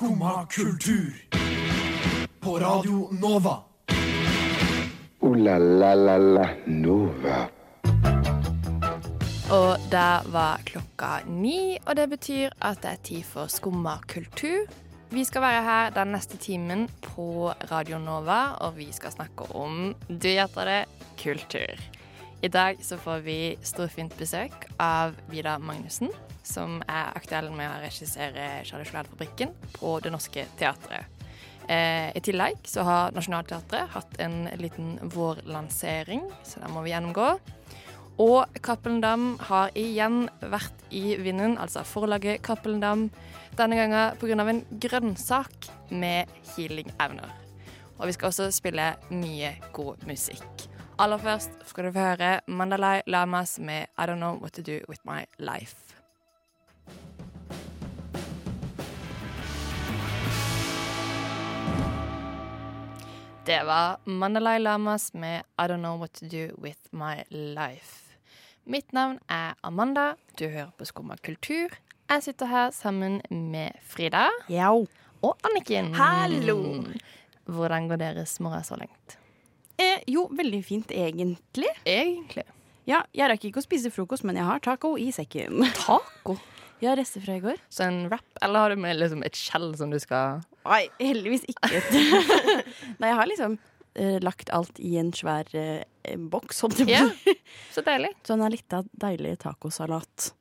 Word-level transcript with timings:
Skumma 0.00 0.46
kultur. 0.46 1.12
På 2.40 2.58
Radio 2.58 3.08
Nova. 3.20 3.62
O-la-la-la-la 5.20 6.46
Nova. 6.66 7.48
Og 9.50 9.76
det 9.90 10.22
var 10.32 10.64
klokka 10.64 11.10
ni, 11.26 11.76
og 11.84 11.96
det 11.96 12.08
betyr 12.14 12.48
at 12.62 12.80
det 12.80 12.94
er 12.94 13.02
tid 13.10 13.28
for 13.28 13.52
Skumma 13.52 13.98
kultur. 14.08 14.64
Vi 15.10 15.24
skal 15.28 15.44
være 15.44 15.62
her 15.68 15.92
den 15.92 16.16
neste 16.16 16.40
timen 16.40 16.88
på 17.02 17.52
Radio 17.68 17.98
Nova, 17.98 18.56
og 18.64 18.78
vi 18.80 18.88
skal 18.92 19.12
snakke 19.12 19.52
om 19.52 19.92
du 20.08 20.30
gjetter 20.32 20.64
det 20.64 20.80
kultur. 21.20 21.76
I 22.42 22.48
dag 22.48 22.80
så 22.80 22.96
får 22.96 23.20
vi 23.28 23.38
storfint 23.60 24.16
besøk 24.16 24.64
av 24.80 25.12
Vidar 25.28 25.60
Magnussen, 25.60 26.08
som 26.42 26.80
er 26.88 27.12
aktuell 27.16 27.50
med 27.54 27.68
å 27.68 27.80
regissere 27.82 28.64
Charlie 28.64 28.88
Sjokolade-fabrikken 28.88 29.54
på 29.76 29.96
Det 30.04 30.12
Norske 30.12 30.46
Teatret. 30.58 31.20
Eh, 31.70 32.10
I 32.16 32.20
tillegg 32.24 32.58
så 32.66 32.82
har 32.86 33.14
Nationaltheatret 33.14 33.92
hatt 33.94 34.16
en 34.18 34.48
liten 34.58 34.96
vårlansering, 35.12 36.24
så 36.42 36.62
den 36.62 36.74
må 36.74 36.82
vi 36.82 36.94
gjennomgå. 36.94 37.28
Og 38.20 38.60
Cappelen 38.60 39.00
Dam 39.00 39.36
har 39.48 39.70
igjen 39.78 40.26
vært 40.42 40.82
i 40.92 41.14
vinden, 41.16 41.56
altså 41.58 41.84
forlaget 41.86 42.42
Cappelen 42.44 42.82
Dam, 42.82 43.06
denne 43.56 43.78
gangen 43.78 44.18
pga. 44.20 44.48
en 44.48 44.64
grønnsak 44.70 45.70
med 45.90 46.28
healing-evner. 46.56 47.30
Og 47.98 48.06
vi 48.06 48.12
skal 48.12 48.28
også 48.28 48.50
spille 48.50 48.94
mye 49.10 49.54
god 49.72 49.96
musikk. 50.06 50.68
Aller 50.98 51.18
først 51.18 51.50
skal 51.66 51.84
du 51.84 51.92
få 51.92 51.98
høre 51.98 52.40
Mandalay 52.46 53.00
Lamas 53.06 53.58
med 53.58 53.86
I 53.96 54.06
Don't 54.06 54.20
Know 54.20 54.36
What 54.40 54.52
To 54.52 54.62
Do 54.62 54.80
With 54.88 55.00
My 55.04 55.24
Life. 55.38 55.89
Det 63.46 63.62
var 63.64 63.96
Mandalay 64.04 64.58
Lamas 64.58 65.12
med 65.14 65.42
I 65.58 65.62
Don't 65.62 65.76
Know 65.82 65.98
What 65.98 66.12
To 66.12 66.26
Do 66.26 66.54
With 66.62 66.78
My 66.90 67.22
Life. 67.30 68.16
Mitt 68.64 68.92
navn 68.92 69.18
er 69.28 69.54
Amanda. 69.62 70.14
Du 70.38 70.46
hører 70.48 70.70
på 70.78 70.84
Skumma 70.86 71.16
kultur. 71.24 71.72
Jeg 72.10 72.22
sitter 72.22 72.46
her 72.50 72.70
sammen 72.74 73.20
med 73.30 73.72
Frida 73.86 74.28
Ja. 74.48 74.70
og 75.22 75.38
Anniken. 75.44 75.94
Hallo. 75.94 76.82
Hvordan 77.46 77.88
går 77.88 77.96
deres 77.96 78.38
morgen 78.40 78.62
så 78.64 78.76
langt? 78.76 79.16
Eh, 79.78 80.02
jo, 80.08 80.28
veldig 80.36 80.64
fint 80.64 80.90
egentlig. 80.92 81.70
Egentlig. 81.86 82.44
Ja, 82.86 83.02
jeg 83.14 83.30
rakk 83.30 83.44
ikke 83.48 83.60
å 83.62 83.64
spise 83.64 83.90
frokost, 83.90 84.24
men 84.24 84.36
jeg 84.36 84.44
har 84.44 84.58
taco 84.60 84.96
i 84.98 85.10
sekken. 85.14 85.64
Taco? 85.74 86.36
Ja, 86.80 86.94
rester 86.96 87.20
fra 87.24 87.36
i 87.36 87.40
går. 87.40 87.56
Så 87.70 87.84
en 87.86 88.06
wrap, 88.08 88.24
eller 88.42 88.58
har 88.60 88.70
du 88.70 88.76
med 88.80 88.96
liksom 89.00 89.24
et 89.24 89.36
skjell 89.36 89.72
som 89.76 89.90
du 89.92 89.98
skal 90.00 90.40
Nei, 90.66 90.82
heldigvis 91.00 91.46
ikke. 91.48 91.70
Nei, 93.00 93.08
jeg 93.10 93.16
har 93.20 93.28
liksom 93.30 93.54
uh, 93.56 94.18
lagt 94.24 94.50
alt 94.54 94.80
i 94.82 94.96
en 95.00 95.12
svær 95.16 95.48
uh, 95.56 95.80
boks, 96.32 96.60
holdt 96.66 96.82
jeg 96.82 96.90
på 96.90 96.96
Ja. 96.98 97.06
å 97.08 97.14
si. 97.22 97.34
Så 97.74 97.84
deilig. 97.86 98.12
Sånn 98.28 98.44
er 98.44 98.52
litt 98.54 98.76
av 98.76 98.88
deilig 98.92 99.38
tacosalat. 99.44 100.32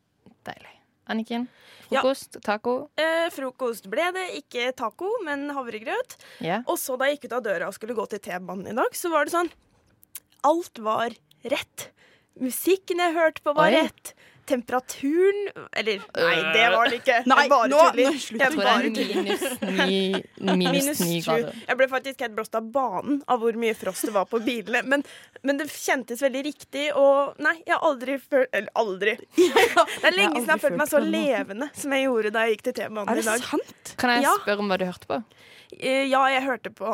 Deilig. 0.49 0.75
Anniken? 1.09 1.47
Ja. 1.89 2.03
Frokost? 2.03 2.37
Taco? 2.45 2.73
Eh, 3.01 3.29
frokost 3.33 3.87
ble 3.89 4.11
det. 4.13 4.27
Ikke 4.43 4.67
taco, 4.77 5.07
men 5.25 5.47
havregrøt. 5.55 6.19
Yeah. 6.37 6.61
Og 6.69 6.77
så 6.77 6.99
da 7.01 7.07
jeg 7.09 7.17
gikk 7.17 7.31
ut 7.31 7.37
av 7.39 7.45
døra 7.47 7.69
og 7.71 7.73
skulle 7.79 7.95
gå 7.97 8.05
til 8.11 8.21
T-banen 8.27 8.69
i 8.69 8.75
dag, 8.77 8.93
så 8.93 9.09
var 9.09 9.25
det 9.25 9.33
sånn 9.33 9.49
Alt 10.45 10.77
var 10.85 11.15
rett. 11.49 11.87
Musikken 12.39 13.01
jeg 13.01 13.15
hørte 13.17 13.41
på, 13.43 13.55
var 13.57 13.73
Oi. 13.73 13.81
rett. 13.87 14.13
Temperaturen 14.49 15.39
Eller, 15.77 16.01
nei, 16.17 16.35
det 16.55 16.65
var 16.73 16.89
det 16.89 16.99
ikke. 17.01 17.17
Nei, 17.29 17.37
jeg 17.45 17.51
bare 17.53 17.69
nå- 17.71 17.79
tuller. 17.91 18.09
nå 18.09 18.23
slutt. 18.23 18.41
Jeg 18.41 18.57
bare 18.57 18.89
det 18.89 19.05
tuller. 19.07 20.23
er 20.49 20.55
minus 20.57 20.99
ni, 21.05 21.19
grader. 21.25 21.59
Jeg 21.67 21.79
ble 21.79 21.87
faktisk 21.91 22.23
helt 22.25 22.35
blåst 22.37 22.57
av 22.59 22.69
banen 22.73 23.21
av 23.29 23.43
hvor 23.43 23.59
mye 23.61 23.75
frost 23.77 24.07
det 24.09 24.13
var 24.15 24.25
på 24.31 24.41
bilene. 24.45 24.83
Men, 24.89 25.03
men 25.45 25.59
det 25.61 25.69
kjentes 25.73 26.23
veldig 26.25 26.43
riktig, 26.49 26.87
og 26.97 27.37
nei, 27.43 27.55
jeg 27.65 27.75
har 27.75 27.85
aldri 27.89 28.17
følt 28.21 28.49
Eller 28.55 28.73
aldri. 28.79 29.15
Det 29.39 30.07
er 30.09 30.15
lenge 30.15 30.39
siden 30.39 30.47
jeg 30.47 30.55
har 30.55 30.61
følt 30.63 30.79
meg 30.79 30.89
så 30.89 30.99
levende 31.03 31.69
som 31.77 31.93
jeg 31.95 32.05
gjorde 32.07 32.31
da 32.35 32.43
jeg 32.47 32.55
gikk 32.57 32.65
til 32.69 32.75
T-banen 32.79 33.09
Er 33.11 33.19
det 33.19 33.25
sant? 33.45 33.93
Kan 33.99 34.13
jeg 34.15 34.27
spørre 34.41 34.63
om 34.63 34.69
hva 34.71 34.77
du 34.81 34.85
hørte 34.89 35.09
på? 35.09 35.17
Eh, 35.77 36.05
Ja, 36.09 36.23
jeg 36.33 36.43
hørte 36.47 36.71
på 36.73 36.93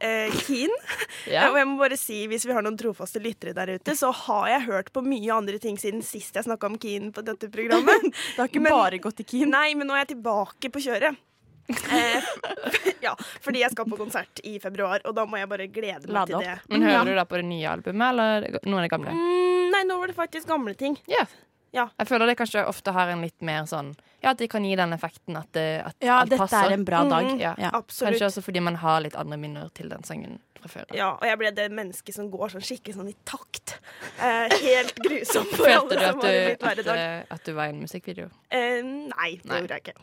Keen. 0.00 0.72
Ja. 1.24 1.46
Og 1.48 1.56
jeg 1.56 1.64
må 1.70 1.78
bare 1.80 1.96
si, 1.96 2.18
hvis 2.28 2.42
vi 2.44 2.52
har 2.52 2.60
noen 2.66 2.76
trofaste 2.76 3.16
lyttere 3.22 3.54
der 3.56 3.70
ute, 3.78 3.94
så 3.96 4.10
har 4.12 4.48
jeg 4.50 4.64
hørt 4.66 4.90
på 4.92 5.00
mye 5.06 5.30
andre 5.32 5.56
ting 5.62 5.78
siden 5.80 6.02
sist 6.04 6.36
jeg 6.36 6.44
snakka 6.44 6.68
om 6.68 6.74
Keen 6.82 7.12
på 7.16 7.22
dette 7.24 7.48
programmet. 7.48 8.10
Det 8.34 8.42
har 8.42 8.50
ikke 8.50 8.60
Men- 8.66 8.74
bare 8.76 8.98
gått 9.00 9.22
i 9.22 9.24
Keen. 9.30 9.48
Nei, 9.54 9.70
men 9.78 9.88
nå 9.88 9.96
er 9.96 10.02
jeg 10.04 10.10
tilbake 10.16 10.68
på 10.74 10.82
kjøret. 10.84 11.16
Eh, 11.64 12.26
ja, 13.06 13.14
fordi 13.40 13.62
jeg 13.62 13.72
skal 13.72 13.88
på 13.88 13.96
konsert 13.96 14.42
i 14.44 14.58
februar, 14.60 15.00
og 15.08 15.14
da 15.16 15.24
må 15.24 15.40
jeg 15.40 15.48
bare 15.48 15.70
glede 15.72 16.12
meg 16.12 16.28
til 16.28 16.44
det. 16.44 16.58
Men 16.68 16.84
Hører 16.84 17.08
du 17.08 17.14
da 17.16 17.24
på 17.30 17.40
det 17.40 17.46
nye 17.48 17.70
albumet, 17.72 18.04
eller 18.10 18.48
noen 18.68 18.82
av 18.82 18.84
de 18.84 18.92
gamle? 18.92 19.14
Mm, 19.16 19.72
nei, 19.72 19.82
nå 19.88 19.96
var 20.02 20.12
det 20.12 20.18
faktisk 20.18 20.50
gamle 20.50 20.76
ting. 20.76 20.98
Ja. 21.08 21.24
Ja. 21.74 21.88
Jeg 21.98 22.06
føler 22.06 22.30
det 22.30 22.36
kanskje 22.38 22.62
ofte 22.70 22.92
har 22.94 23.08
en 23.10 23.20
litt 23.24 23.42
mer 23.42 23.64
sånn 23.66 23.94
Ja, 24.22 24.30
at 24.30 24.38
de 24.38 24.46
kan 24.48 24.64
gi 24.64 24.76
den 24.78 24.92
effekten 24.96 25.36
at, 25.36 25.50
det, 25.52 25.82
at 25.84 25.96
Ja, 26.00 26.20
alt 26.22 26.30
dette 26.30 26.38
passer. 26.44 26.70
er 26.70 26.76
en 26.78 26.84
bra 26.86 27.02
dag. 27.10 27.24
Mm, 27.32 27.40
Ja. 27.42 27.54
Ja. 27.58 27.70
Absolutt. 27.74 28.14
Kanskje 28.14 28.26
også 28.30 28.42
fordi 28.46 28.60
man 28.62 28.76
har 28.80 29.00
litt 29.04 29.16
andre 29.18 29.36
minner 29.36 29.68
til 29.74 29.88
den 29.90 30.02
sangen 30.06 30.38
fra 30.60 30.68
før. 30.70 30.94
Ja, 30.96 31.10
og 31.18 31.26
jeg 31.28 31.36
ble 31.42 31.50
det 31.52 31.66
mennesket 31.74 32.14
som 32.14 32.30
går 32.30 32.54
sånn 32.54 32.62
skikkelig 32.64 32.94
sånn 32.96 33.10
i 33.10 33.16
takt. 33.28 33.74
Eh, 34.22 34.48
helt 34.62 34.94
grusom 35.04 35.44
for 35.50 35.66
Følte 35.66 35.76
alle 35.82 35.88
du 35.90 36.06
som 36.06 36.18
at 36.18 36.24
har 36.24 36.32
du, 36.32 36.46
blitt 36.46 36.62
hver 36.64 36.78
at, 36.78 36.84
dag. 36.86 37.26
at 37.36 37.44
du 37.44 37.52
var 37.58 37.66
i 37.66 37.74
en 37.74 37.80
musikkvideo? 37.84 38.30
Eh, 38.50 38.80
nei, 38.82 39.30
det 39.42 39.50
Nei. 39.50 39.60
gjorde 39.60 39.74
jeg 39.80 39.82
ikke. 39.88 39.96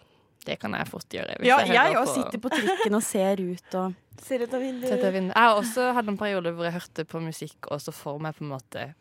Det 0.46 0.60
kan 0.60 0.74
jeg 0.74 0.88
fort 0.90 1.10
gjøre. 1.14 1.36
hvis 1.40 1.48
Ja, 1.48 1.60
jeg 1.66 1.96
òg 1.96 2.08
sitter 2.10 2.40
på 2.42 2.50
trikken 2.50 2.96
og 2.98 3.04
ser 3.06 3.42
ut 3.42 3.76
og 3.76 3.94
Ser 4.22 4.44
ut 4.44 4.54
av 4.54 4.62
vinduet. 4.62 5.02
Jeg 5.02 5.34
har 5.34 5.56
også 5.58 5.94
hatt 5.96 6.08
en 6.08 6.18
periode 6.18 6.52
hvor 6.54 6.66
jeg 6.68 6.74
hørte 6.74 7.06
på 7.10 7.22
musikk 7.22 7.72
og 7.72 7.80
så 7.82 7.92
for 7.94 8.20
meg 8.20 8.36
på 8.38 8.44
en 8.46 8.50
måte 8.54 8.94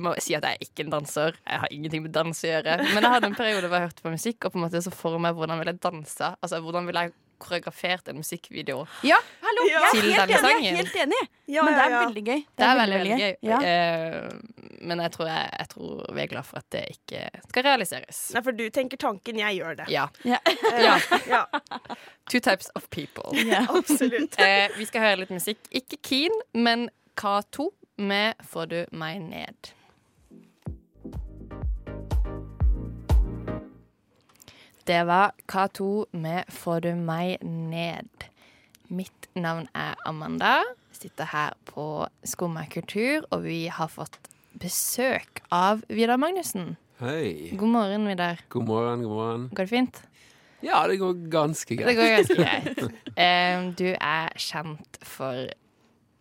må 0.00 0.14
si 0.22 0.36
at 0.38 0.46
jeg 0.46 0.58
er 0.58 0.66
ikke 0.66 0.86
en 0.86 0.92
danser. 0.98 1.38
Jeg 1.44 1.62
har 1.64 1.72
ingenting 1.74 2.04
med 2.06 2.14
dans 2.16 2.44
å 2.44 2.50
gjøre. 2.50 2.76
Men 2.94 3.02
jeg 3.04 3.14
hadde 3.14 3.30
en 3.32 3.38
periode 3.38 3.68
hvor 3.70 3.78
jeg 3.80 3.90
hørte 3.90 4.04
på 4.04 4.14
musikk 4.14 4.44
og 4.44 4.54
på 4.54 4.60
en 4.60 4.66
måte 4.66 4.84
så 4.84 4.92
for 4.94 5.22
meg 5.22 5.38
hvordan 5.38 5.60
ville 5.60 5.74
jeg 5.74 5.82
danse. 5.84 6.34
Altså 6.42 6.60
hvordan 6.64 6.88
ville 6.88 7.08
jeg 7.08 7.16
koreografert 7.38 8.08
en 8.08 8.16
musikkvideo. 8.16 8.86
Ja, 9.06 9.16
hallo! 9.40 9.66
Ja. 9.70 9.80
Jeg 9.94 10.02
Til 10.02 10.08
denne 10.10 10.24
enig. 10.24 10.64
Jeg 10.64 10.72
er 10.72 10.76
helt 10.76 10.96
enig. 11.04 11.20
Ja, 11.46 11.62
Men 11.64 11.74
det 11.74 11.82
er 11.82 11.90
ja, 11.90 11.94
ja. 11.94 12.00
veldig 12.06 12.24
gøy. 12.26 12.42
Det 12.58 12.66
er 12.66 12.78
veldig, 12.80 12.98
veldig 12.98 13.18
gøy. 13.22 13.34
Ja. 13.48 13.58
Uh, 13.62 14.66
men 14.88 15.02
jeg 15.04 15.12
tror, 15.14 15.30
jeg, 15.30 15.50
jeg 15.58 15.68
tror 15.72 16.02
vi 16.14 16.22
er 16.22 16.30
glad 16.32 16.48
for 16.48 16.60
at 16.60 16.68
det 16.74 16.84
ikke 16.96 17.22
skal 17.48 17.66
realiseres. 17.68 18.20
Nei, 18.34 18.42
for 18.48 18.58
du 18.58 18.64
tenker 18.74 19.00
tanken, 19.00 19.40
jeg 19.44 19.60
gjør 19.60 19.80
det. 19.82 19.88
Ja. 19.94 20.08
Ja. 20.28 20.42
Eh, 20.50 20.82
Ja. 20.82 20.98
ja, 21.34 21.44
Two 22.28 22.40
types 22.40 22.70
of 22.74 22.90
people. 22.90 23.32
Ja. 23.46 23.64
absolutt. 23.70 24.36
Uh, 24.38 24.68
vi 24.78 24.88
skal 24.90 25.06
høre 25.06 25.22
litt 25.22 25.34
musikk. 25.34 25.62
Ikke 25.70 26.00
Keen, 26.02 26.34
men 26.54 26.88
K2 27.18 27.70
med 27.98 28.34
Får 28.46 28.66
du 28.66 28.78
meg 28.94 29.20
ned. 29.22 29.72
Det 34.88 35.02
var 35.04 35.34
K2 35.46 36.06
med 36.16 36.48
Får 36.54 36.80
du 36.86 36.94
meg 36.94 37.42
ned. 37.44 38.08
Mitt 38.88 39.28
navn 39.36 39.68
er 39.76 39.98
Amanda. 40.08 40.62
Sitter 40.94 41.28
her 41.28 41.58
på 41.68 42.06
Skumma 42.24 42.64
kultur, 42.72 43.26
og 43.30 43.44
vi 43.44 43.66
har 43.68 43.90
fått 43.92 44.16
besøk 44.58 45.42
av 45.52 45.84
Vidar 45.92 46.16
Magnussen. 46.18 46.76
Hei. 47.02 47.50
God 47.58 47.68
morgen, 47.74 48.08
Vidar. 48.08 48.40
God 48.48 48.64
morgen, 48.66 49.04
god 49.04 49.12
morgen. 49.18 49.48
Går 49.52 49.68
det 49.68 49.74
fint? 49.74 50.02
Ja, 50.64 50.80
det 50.90 50.96
går 50.98 51.28
ganske 51.30 51.76
greit. 51.76 51.86
Det 51.86 51.98
går 51.98 52.14
ganske 52.16 52.38
greit. 52.42 52.80
Du 53.78 53.88
er 53.92 54.32
kjent 54.38 54.98
for 55.06 55.50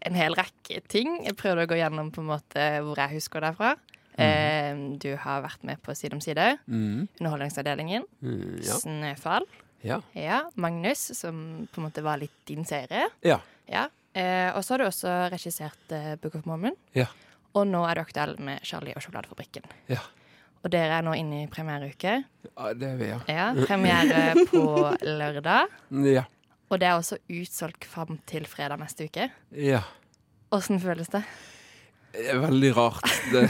en 0.07 0.18
hel 0.18 0.35
rekke 0.38 0.81
ting. 0.91 1.19
Jeg 1.28 1.35
prøvde 1.40 1.66
å 1.68 1.69
gå 1.69 1.78
gjennom 1.79 2.09
på 2.16 2.23
en 2.23 2.29
måte 2.31 2.66
hvor 2.85 3.00
jeg 3.03 3.18
husker 3.18 3.44
deg 3.45 3.56
fra. 3.59 3.75
Eh, 4.18 4.73
du 4.97 5.12
har 5.22 5.44
vært 5.45 5.63
med 5.68 5.78
på 5.85 5.94
Side 5.95 6.16
om 6.18 6.22
side, 6.23 6.57
Mm, 6.66 7.07
Underholdningsavdelingen, 7.19 8.07
mm, 8.23 8.57
ja. 8.66 8.79
Snøfall. 8.81 9.46
Ja. 9.85 9.99
Ja, 10.17 10.40
Magnus, 10.55 11.11
som 11.20 11.67
på 11.72 11.79
en 11.82 11.85
måte 11.90 12.02
var 12.03 12.17
litt 12.17 12.34
din 12.49 12.66
serie. 12.66 13.09
Ja. 13.22 13.37
Ja. 13.70 13.85
Eh, 14.17 14.49
og 14.58 14.64
så 14.66 14.73
har 14.73 14.82
du 14.82 14.87
også 14.87 15.11
regissert 15.29 15.91
eh, 15.93 16.16
Book 16.17 16.34
of 16.40 16.47
Mormon. 16.49 16.73
Ja. 16.97 17.05
Og 17.53 17.67
nå 17.70 17.84
er 17.90 17.96
du 17.99 18.02
aktuell 18.02 18.34
med 18.41 18.64
Charlie 18.66 18.96
og 18.97 19.03
sjokoladefabrikken. 19.05 19.64
Ja. 19.93 20.02
Og 20.66 20.72
dere 20.73 20.97
er 20.97 21.05
nå 21.05 21.14
inne 21.16 21.43
i 21.43 21.47
premiereuke. 21.53 22.16
ja, 22.49 22.73
det 22.73 22.87
er 22.90 22.97
vi, 22.97 23.11
ja. 23.11 23.20
Ja, 23.29 23.46
premiere 23.70 24.34
på 24.49 24.64
lørdag. 25.20 25.70
Ja. 26.09 26.26
Og 26.69 26.79
det 26.81 26.87
er 26.90 26.97
også 26.97 27.19
utsolgt 27.31 27.85
fram 27.87 28.17
til 28.28 28.47
fredag 28.49 28.81
neste 28.81 29.08
uke. 29.08 29.29
ja. 29.52 29.84
Åssen 30.55 30.79
føles 30.79 31.09
det? 31.11 31.25
Det 32.14 32.29
er 32.31 32.37
veldig 32.40 32.69
rart. 32.78 33.09
Det, 33.34 33.49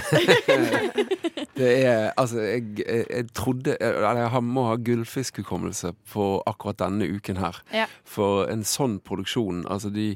det 1.59 1.85
er 1.85 2.11
Altså, 2.17 2.39
jeg, 2.41 2.63
jeg, 2.81 3.05
jeg 3.09 3.27
trodde 3.37 3.77
Eller 3.79 4.23
jeg 4.23 4.43
må 4.43 4.63
ha 4.71 4.75
gullfiskhukommelse 4.81 5.93
på 6.11 6.25
akkurat 6.49 6.79
denne 6.81 7.05
uken 7.05 7.37
her. 7.37 7.61
Ja. 7.73 7.85
For 8.03 8.49
en 8.49 8.65
sånn 8.65 8.97
produksjon 9.05 9.61
Altså, 9.69 9.93
de 9.93 10.15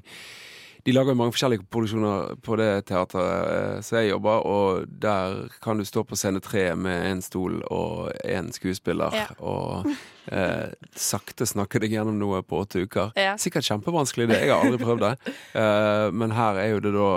de 0.86 0.92
lager 0.96 1.12
jo 1.14 1.18
mange 1.20 1.34
forskjellige 1.36 1.66
produksjoner 1.70 2.36
på 2.42 2.56
det 2.58 2.70
teatret 2.90 3.52
eh, 3.52 3.82
som 3.86 3.98
jeg 4.00 4.10
jobber, 4.12 4.46
og 4.48 4.86
der 5.02 5.48
kan 5.62 5.78
du 5.78 5.86
stå 5.86 6.04
på 6.10 6.18
scene 6.18 6.42
tre 6.42 6.76
med 6.76 7.06
en 7.12 7.22
stol 7.22 7.60
og 7.70 8.12
én 8.26 8.52
skuespiller, 8.56 9.14
Ja. 9.14 9.28
og 9.40 9.86
eh, 10.32 10.72
sakte 10.96 11.46
snakke 11.46 11.80
deg 11.84 11.92
gjennom 11.94 12.18
noe 12.20 12.42
på 12.44 12.62
åtte 12.64 12.84
uker. 12.88 13.12
Ja. 13.16 13.36
Sikkert 13.38 13.68
kjempevanskelig, 13.70 14.28
det. 14.32 14.42
Jeg 14.46 14.54
har 14.56 14.66
aldri 14.66 14.82
prøvd 14.84 15.06
det. 15.06 15.36
Eh, 15.54 16.08
men 16.12 16.32
her 16.38 16.58
er 16.62 16.70
jo 16.76 16.80
det 16.88 16.94
da 16.98 17.12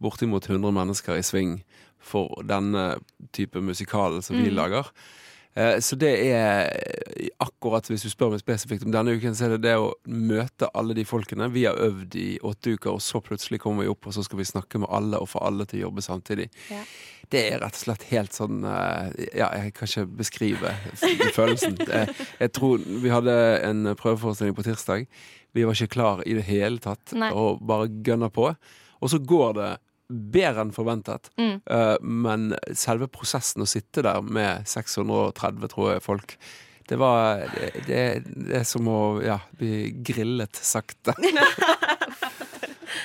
bortimot 0.00 0.48
100 0.48 0.72
mennesker 0.74 1.16
i 1.18 1.22
sving 1.24 1.58
for 2.04 2.42
denne 2.44 2.96
type 3.32 3.60
musikal 3.64 4.20
som 4.22 4.36
vi 4.36 4.50
Mm. 4.50 4.56
lager. 4.56 4.90
Eh, 5.56 5.78
Så 5.80 5.96
det 5.96 6.10
er 6.34 6.70
akkurat 7.38 7.86
hvis 7.90 8.02
du 8.02 8.10
spør 8.10 8.32
meg 8.34 8.40
spesifikt 8.42 8.84
om 8.86 8.92
denne 8.94 9.14
uken, 9.14 9.34
så 9.38 9.46
er 9.46 9.54
det 9.54 9.62
det 9.68 9.74
å 9.78 9.92
møte 10.10 10.68
alle 10.74 10.94
de 10.96 11.04
folkene. 11.06 11.46
Vi 11.54 11.64
har 11.68 11.78
øvd 11.78 12.16
i 12.18 12.28
åtte 12.42 12.74
uker, 12.74 12.90
og 12.96 13.02
så 13.04 13.20
plutselig 13.22 13.60
kommer 13.62 13.84
vi 13.84 13.92
opp, 13.92 14.06
og 14.10 14.14
så 14.16 14.24
skal 14.26 14.40
vi 14.40 14.48
snakke 14.48 14.80
med 14.82 14.90
alle 14.90 15.20
og 15.22 15.28
få 15.30 15.42
alle 15.46 15.66
til 15.70 15.80
å 15.82 15.86
jobbe 15.88 16.02
samtidig. 16.02 16.48
Ja. 16.70 16.82
Det 17.32 17.40
er 17.54 17.62
rett 17.62 17.72
og 17.78 17.80
slett 17.86 18.02
helt 18.10 18.34
sånn 18.36 18.64
eh, 18.68 19.06
Ja, 19.38 19.48
jeg 19.56 19.72
kan 19.74 19.88
ikke 19.88 20.04
beskrive 20.20 20.74
følelsen. 21.34 21.78
Jeg, 21.80 22.12
jeg 22.42 22.52
tror 22.52 22.82
Vi 22.84 23.08
hadde 23.14 23.36
en 23.64 23.94
prøveforestilling 23.96 24.54
på 24.58 24.66
tirsdag. 24.66 25.06
Vi 25.54 25.64
var 25.64 25.72
ikke 25.78 25.94
klar 25.94 26.22
i 26.26 26.34
det 26.36 26.44
hele 26.50 26.78
tatt, 26.82 27.14
Nei. 27.16 27.30
og 27.32 27.62
bare 27.64 27.88
gønner 28.04 28.28
på. 28.34 28.50
Og 29.00 29.10
så 29.12 29.18
går 29.22 29.54
det 29.58 29.70
bedre 30.08 30.64
enn 30.64 30.74
forventet. 30.74 31.30
Mm. 31.40 31.56
Uh, 31.70 31.96
men 32.00 32.52
selve 32.76 33.08
prosessen 33.12 33.64
å 33.64 33.68
sitte 33.68 34.04
der 34.04 34.22
med 34.24 34.68
630, 34.68 35.68
tror 35.72 35.92
jeg, 35.94 36.04
folk 36.04 36.38
det 36.88 36.98
var 37.00 37.38
det, 37.54 37.70
det, 37.86 38.00
det 38.28 38.58
er 38.60 38.66
som 38.68 38.88
å 38.92 38.98
ja, 39.24 39.38
bli 39.56 39.88
grillet 40.04 40.58
sakte. 40.60 41.14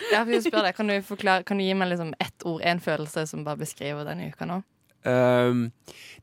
Jeg 0.10 0.42
spør 0.42 0.66
deg, 0.66 0.74
kan 0.76 0.90
du, 0.90 0.96
forklare, 1.06 1.46
kan 1.48 1.60
du 1.60 1.64
gi 1.64 1.76
meg 1.78 1.92
liksom 1.92 2.12
ett 2.22 2.46
ord, 2.48 2.64
én 2.66 2.82
følelse, 2.84 3.24
som 3.30 3.46
bare 3.46 3.62
beskriver 3.62 4.08
denne 4.08 4.32
uka 4.34 4.48
nå? 4.50 4.60
Um, 5.08 5.70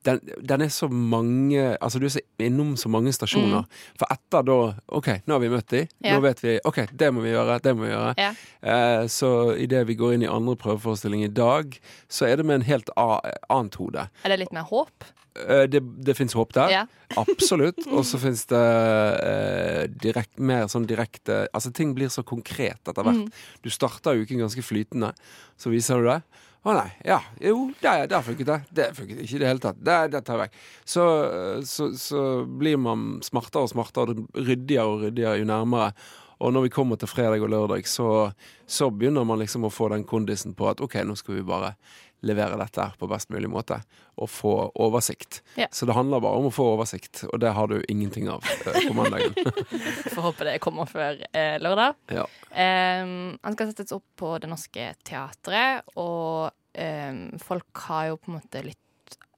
den, 0.07 0.21
den 0.49 0.61
er 0.61 0.69
så 0.69 0.89
mange 0.89 1.77
Altså, 1.81 1.99
du 1.99 2.07
er 2.07 2.13
så 2.13 2.23
innom 2.39 2.75
så 2.79 2.91
mange 2.93 3.13
stasjoner. 3.15 3.67
For 3.99 4.13
etter 4.13 4.47
da 4.47 4.59
OK, 4.99 5.11
nå 5.27 5.37
har 5.37 5.43
vi 5.43 5.51
møtt 5.53 5.69
de. 5.73 5.83
Mm. 5.87 6.07
Ja. 6.07 6.15
Nå 6.15 6.23
vet 6.27 6.43
vi 6.45 6.57
OK, 6.69 6.81
det 6.93 7.11
må 7.15 7.25
vi 7.25 7.35
gjøre. 7.35 7.59
Det 7.65 7.75
må 7.77 7.87
vi 7.87 7.93
gjøre. 7.93 8.15
Ja. 8.21 8.31
Uh, 8.63 9.03
så 9.11 9.31
idet 9.59 9.87
vi 9.91 9.99
går 9.99 10.17
inn 10.17 10.27
i 10.27 10.31
andre 10.31 10.57
prøveforestilling 10.61 11.27
i 11.27 11.33
dag, 11.33 11.77
så 12.09 12.29
er 12.31 12.39
det 12.39 12.47
med 12.47 12.61
en 12.61 12.69
helt 12.69 12.93
annet 12.97 13.79
hode. 13.81 14.09
Er 14.25 14.35
det 14.35 14.43
litt 14.45 14.55
mer 14.57 14.69
håp? 14.71 15.09
Uh, 15.37 15.67
det 15.69 15.83
det 16.07 16.17
fins 16.19 16.37
håp 16.37 16.55
der. 16.57 16.73
Ja. 16.73 16.85
Absolutt. 17.23 17.83
Og 17.91 18.05
så 18.09 18.21
fins 18.25 18.47
det 18.53 18.63
uh, 18.63 19.85
direkt, 20.03 20.37
mer 20.39 20.71
sånn 20.73 20.89
direkte 20.89 21.47
Altså, 21.53 21.73
ting 21.75 21.95
blir 21.97 22.13
så 22.13 22.25
konkret 22.27 22.81
etter 22.87 23.03
hvert. 23.03 23.27
Mm. 23.27 23.63
Du 23.65 23.73
starter 23.73 24.23
uken 24.23 24.45
ganske 24.45 24.65
flytende, 24.65 25.13
så 25.61 25.73
viser 25.73 26.03
du 26.03 26.13
det. 26.13 26.21
Å 26.67 26.75
nei, 26.75 26.89
ja, 27.07 27.21
jo, 27.39 27.69
der, 27.79 28.09
der 28.11 28.23
funket 28.27 28.49
det. 28.49 28.59
Det 28.75 28.87
funket 28.97 29.21
ikke 29.23 29.37
i 29.37 29.43
det 29.43 29.51
hele 29.53 29.63
tatt. 29.63 29.79
Det, 29.79 29.99
det 30.11 30.21
tar 30.27 30.41
jeg 30.41 30.49
vekk. 30.49 30.57
Så, 30.83 31.05
så, 31.71 31.91
så 31.95 32.23
blir 32.47 32.81
man 32.83 33.21
smartere 33.23 33.69
og 33.69 33.71
smartere, 33.71 34.17
ryddigere 34.35 34.87
og 34.91 35.05
ryddigere 35.05 35.39
jo 35.39 35.47
nærmere. 35.47 35.93
Og 36.43 36.53
når 36.53 36.67
vi 36.67 36.73
kommer 36.75 36.99
til 37.01 37.09
fredag 37.09 37.45
og 37.47 37.53
lørdag, 37.53 37.87
så, 37.89 38.33
så 38.67 38.91
begynner 38.91 39.25
man 39.25 39.41
liksom 39.41 39.65
å 39.65 39.73
få 39.73 39.89
den 39.95 40.05
kondisen 40.09 40.57
på 40.59 40.67
at 40.69 40.83
OK, 40.85 40.99
nå 41.07 41.15
skal 41.17 41.39
vi 41.39 41.47
bare 41.47 41.77
levere 42.25 42.57
dette 42.61 42.81
her 42.81 42.95
på 42.99 43.09
best 43.11 43.31
mulig 43.33 43.49
måte, 43.51 43.79
og 44.17 44.31
få 44.33 44.55
oversikt. 44.83 45.43
Ja. 45.61 45.69
Så 45.71 45.87
det 45.89 45.97
handler 45.97 46.23
bare 46.25 46.41
om 46.41 46.49
å 46.49 46.55
få 46.55 46.71
oversikt, 46.75 47.25
og 47.29 47.41
det 47.43 47.53
har 47.57 47.69
du 47.71 47.81
ingenting 47.93 48.31
av 48.33 48.45
eh, 48.47 48.81
på 48.87 48.95
mandagen. 48.97 49.35
Får 50.15 50.29
håpe 50.31 50.49
det 50.49 50.59
kommer 50.65 50.89
før 50.91 51.21
eh, 51.33 51.57
lørdag. 51.63 51.99
ja. 52.15 52.27
Um, 52.57 53.37
han 53.43 53.53
skal 53.53 53.69
settes 53.69 53.93
opp 53.93 54.07
på 54.17 54.31
Det 54.41 54.49
Norske 54.49 54.89
Teatret, 55.05 55.85
og 56.01 56.49
um, 56.49 57.19
folk 57.43 57.87
har 57.91 58.13
jo 58.13 58.21
på 58.23 58.33
en 58.33 58.39
måte 58.39 58.63
litt 58.65 58.81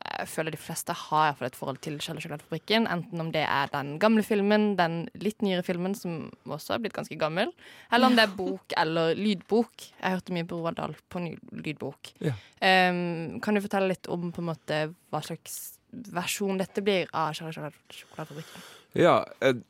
Jeg 0.08 0.28
føler 0.32 0.54
de 0.54 0.60
fleste 0.60 0.94
har 0.96 1.28
i 1.28 1.30
hvert 1.30 1.38
fall 1.38 1.48
et 1.48 1.58
forhold 1.58 1.80
til 1.84 1.98
Kjell. 2.02 2.86
Enten 2.88 3.22
om 3.22 3.32
det 3.34 3.44
er 3.44 3.70
den 3.72 3.96
gamle 4.02 4.24
filmen, 4.26 4.70
den 4.78 5.00
litt 5.20 5.42
nyere 5.44 5.64
filmen 5.66 5.94
som 5.98 6.28
også 6.48 6.76
er 6.76 6.82
blitt 6.84 6.96
ganske 6.96 7.18
gammel, 7.20 7.52
eller 7.92 8.10
om 8.10 8.16
det 8.16 8.24
er 8.26 8.36
bok 8.38 8.76
eller 8.76 9.18
lydbok. 9.18 9.88
Jeg 10.00 10.16
hørte 10.16 10.36
mye 10.36 10.48
på 10.48 10.60
Roald 10.60 10.80
Dahl 10.80 10.96
på 11.08 11.22
ny 11.24 11.34
lydbok. 11.64 12.14
Ja. 12.24 12.34
Um, 12.58 13.38
kan 13.44 13.54
du 13.54 13.62
fortelle 13.64 13.92
litt 13.92 14.08
om 14.10 14.32
på 14.32 14.42
en 14.42 14.50
måte 14.50 14.80
hva 15.12 15.22
slags 15.24 15.78
versjon 16.12 16.58
dette 16.60 16.82
blir 16.84 17.08
av 17.16 17.32
sjokoladefabrikken? 17.36 18.66
Ja, 18.96 19.20
jeg, 19.44 19.60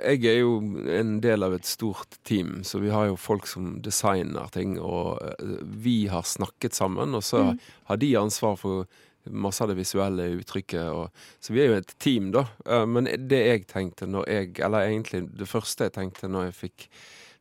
jeg 0.00 0.22
er 0.30 0.38
jo 0.40 0.54
en 0.90 1.18
del 1.20 1.44
av 1.44 1.54
et 1.54 1.68
stort 1.68 2.16
team, 2.26 2.62
så 2.64 2.80
vi 2.80 2.88
har 2.92 3.10
jo 3.10 3.18
folk 3.20 3.44
som 3.50 3.76
designer 3.84 4.48
ting, 4.52 4.78
og 4.80 5.20
eh, 5.22 5.58
vi 5.84 6.06
har 6.10 6.24
snakket 6.26 6.76
sammen, 6.76 7.14
og 7.14 7.24
så 7.26 7.50
har 7.90 8.00
de 8.00 8.14
ansvar 8.18 8.56
for 8.60 8.88
masse 9.30 9.62
av 9.64 9.70
det 9.70 9.78
visuelle 9.78 10.28
uttrykket. 10.38 10.88
Og, 10.92 11.22
så 11.40 11.54
vi 11.54 11.62
er 11.62 11.70
jo 11.70 11.78
et 11.80 11.94
team, 12.02 12.30
da. 12.34 12.46
Eh, 12.66 12.86
Men 12.86 13.08
det 13.28 13.42
jeg 13.42 13.66
tenkte 13.70 14.06
når 14.06 14.28
jeg 14.30 14.58
Eller 14.64 14.88
egentlig 14.88 15.26
det 15.38 15.48
første 15.48 15.88
jeg 15.88 15.96
tenkte 15.96 16.28
når 16.28 16.50
jeg 16.50 16.60
fikk 16.60 16.88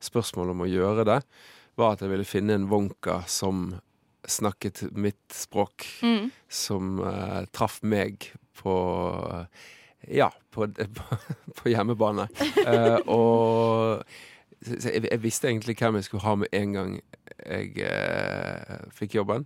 spørsmål 0.05 0.51
om 0.53 0.61
å 0.61 0.69
gjøre 0.69 1.05
det, 1.07 1.19
var 1.79 1.95
at 1.95 2.01
jeg 2.03 2.11
ville 2.11 2.27
finne 2.27 2.53
en 2.55 2.69
Wonka 2.69 3.21
som 3.27 3.79
snakket 4.27 4.83
mitt 4.91 5.33
språk 5.33 5.85
Mm. 6.01 6.31
som 6.49 6.99
uh, 6.99 7.45
traff 7.51 7.81
meg 7.83 8.31
på 8.57 8.75
Ja, 10.07 10.29
på, 10.51 10.67
på, 11.57 11.69
hjemmebane. 11.69 12.27
Uh, 12.61 12.99
og 13.09 14.03
jeg, 14.65 15.05
jeg 15.11 15.21
visste 15.23 15.49
egentlig 15.49 15.75
hvem 15.79 15.95
jeg 15.95 16.07
skulle 16.07 16.25
ha 16.25 16.35
med 16.35 16.53
en 16.53 16.73
gang 16.73 16.99
jeg 17.45 17.77
eh, 17.85 18.85
fikk 18.95 19.17
jobben. 19.19 19.45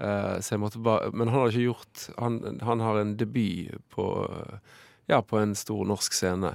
Eh, 0.00 0.36
så 0.40 0.54
jeg 0.54 0.62
måtte 0.62 0.80
bare 0.82 1.10
Men 1.12 1.28
han 1.28 1.42
har 1.42 1.50
ikke 1.50 1.66
gjort 1.66 2.04
Han, 2.16 2.38
han 2.64 2.80
har 2.80 3.00
en 3.00 3.16
debut 3.20 3.74
på 3.92 4.06
Ja, 5.10 5.20
på 5.20 5.40
en 5.40 5.56
stor 5.58 5.82
norsk 5.84 6.14
scene. 6.14 6.54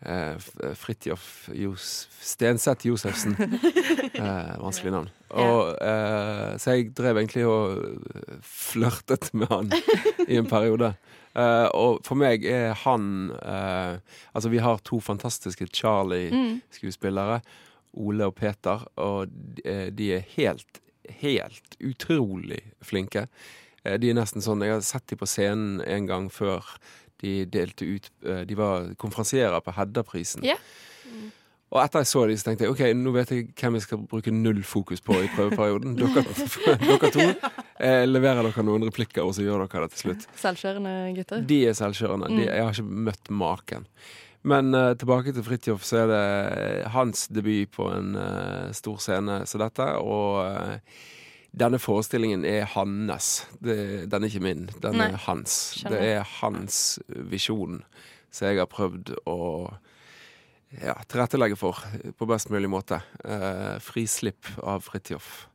Uh, 0.00 0.36
Fridtjof 0.76 1.50
Jos, 1.52 2.06
Stenseth 2.24 2.86
Josefsen. 2.88 3.34
Uh, 3.36 4.56
vanskelig 4.64 4.94
navn. 4.94 5.10
Og, 5.28 5.74
uh, 5.76 6.56
så 6.60 6.76
jeg 6.76 6.94
drev 6.96 7.20
egentlig 7.20 7.44
og 7.48 8.40
flørtet 8.40 9.28
med 9.36 9.52
han 9.52 9.68
i 10.24 10.40
en 10.40 10.48
periode. 10.48 10.94
Eh, 11.36 11.68
og 11.76 12.00
for 12.06 12.16
meg 12.16 12.46
er 12.48 12.72
han 12.86 13.28
eh, 13.36 13.98
Altså, 14.32 14.48
vi 14.52 14.62
har 14.62 14.80
to 14.84 15.00
fantastiske 15.04 15.68
Charlie-skuespillere. 15.68 17.40
Ole 17.96 18.28
og 18.28 18.36
Peter. 18.36 18.86
Og 18.96 19.28
de, 19.28 19.64
eh, 19.64 19.86
de 19.92 20.12
er 20.16 20.28
helt, 20.36 20.80
helt 21.22 21.76
utrolig 21.80 22.62
flinke. 22.84 23.26
Eh, 23.84 23.96
De 24.02 24.10
er 24.10 24.18
nesten 24.18 24.42
sånn 24.44 24.62
Jeg 24.66 24.72
har 24.76 24.84
sett 24.86 25.06
dem 25.12 25.18
på 25.20 25.28
scenen 25.30 25.80
en 25.86 26.06
gang 26.08 26.28
før 26.32 26.64
de 27.22 27.44
delte 27.48 27.86
ut 27.88 28.10
eh, 28.26 28.42
De 28.44 28.54
var 28.58 28.90
konferansierer 29.00 29.60
på 29.64 29.72
Hedda-prisen. 29.76 30.44
Ja. 30.44 30.56
Og 31.74 31.80
etter 31.82 32.04
jeg 32.04 32.06
så 32.06 32.20
dem, 32.28 32.36
så 32.38 32.46
tenkte 32.46 32.62
jeg 32.64 32.72
OK, 32.72 32.82
nå 32.94 33.10
vet 33.16 33.30
jeg 33.34 33.46
hvem 33.58 33.74
jeg 33.74 33.82
skal 33.82 33.98
bruke 34.06 34.30
null 34.30 34.60
fokus 34.62 35.00
på 35.02 35.16
i 35.18 35.26
prøveperioden. 35.34 35.96
Dere, 35.98 36.22
dere 36.78 37.10
to. 37.10 37.24
Eh, 37.82 38.04
leverer 38.06 38.46
dere 38.46 38.62
noen 38.64 38.86
replikker, 38.86 39.26
og 39.26 39.34
så 39.34 39.42
gjør 39.42 39.64
dere 39.66 39.82
det 39.88 39.96
til 39.96 40.04
slutt. 40.04 40.28
Selvkjørende 40.38 40.92
gutter. 41.18 41.42
De 41.50 41.58
er 41.66 41.74
selvkjørende. 41.76 42.30
De, 42.36 42.44
jeg 42.46 42.62
har 42.62 42.70
ikke 42.76 43.00
møtt 43.10 43.32
maken. 43.42 43.88
Men 44.46 44.70
uh, 44.74 44.94
tilbake 44.98 45.34
til 45.34 45.44
Fridtjof, 45.46 45.84
så 45.86 46.04
er 46.04 46.10
det 46.12 46.90
hans 46.94 47.26
debut 47.34 47.72
på 47.74 47.88
en 47.90 48.14
uh, 48.14 48.72
stor 48.76 49.00
scene 49.02 49.40
som 49.50 49.62
dette. 49.64 49.86
Og 49.98 50.44
uh, 50.46 51.00
denne 51.56 51.80
forestillingen 51.82 52.44
er 52.46 52.68
hans. 52.76 53.46
Det, 53.64 54.06
den 54.12 54.22
er 54.22 54.30
ikke 54.30 54.44
min. 54.44 54.68
Den 54.84 55.00
Nei. 55.00 55.10
er 55.10 55.24
hans. 55.26 55.56
Skjønner. 55.80 55.96
Det 55.96 56.12
er 56.12 56.30
hans 56.38 56.80
visjon 57.32 57.82
som 58.30 58.50
jeg 58.50 58.60
har 58.60 58.70
prøvd 58.70 59.14
å 59.30 59.38
ja, 60.82 60.96
tilrettelegge 61.08 61.56
for 61.58 61.80
på 62.18 62.28
best 62.28 62.50
mulig 62.52 62.68
måte. 62.70 63.00
Eh, 63.24 63.76
frislipp 63.82 64.50
av 64.62 64.84
Fridtjof. 64.84 65.46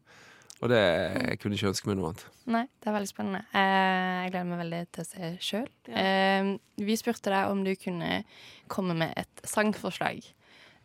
Og 0.62 0.70
det 0.70 0.80
jeg 0.82 1.40
kunne 1.42 1.56
ikke 1.58 1.72
ønske 1.72 1.88
meg 1.90 1.98
noe 1.98 2.12
annet. 2.12 2.26
Nei, 2.54 2.64
det 2.82 2.90
er 2.92 2.94
veldig 2.94 3.10
spennende. 3.10 3.40
Eh, 3.58 4.18
jeg 4.26 4.32
gleder 4.36 4.50
meg 4.52 4.60
veldig 4.62 4.82
til 4.94 5.02
å 5.04 5.08
se 5.10 5.32
sjøl. 5.42 5.70
Ja. 5.90 6.58
vi 6.86 6.98
spurte 7.00 7.34
deg 7.34 7.50
om 7.50 7.64
du 7.66 7.72
kunne 7.82 8.24
komme 8.70 8.94
med 8.98 9.14
et 9.18 9.42
sangforslag. 9.50 10.22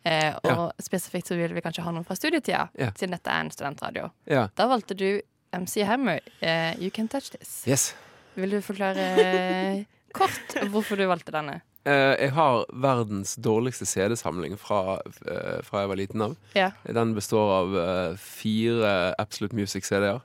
Og 0.07 0.45
og 0.47 0.71
spesifikt 0.81 1.27
så 1.27 1.35
ville 1.35 1.53
vi 1.53 1.61
kanskje 1.61 1.83
ha 1.83 1.91
noe 1.91 2.05
fra 2.07 2.15
studietida, 2.15 2.69
Ja. 2.79 2.91
siden 2.95 3.11
dette 3.11 3.27
er 3.29 3.41
en 3.43 3.51
studentradio. 3.51 4.09
Ja. 4.25 4.47
Da 4.55 4.67
valgte 4.67 4.95
du 4.95 5.21
MC 5.53 5.83
Hammer, 5.83 6.21
eh, 6.41 6.73
You 6.79 6.89
Can 6.91 7.07
Touch 7.07 7.29
This. 7.31 7.63
Yes. 7.67 7.93
Vil 8.35 8.49
du 8.49 8.61
forklare 8.61 9.03
eh, 9.19 9.83
kort 10.13 10.55
hvorfor 10.71 10.95
du 10.97 11.05
valgte 11.09 11.31
denne? 11.35 11.61
Eh, 11.87 12.13
jeg 12.19 12.33
har 12.35 12.65
verdens 12.83 13.35
dårligste 13.39 13.85
CD-samling 13.87 14.57
fra, 14.59 14.99
eh, 15.23 15.59
fra 15.63 15.83
jeg 15.83 15.91
var 15.91 15.99
liten 15.99 16.21
av. 16.25 16.35
Ja. 16.57 16.71
Den 16.83 17.13
består 17.15 17.51
av 17.61 17.77
eh, 17.79 18.17
fire 18.19 19.13
Absolute 19.19 19.55
Music-CD-er. 19.55 20.19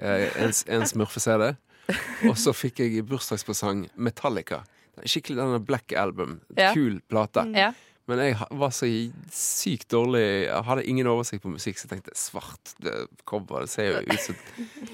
en 0.00 0.52
en 0.66 0.86
smurfe-CD. 0.86 1.56
Og 2.30 2.36
så 2.38 2.54
fikk 2.56 2.78
jeg 2.80 2.94
i 2.96 3.02
bursdagspresang 3.02 3.90
Metallica. 3.96 4.62
Skikkelig 5.04 5.36
denne 5.36 5.60
Black 5.60 5.92
Album. 5.92 6.40
Ja. 6.56 6.72
Kul 6.72 7.00
plate. 7.08 7.44
Ja. 7.52 7.72
Men 8.10 8.22
jeg 8.24 8.36
var 8.58 8.72
så 8.74 8.88
sykt 9.34 9.90
dårlig 9.92 10.22
Jeg 10.48 10.64
hadde 10.66 10.86
ingen 10.90 11.08
oversikt 11.10 11.44
på 11.44 11.52
musikk, 11.52 11.78
så 11.78 11.86
jeg 11.86 11.92
tenkte 11.94 12.16
svart 12.18 12.74
det 12.82 12.94
cover, 13.28 13.66
det 13.66 13.72
ser 13.72 13.90
jo 13.90 14.00
ut 14.08 14.24
som 14.24 14.38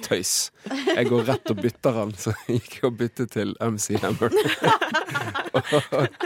tøys. 0.04 0.34
Jeg 0.68 1.08
går 1.08 1.24
rett 1.30 1.52
og 1.52 1.62
bytter 1.62 2.00
den, 2.00 2.14
så 2.20 2.34
jeg 2.46 2.60
gikk 2.60 2.78
og 2.90 2.98
byttet 3.00 3.32
til 3.36 3.54
MC 3.62 3.96
Hammer. 4.02 4.36
og, 5.56 6.16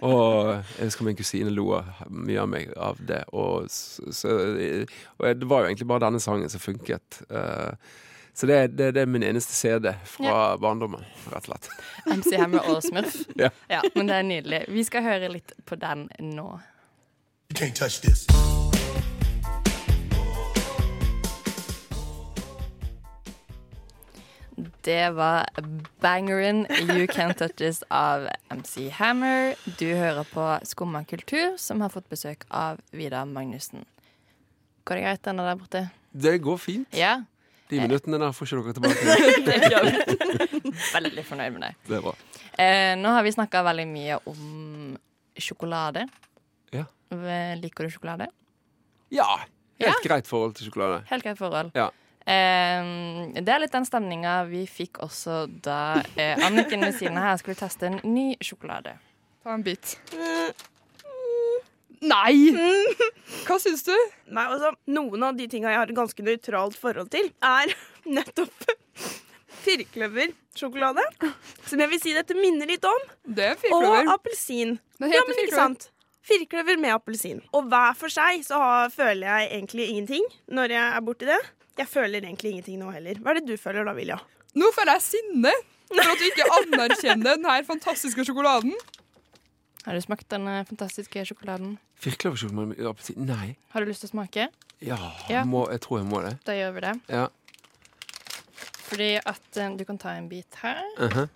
og 0.00 0.52
jeg 0.78 0.88
husker 0.88 1.08
min 1.08 1.18
kusine 1.18 1.52
lo 1.52 1.68
mye 2.08 2.40
av 2.40 2.50
meg 2.50 2.72
av 2.80 3.00
det. 3.04 3.22
Og, 3.36 3.68
så, 3.70 4.36
og 5.18 5.26
det 5.42 5.50
var 5.50 5.64
jo 5.64 5.72
egentlig 5.72 5.90
bare 5.90 6.06
denne 6.06 6.22
sangen 6.22 6.52
som 6.52 6.62
funket. 6.62 7.20
Eh, 7.28 7.98
så 8.40 8.46
det, 8.46 8.66
det, 8.66 8.94
det 8.96 9.00
er 9.02 9.06
min 9.06 9.22
eneste 9.22 9.52
CD 9.52 9.90
fra 10.08 10.56
barndommen, 10.56 11.02
rett 11.28 11.44
og 11.44 11.50
slett. 11.50 11.66
MC 12.16 12.38
Hammer 12.40 12.64
og 12.72 12.78
Smurf. 12.80 13.18
Ja. 13.36 13.50
ja, 13.68 13.82
men 13.92 14.08
det 14.08 14.14
er 14.16 14.24
nydelig. 14.24 14.60
Vi 14.72 14.84
skal 14.88 15.04
høre 15.04 15.28
litt 15.28 15.52
på 15.68 15.76
den 15.76 16.06
nå. 16.24 16.46
You 17.50 17.58
can't 17.58 17.76
touch 17.76 18.00
this. 18.00 18.24
Det 24.80 25.10
var 25.10 25.50
bangeren 26.00 26.64
You 26.80 27.04
Can't 27.12 27.36
Touch 27.36 27.56
This 27.60 27.82
av 27.88 28.28
MC 28.48 28.88
Hammer. 28.88 29.52
Du 29.78 29.84
hører 29.92 30.24
på 30.32 30.46
Skumma 30.64 31.04
kultur, 31.04 31.58
som 31.60 31.84
har 31.84 31.92
fått 31.92 32.08
besøk 32.08 32.48
av 32.48 32.80
Vidar 32.90 33.28
Magnussen. 33.28 33.84
Går 34.88 34.96
det 34.96 35.04
greit, 35.04 35.24
denne 35.28 35.44
der 35.44 35.60
borte? 35.60 35.84
Det 36.12 36.38
går 36.40 36.56
fint. 36.56 36.96
Ja? 36.96 37.18
De 37.70 37.78
minuttene 37.80 38.18
der 38.18 38.32
får 38.34 38.50
ikke 38.50 38.62
dere 38.66 38.76
tilbake. 38.78 40.00
Veldig 40.96 41.24
fornøyd 41.28 41.54
med 41.54 41.62
det. 41.64 41.70
Det 41.88 41.96
er 41.98 42.02
bra. 42.04 42.14
Eh, 42.60 42.94
nå 43.00 43.12
har 43.14 43.22
vi 43.24 43.32
snakka 43.34 43.62
veldig 43.64 43.86
mye 43.88 44.18
om 44.28 44.98
sjokolade. 45.40 46.02
Ja. 46.74 46.84
Eh, 47.14 47.54
Liker 47.60 47.86
du 47.86 47.94
sjokolade? 47.94 48.26
Ja. 49.14 49.26
Helt 49.80 49.88
Ja. 49.88 49.94
greit 50.04 50.26
forhold 50.28 50.54
til 50.58 50.68
sjokolade. 50.68 51.02
Helt 51.08 51.24
greit 51.24 51.38
forhold. 51.38 51.70
Ja. 51.78 51.88
Eh, 52.26 52.90
det 53.40 53.48
er 53.48 53.62
litt 53.62 53.72
den 53.72 53.86
stemninga 53.88 54.34
vi 54.50 54.66
fikk 54.68 55.00
også 55.06 55.46
da 55.64 56.02
eh, 56.20 56.36
Anniken 56.46 56.84
ved 56.84 56.98
siden 56.98 57.16
av 57.18 57.30
her 57.30 57.36
skulle 57.40 57.56
teste 57.58 57.88
en 57.88 58.00
ny 58.04 58.34
sjokolade. 58.44 58.98
Ta 59.42 59.54
en 59.56 59.62
bit. 59.64 59.96
Nei! 62.00 62.52
Hva 63.46 63.58
syns 63.60 63.82
du? 63.84 63.92
Nei, 64.32 64.44
altså, 64.48 64.70
Noen 64.88 65.22
av 65.26 65.36
de 65.36 65.46
tinga 65.52 65.68
jeg 65.72 65.80
har 65.82 65.90
et 65.90 65.96
ganske 65.98 66.24
nøytralt 66.24 66.78
forhold 66.80 67.10
til, 67.12 67.28
er 67.44 67.72
nettopp 68.16 68.70
firkløversjokolade. 69.60 71.02
Som 71.68 71.82
jeg 71.84 71.90
vil 71.92 72.00
si 72.02 72.12
dette 72.16 72.36
minner 72.38 72.68
litt 72.70 72.84
om. 72.88 73.02
Det 73.26 73.50
er 73.50 73.56
Og 73.56 73.64
firkløver. 73.64 74.12
appelsin. 74.14 74.76
Det 75.00 75.10
Ja, 75.10 75.20
heter 75.20 75.28
men 75.34 75.42
ikke 75.44 75.58
sant? 75.58 75.88
Firkløver 76.30 76.78
med 76.80 76.94
appelsin. 76.94 77.40
Og 77.56 77.68
hver 77.68 77.94
for 77.98 78.12
seg 78.12 78.44
så 78.46 78.58
har, 78.60 78.90
føler 78.94 79.26
jeg 79.28 79.50
egentlig 79.58 79.88
ingenting 79.90 80.24
når 80.52 80.74
jeg 80.76 80.86
er 80.96 81.04
borti 81.04 81.28
det. 81.28 81.40
Jeg 81.80 81.88
føler 81.88 82.20
egentlig 82.24 82.52
ingenting 82.54 82.78
nå 82.80 82.90
heller. 82.92 83.20
Hva 83.20 83.32
er 83.34 83.40
det 83.40 83.46
du 83.48 83.56
føler 83.60 83.84
da, 83.88 83.94
Vilja? 83.96 84.18
Nå 84.58 84.68
føler 84.76 84.96
jeg 84.98 85.06
sinne 85.06 85.52
for 85.90 86.00
at 86.06 86.20
du 86.20 86.24
ikke 86.28 86.48
anerkjenner 86.60 87.36
den 87.36 87.46
her 87.48 87.64
fantastiske 87.66 88.24
sjokoladen. 88.28 88.74
Har 89.86 89.94
du 89.96 90.00
smakt 90.04 90.28
den 90.28 90.46
fantastiske 90.68 91.22
sjokoladen? 91.24 91.78
Firkløversjokolade 92.00 92.66
med 92.74 92.86
appelsin? 92.90 93.16
Nei. 93.26 93.56
Har 93.72 93.80
du 93.84 93.88
lyst 93.90 94.04
til 94.04 94.10
å 94.10 94.12
smake? 94.14 94.48
Ja, 94.84 94.98
Ja. 95.28 95.44
Må, 95.44 95.66
jeg 95.70 95.80
tror 95.84 95.98
jeg 96.00 96.08
må 96.10 96.20
det. 96.24 96.34
Da 96.44 96.52
gjør 96.56 96.74
vi 96.76 96.80
det. 96.80 96.94
Ja. 97.08 97.26
Fordi 98.90 99.10
at 99.22 99.56
eh, 99.60 99.76
du 99.78 99.84
kan 99.86 99.98
ta 99.98 100.14
en 100.18 100.28
bit 100.28 100.54
her. 100.62 100.80
Mhm. 100.98 101.28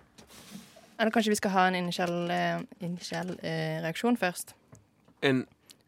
Eller 0.98 1.10
kanskje 1.10 1.32
vi 1.32 1.36
skal 1.40 1.50
ha 1.50 1.64
en 1.68 1.74
initiell, 1.74 2.30
eh, 2.30 2.60
eh, 3.42 3.82
reaksjon 3.82 4.16
først. 4.16 4.54
En 5.22 5.46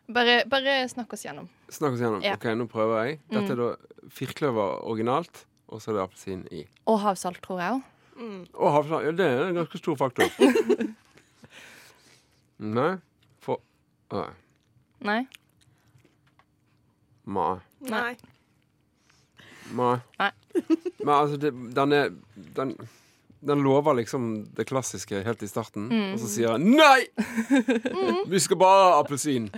Bare, 0.08 0.44
bare 0.46 0.86
snakk 0.88 1.12
oss 1.12 1.25
gjennom. 1.25 1.48
Snakk 1.68 1.94
oss 1.96 2.00
gjennom. 2.00 2.22
Ja. 2.22 2.34
Ok, 2.38 2.44
nå 2.54 2.68
prøver 2.70 3.06
jeg. 3.06 3.20
Dette 3.28 3.42
Mm. 3.42 3.50
er 3.50 3.56
da 3.56 4.08
firkløver 4.08 4.84
originalt, 4.86 5.44
og 5.68 5.80
så 5.82 5.90
er 5.90 5.94
det 5.94 6.02
appelsin 6.04 6.46
i. 6.52 6.64
Og 6.86 7.00
havsalt, 7.00 7.40
tror 7.42 7.58
jeg 7.60 7.72
òg. 7.72 8.46
Og 8.54 8.72
havsalt. 8.72 9.04
Ja, 9.04 9.10
det 9.10 9.26
er 9.26 9.48
en 9.48 9.54
ganske 9.56 9.78
stor 9.78 9.96
faktor. 9.96 10.30
Nei. 12.58 12.96
For 13.44 13.58
Nei. 14.12 14.28
Nei? 15.00 15.26
Nei. 17.26 17.56
Nei. 17.90 18.16
Nei. 19.76 19.96
Nei. 20.18 20.30
Men 21.02 21.12
altså, 21.14 21.36
det, 21.42 21.50
den 21.75 21.92
er 21.92 22.12
den, 22.56 22.70
den 23.46 23.64
lover 23.66 23.96
liksom 23.98 24.28
det 24.56 24.66
klassiske 24.70 25.20
helt 25.26 25.42
i 25.42 25.48
starten, 25.50 25.88
Mm. 25.90 26.12
og 26.14 26.20
så 26.22 26.30
sier 26.30 26.54
han 26.54 26.64
nei! 26.70 27.06
Vi 28.30 28.40
skal 28.40 28.56
bare 28.62 28.86
ha 28.86 29.00
appelsin. 29.02 29.50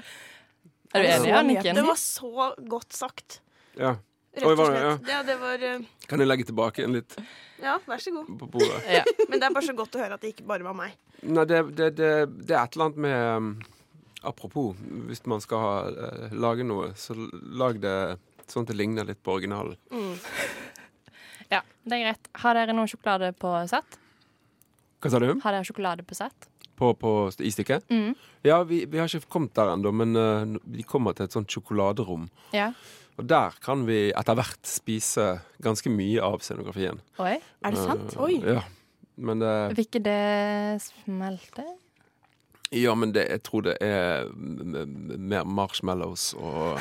Er 0.97 1.05
du 1.05 1.09
enig, 1.13 1.33
Anniken? 1.37 1.77
Det 1.77 1.85
var 1.85 1.99
så 2.01 2.49
godt 2.73 2.97
sagt. 2.97 3.41
Ja. 3.77 3.95
Rett 4.39 4.47
og 4.49 4.67
slett. 4.71 5.09
Ja, 5.11 5.21
det 5.27 5.35
var 5.41 5.63
eh, 5.67 5.81
Kan 6.07 6.21
jeg 6.23 6.29
legge 6.29 6.45
tilbake 6.47 6.85
en 6.85 6.93
litt 6.95 7.15
Ja, 7.59 7.79
vær 7.89 7.99
så 7.99 8.13
god. 8.15 8.29
på 8.39 8.47
bordet? 8.53 8.81
Ja. 8.87 9.01
Men 9.29 9.41
det 9.41 9.49
er 9.49 9.55
bare 9.57 9.67
så 9.67 9.75
godt 9.77 9.97
å 9.99 10.03
høre 10.03 10.15
at 10.15 10.23
det 10.23 10.31
ikke 10.35 10.45
bare 10.47 10.63
var 10.67 10.77
meg. 10.79 10.95
Nei, 11.23 11.45
det, 11.51 11.63
det, 11.75 11.91
det, 11.99 12.13
det 12.47 12.55
er 12.55 12.63
et 12.63 12.77
eller 12.77 12.89
annet 12.89 13.03
med 13.03 13.37
um, 13.37 13.51
Apropos, 14.27 14.75
hvis 15.07 15.23
man 15.31 15.43
skal 15.43 15.61
ha, 15.63 15.75
eh, 15.89 16.33
lage 16.35 16.65
noe, 16.67 16.89
så 16.99 17.15
lag 17.55 17.79
det 17.79 18.19
sånn 18.51 18.65
at 18.67 18.73
det 18.73 18.75
ligner 18.75 19.07
litt 19.07 19.21
på 19.23 19.37
originalen. 19.37 19.77
ja, 21.55 21.61
det 21.63 21.95
er 21.95 22.03
greit. 22.03 22.31
Har 22.43 22.59
dere 22.59 22.75
noe 22.75 22.91
sjokolade 22.91 23.31
på 23.39 23.53
sett? 23.71 23.99
Hva 24.99 25.13
sa 25.13 25.21
du? 25.23 25.29
Har 25.45 25.55
dere 25.55 25.69
sjokolade 25.69 26.03
på 26.03 26.19
sett? 26.19 26.49
På, 26.79 26.91
på 26.99 27.13
i 27.47 27.53
stykket? 27.55 27.87
Mm. 27.95 28.17
Ja, 28.47 28.59
vi, 28.67 28.81
vi 28.91 28.99
har 28.99 29.07
ikke 29.07 29.31
kommet 29.31 29.55
der 29.59 29.71
ennå, 29.77 29.93
men 29.95 30.19
uh, 30.19 30.59
vi 30.67 30.87
kommer 30.87 31.15
til 31.15 31.29
et 31.29 31.37
sånt 31.39 31.55
sjokoladerom. 31.55 32.27
Ja. 32.55 32.73
Og 33.19 33.27
der 33.31 33.55
kan 33.63 33.87
vi 33.87 34.09
etter 34.15 34.39
hvert 34.39 34.67
spise 34.67 35.29
ganske 35.63 35.91
mye 35.91 36.23
av 36.23 36.43
scenografien. 36.43 36.99
Oi. 37.23 37.37
Er 37.39 37.75
det 37.75 37.87
sant? 37.87 38.19
Uh, 38.19 38.27
Oi. 38.27 38.35
Ja. 38.43 38.67
Men 39.19 39.43
det, 39.43 39.53
Vil 39.75 39.85
ikke 39.89 40.03
det 40.07 40.19
smelte? 40.85 41.65
ja, 42.71 42.93
men 42.95 43.13
det, 43.17 43.23
jeg 43.33 43.41
tror 43.47 43.63
det 43.65 43.77
er 43.83 44.29
mer 44.37 45.47
marshmallows 45.49 46.35
og 46.37 46.77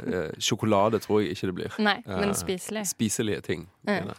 eh, 0.00 0.32
sjokolade 0.40 0.98
tror 1.04 1.20
jeg 1.20 1.34
ikke 1.36 1.50
det 1.50 1.54
blir. 1.58 1.76
Nei, 1.84 1.98
men 2.06 2.30
Eh, 2.30 2.38
spiselig. 2.38 2.86
Spiselige 2.88 3.42
ting. 3.44 3.66
Er. 3.86 4.14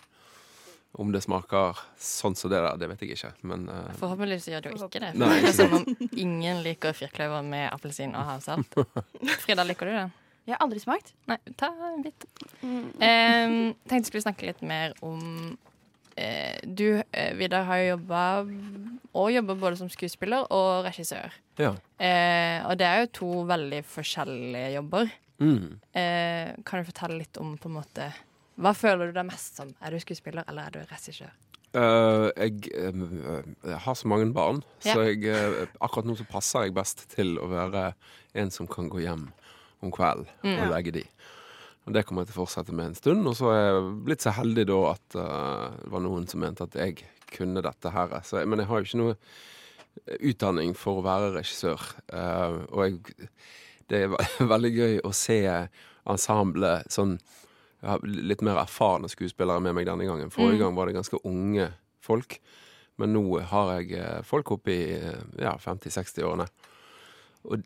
Om 1.00 1.12
det 1.14 1.22
smaker 1.26 1.78
sånn 2.02 2.38
som 2.38 2.50
det 2.54 2.62
der, 2.62 2.78
det 2.78 2.90
vet 2.94 3.02
jeg 3.06 3.18
ikke. 3.18 3.32
Men 3.42 3.68
eh, 3.74 3.90
Forhåpentligvis 4.00 4.48
gjør 4.54 4.64
det 4.68 4.72
jo 4.76 4.86
ikke 4.88 5.02
det. 5.04 5.12
Nei, 5.18 5.30
det 5.34 5.42
ikke 5.42 5.52
er 5.52 5.58
som 5.58 5.76
om 5.80 6.10
ingen 6.12 6.62
liker 6.66 6.94
firkløver 6.98 7.42
med 7.46 7.68
appelsin 7.74 8.14
og 8.18 8.26
havsalt. 8.30 8.78
Frida, 9.44 9.66
liker 9.66 9.90
du 9.90 9.96
det? 9.98 10.06
Jeg 10.50 10.56
har 10.58 10.64
aldri 10.66 10.80
smakt. 10.82 11.12
Nei, 11.30 11.38
ta 11.58 11.68
en 11.90 12.02
bit. 12.06 12.24
Um, 12.64 13.58
tenkte 13.90 14.06
vi 14.06 14.10
skulle 14.10 14.24
snakke 14.26 14.48
litt 14.50 14.62
mer 14.66 14.96
om 15.06 15.58
Du, 16.64 17.02
eh, 17.12 17.34
Vidar, 17.38 17.64
har 17.66 17.78
jo 17.82 17.90
jobba 17.98 18.22
og 19.14 19.32
jobber 19.34 19.56
både 19.56 19.78
som 19.78 19.90
skuespiller 19.90 20.46
og 20.52 20.86
regissør. 20.86 21.32
ja. 21.58 21.74
Eh, 22.00 22.64
og 22.70 22.78
det 22.80 22.86
er 22.88 23.00
jo 23.02 23.12
to 23.14 23.30
veldig 23.50 23.84
forskjellige 23.86 24.74
jobber. 24.76 25.12
Mm. 25.40 25.80
Eh, 25.96 26.54
kan 26.66 26.80
du 26.84 26.90
fortelle 26.92 27.18
litt 27.20 27.38
om 27.40 27.58
på 27.58 27.70
en 27.70 27.78
måte 27.78 28.10
Hva 28.60 28.74
føler 28.76 29.08
du 29.08 29.14
deg 29.16 29.24
mest 29.30 29.56
som? 29.56 29.70
Er 29.82 29.92
du 29.92 30.00
skuespiller, 30.04 30.44
eller 30.50 30.68
er 30.68 30.72
du 30.72 30.80
regissør? 30.90 31.32
Uh, 31.72 32.28
jeg, 32.36 32.66
uh, 32.76 33.44
jeg 33.64 33.78
har 33.86 33.94
så 33.96 34.08
mange 34.10 34.34
barn, 34.34 34.64
Ja. 34.84 34.96
så 34.96 35.06
jeg, 35.06 35.24
uh, 35.30 35.68
akkurat 35.80 36.06
nå 36.10 36.18
så 36.18 36.26
passer 36.28 36.64
jeg 36.66 36.74
best 36.74 37.06
til 37.14 37.38
å 37.40 37.48
være 37.48 37.94
en 38.36 38.50
som 38.52 38.68
kan 38.68 38.90
gå 38.90 39.00
hjem 39.06 39.30
om 39.82 39.92
kvelden 39.92 40.28
Mm. 40.44 40.58
og 40.60 40.72
legge 40.74 40.92
de. 40.92 41.04
Det 41.90 42.04
kommer 42.06 42.24
jeg 42.24 42.32
til 42.32 42.38
å 42.38 42.42
fortsette 42.44 42.76
med 42.76 42.92
en 42.92 42.98
stund. 42.98 43.28
Og 43.30 43.38
så 43.40 43.52
er 43.54 43.62
jeg 43.64 43.86
blitt 44.08 44.26
så 44.26 44.34
heldig 44.38 44.66
da 44.70 44.80
at 44.92 45.18
uh, 45.18 45.70
det 45.84 45.94
var 45.94 46.04
noen 46.06 46.28
som 46.30 46.44
mente 46.44 46.68
at 46.68 46.78
jeg 46.78 47.00
kunne 47.34 47.64
dette 47.66 47.94
her. 47.94 48.14
Så, 48.26 48.44
men 48.46 48.62
jeg 48.62 48.70
har 48.70 48.82
jo 48.82 48.90
ikke 48.90 49.02
noe 49.02 49.18
utdanning 50.30 50.76
for 50.78 51.00
å 51.00 51.06
være 51.06 51.34
regissør. 51.36 51.82
Uh, 52.14 52.64
og 52.70 52.84
jeg, 52.86 53.30
det 53.92 54.04
er 54.06 54.16
veldig 54.54 54.74
gøy 54.76 54.98
å 55.08 55.14
se 55.16 55.42
ensemblet 56.10 56.90
sånn 56.94 57.18
jeg 57.80 57.88
har 57.94 58.02
litt 58.04 58.42
mer 58.44 58.58
erfarne 58.60 59.08
skuespillere 59.08 59.62
med 59.64 59.72
meg 59.78 59.86
denne 59.88 60.04
gangen. 60.04 60.32
Forrige 60.34 60.58
Mm. 60.58 60.64
gang 60.66 60.74
var 60.76 60.90
det 60.90 60.98
ganske 60.98 61.20
unge 61.24 61.70
folk. 62.04 62.42
Men 63.00 63.14
nå 63.16 63.40
har 63.48 63.70
jeg 63.78 63.94
eh, 63.96 64.18
folk 64.28 64.52
oppe 64.52 64.74
i 64.74 64.82
eh, 64.98 65.22
ja, 65.40 65.54
50-60-årene. 65.64 66.50
Og 67.48 67.62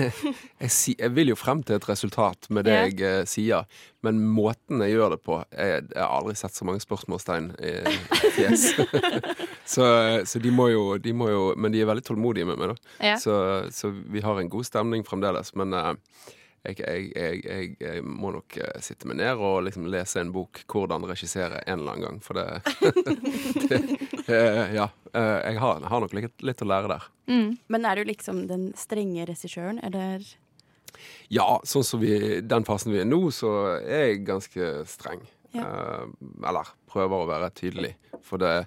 jeg, 0.62 0.70
si, 0.70 0.94
jeg 0.98 1.10
vil 1.16 1.32
jo 1.32 1.36
frem 1.38 1.62
til 1.66 1.78
et 1.78 1.88
resultat 1.88 2.46
med 2.54 2.68
det 2.68 2.74
Ja. 2.76 2.84
jeg 2.86 3.00
eh, 3.02 3.24
sier, 3.26 3.66
men 4.06 4.20
måten 4.22 4.82
jeg 4.84 4.94
gjør 4.94 5.16
det 5.16 5.20
på 5.26 5.40
jeg, 5.50 5.88
jeg 5.90 5.98
har 5.98 6.12
aldri 6.14 6.36
sett 6.38 6.54
så 6.54 6.68
mange 6.68 6.84
spørsmålstegn 6.84 7.50
i 7.58 7.72
fjes. 8.36 8.68
så 9.74 9.88
så 10.28 10.42
de, 10.42 10.52
må 10.54 10.68
jo, 10.70 10.84
de 11.02 11.12
må 11.12 11.30
jo 11.32 11.42
Men 11.58 11.74
de 11.74 11.82
er 11.82 11.90
veldig 11.90 12.06
tålmodige 12.06 12.46
med 12.46 12.60
meg, 12.62 12.74
da. 12.74 12.94
Ja. 13.10 13.16
Så, 13.18 13.34
så 13.74 13.90
vi 13.90 14.22
har 14.22 14.38
en 14.38 14.50
god 14.52 14.64
stemning 14.68 15.02
fremdeles. 15.06 15.50
Men 15.58 15.74
eh, 15.74 15.94
jeg, 16.66 16.78
jeg, 17.14 17.42
jeg, 17.44 17.76
jeg, 17.80 18.02
må 18.04 18.32
nok 18.34 18.56
eh, 18.58 18.80
sitte 18.84 19.06
meg 19.08 19.18
ned 19.20 19.38
og 19.38 19.62
liksom 19.66 19.86
lese 19.90 20.20
en 20.20 20.32
bok 20.34 20.64
'Hvordan 20.66 21.06
regissere' 21.08 21.62
en 21.66 21.78
eller 21.80 21.92
annen 21.92 22.04
gang. 22.04 22.18
For 22.24 22.34
det, 22.34 22.46
det 23.70 23.80
eh, 24.28 24.74
Ja. 24.74 24.88
eh, 25.14 25.52
Jeg 25.52 25.58
har, 25.62 25.80
har 25.80 26.00
nok 26.00 26.12
litt, 26.18 26.42
litt 26.42 26.62
å 26.62 26.68
lære 26.68 26.88
der. 26.88 27.08
Men 27.68 27.84
er 27.84 27.96
du 27.96 28.04
liksom 28.04 28.46
den 28.48 28.72
strenge 28.76 29.26
regissøren, 29.28 29.78
eller 29.84 30.24
Ja, 31.28 31.60
sånn 31.64 31.84
som 31.84 32.00
vi, 32.00 32.40
den 32.40 32.64
fasen 32.64 32.92
vi 32.92 33.00
er 33.00 33.04
nå, 33.08 33.30
så 33.30 33.78
er 33.84 34.08
jeg 34.08 34.24
ganske 34.26 34.70
streng. 34.88 35.20
Ja. 35.52 36.06
Eller 36.44 36.66
prøver 36.90 37.22
å 37.22 37.28
være 37.28 37.50
tydelig. 37.54 37.94
For 38.24 38.40
det 38.40 38.66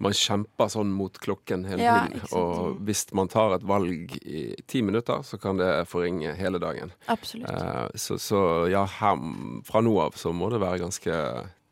man 0.00 0.14
kjemper 0.16 0.70
sånn 0.72 0.92
mot 0.96 1.18
klokken 1.20 1.66
hele 1.68 1.84
Ja, 1.84 1.98
tiden. 2.08 2.24
Og 2.38 2.80
hvis 2.88 3.04
man 3.16 3.28
tar 3.28 3.54
et 3.58 3.66
valg 3.68 4.16
i 4.24 4.46
ti 4.70 4.80
minutter, 4.86 5.20
så 5.26 5.36
kan 5.40 5.60
det 5.60 5.68
forringe 5.90 6.32
hele 6.38 6.60
dagen. 6.62 6.94
Absolutt. 7.12 7.50
Eh, 7.50 8.00
så, 8.00 8.16
så 8.20 8.40
ja, 8.72 8.86
her, 9.00 9.20
fra 9.68 9.84
nå 9.84 9.94
av 10.00 10.16
så 10.20 10.32
må 10.32 10.48
det 10.52 10.62
være 10.62 10.80
ganske 10.86 11.20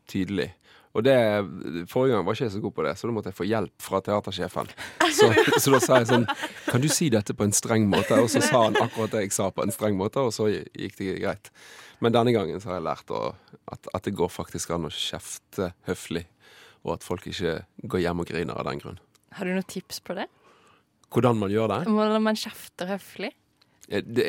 tydelig. 0.09 0.51
Og 0.97 1.03
det, 1.05 1.15
Forrige 1.89 2.15
gang 2.15 2.25
var 2.25 2.33
ikke 2.35 2.47
jeg 2.47 2.53
så 2.55 2.61
god 2.63 2.73
på 2.73 2.85
det, 2.85 2.93
så 2.97 3.07
da 3.09 3.13
måtte 3.13 3.29
jeg 3.29 3.37
få 3.37 3.45
hjelp 3.45 3.83
fra 3.85 3.99
teatersjefen. 4.05 4.71
Så, 5.13 5.27
så 5.61 5.73
da 5.75 5.81
sa 5.83 5.99
jeg 6.01 6.09
sånn 6.09 6.25
Kan 6.65 6.81
du 6.81 6.89
si 6.91 7.11
dette 7.13 7.35
på 7.37 7.45
en 7.45 7.53
streng 7.53 7.85
måte? 7.91 8.17
Og 8.17 8.31
så 8.33 8.41
sa 8.45 8.65
han 8.65 8.77
akkurat 8.81 9.13
det 9.13 9.27
jeg 9.27 9.35
sa 9.37 9.51
på 9.53 9.65
en 9.65 9.73
streng 9.73 9.99
måte, 9.99 10.23
og 10.25 10.33
så 10.35 10.49
gikk 10.49 10.97
det 10.97 11.19
greit. 11.21 11.51
Men 12.01 12.15
denne 12.15 12.33
gangen 12.33 12.61
så 12.61 12.71
har 12.71 12.79
jeg 12.79 12.87
lært 12.87 13.13
å, 13.13 13.21
at, 13.69 13.89
at 13.93 14.05
det 14.07 14.15
går 14.17 14.31
faktisk 14.33 14.71
an 14.73 14.87
å 14.87 14.93
kjefte 14.93 15.73
høflig, 15.89 16.25
og 16.85 16.93
at 16.97 17.03
folk 17.03 17.27
ikke 17.27 17.59
går 17.91 17.99
hjem 18.05 18.19
og 18.23 18.27
griner 18.31 18.57
av 18.59 18.65
den 18.69 18.79
grunn. 18.81 18.99
Har 19.37 19.45
du 19.45 19.53
noen 19.53 19.67
tips 19.69 19.99
på 20.05 20.15
det? 20.17 20.27
Hvordan 21.09 21.37
man 21.41 21.51
gjør 21.53 21.67
det? 21.73 21.79
Hvordan 21.89 22.21
man 22.23 22.35
kjefter 22.37 22.87
høflig? 22.93 23.31
Eh, 23.89 24.01
Det, 24.05 24.25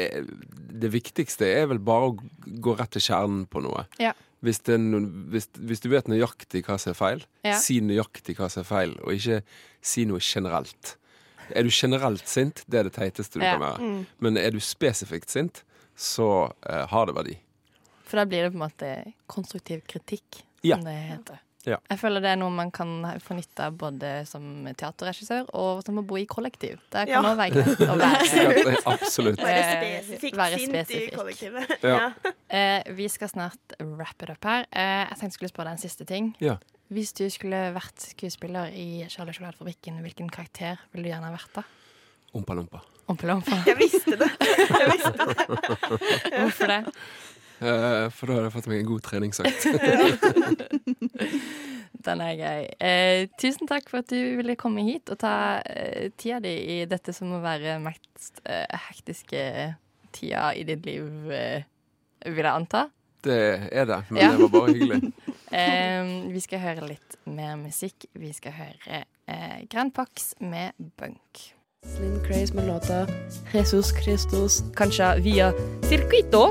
det 0.80 0.90
viktigste 0.92 1.44
er 1.46 1.66
vel 1.70 1.78
bare 1.84 2.10
å 2.10 2.16
gå 2.64 2.76
rett 2.78 2.90
til 2.96 3.04
kjernen 3.10 3.46
på 3.46 3.60
noe. 3.64 3.86
Ja. 4.00 4.14
Hvis, 4.40 4.62
det 4.64 4.78
noen, 4.80 5.28
hvis, 5.32 5.50
hvis 5.60 5.82
du 5.84 5.90
vet 5.92 6.08
nøyaktig 6.08 6.62
hva 6.64 6.78
som 6.80 6.94
er 6.94 6.96
feil, 6.96 7.26
Ja. 7.44 7.58
si 7.60 7.80
nøyaktig 7.84 8.36
hva 8.38 8.48
som 8.48 8.62
er 8.62 8.68
feil, 8.70 8.96
og 9.04 9.12
ikke 9.12 9.42
si 9.82 10.06
noe 10.08 10.20
generelt. 10.24 10.96
Er 11.50 11.62
du 11.66 11.70
generelt 11.72 12.26
sint, 12.28 12.64
det 12.70 12.78
er 12.80 12.84
det 12.88 12.94
teiteste 12.96 13.38
du 13.38 13.44
Ja. 13.44 13.58
kan 13.58 13.60
være. 13.60 14.06
Men 14.20 14.36
er 14.38 14.50
du 14.50 14.60
spesifikt 14.60 15.28
sint, 15.30 15.62
så 15.96 16.48
uh, 16.64 16.86
har 16.88 17.06
det 17.06 17.14
verdi. 17.14 17.36
For 18.06 18.16
da 18.16 18.24
blir 18.24 18.42
det 18.46 18.52
på 18.54 18.58
en 18.58 18.64
måte 18.64 19.12
konstruktiv 19.28 19.82
kritikk, 19.86 20.42
Ja. 20.62 20.76
som 20.76 20.84
det 20.88 20.96
heter. 20.96 21.38
Ja. 21.68 21.76
Jeg 21.90 22.00
føler 22.00 22.22
det 22.24 22.30
er 22.32 22.38
noe 22.40 22.52
man 22.54 22.70
kan 22.72 23.04
få 23.20 23.36
nytte 23.36 23.66
av 23.68 23.76
både 23.80 24.12
som 24.28 24.64
teaterregissør 24.64 25.50
og 25.58 25.82
som 25.84 26.00
å 26.00 26.04
bo 26.08 26.16
i 26.16 26.24
kollektiv. 26.30 26.80
Det 26.88 27.04
kan 27.10 27.26
ja. 27.28 27.34
være 27.36 27.58
greit 27.58 27.84
å 27.84 27.96
være. 28.00 28.20
Ja, 28.40 28.80
Absolutt. 28.94 29.40
Være 29.42 29.64
spesifikk, 29.66 30.06
spesifikt 30.06 30.38
være 30.40 30.60
spesifikk. 30.62 31.06
i 31.12 31.18
kollektivet. 31.18 31.74
Ja. 31.84 32.10
Eh, 32.48 32.88
vi 32.96 33.08
skal 33.12 33.32
snart 33.32 33.76
wrap 33.78 34.24
it 34.24 34.32
up 34.32 34.46
her. 34.48 34.64
Eh, 34.72 35.04
jeg 35.04 35.18
tenkte 35.20 35.28
jeg 35.28 35.36
skulle 35.38 35.52
spørre 35.52 35.70
deg 35.70 35.78
en 35.78 35.82
siste 35.84 36.06
ting. 36.08 36.32
Ja. 36.42 36.56
Hvis 36.90 37.12
du 37.14 37.26
skulle 37.30 37.58
vært 37.76 38.02
skuespiller 38.02 38.72
i 38.74 39.04
Charlie 39.12 39.36
Sjokoladefabrikken, 39.36 40.00
hvilken 40.02 40.32
karakter 40.32 40.80
ville 40.90 41.06
du 41.06 41.12
gjerne 41.12 41.28
ha 41.28 41.36
vært 41.36 41.60
da? 41.60 41.66
Ompa 43.10 43.26
lompa. 43.26 43.60
Jeg 43.66 43.76
visste 43.78 44.16
det. 44.18 44.30
Jeg 44.40 44.90
visste 44.94 45.12
det. 45.18 45.46
Hvorfor 46.40 46.70
det? 46.70 46.80
Eh, 47.60 48.06
for 48.16 48.26
da 48.30 48.38
har 48.38 48.46
jeg 48.48 48.54
fått 48.56 48.68
meg 48.70 48.80
en 48.80 48.88
god 48.88 49.02
treningsøkt. 49.04 49.66
Den 52.06 52.22
er 52.24 52.36
gøy. 52.38 52.62
Eh, 52.80 53.26
tusen 53.40 53.68
takk 53.68 53.90
for 53.90 54.00
at 54.00 54.08
du 54.12 54.16
ville 54.38 54.54
komme 54.60 54.84
hit 54.86 55.10
og 55.12 55.18
ta 55.20 55.34
eh, 55.68 56.08
tida 56.20 56.38
di 56.44 56.54
i 56.78 56.78
dette 56.88 57.12
som 57.16 57.28
må 57.32 57.42
være 57.44 57.76
mest 57.82 58.40
eh, 58.48 58.64
hektiske 58.88 59.42
tida 60.16 60.50
i 60.56 60.64
ditt 60.68 60.86
liv, 60.88 61.04
eh, 61.34 61.62
vil 62.24 62.40
jeg 62.46 62.54
anta. 62.54 62.86
Det 63.20 63.36
er 63.76 63.84
det, 63.84 63.98
men 64.08 64.22
Ja. 64.22 64.30
det 64.32 64.40
var 64.46 64.54
bare 64.54 64.72
hyggelig. 64.72 65.12
Vi 66.34 66.40
skal 66.40 66.62
høre 66.62 66.86
litt 66.88 67.16
mer 67.28 67.56
musikk. 67.60 68.06
Vi 68.16 68.30
skal 68.32 68.54
høre 68.56 69.02
eh, 69.28 69.58
Grand 69.68 69.92
Pax 69.92 70.30
med 70.40 70.72
Bunk. 70.96 71.50
Slim 71.84 72.16
Craze 72.24 72.54
med 72.56 72.66
låta 72.68 73.02
Jesus 73.52 73.92
Christus, 74.00 74.60
kanskje 74.76 75.14
via 75.24 75.50
Circuito 75.88 76.50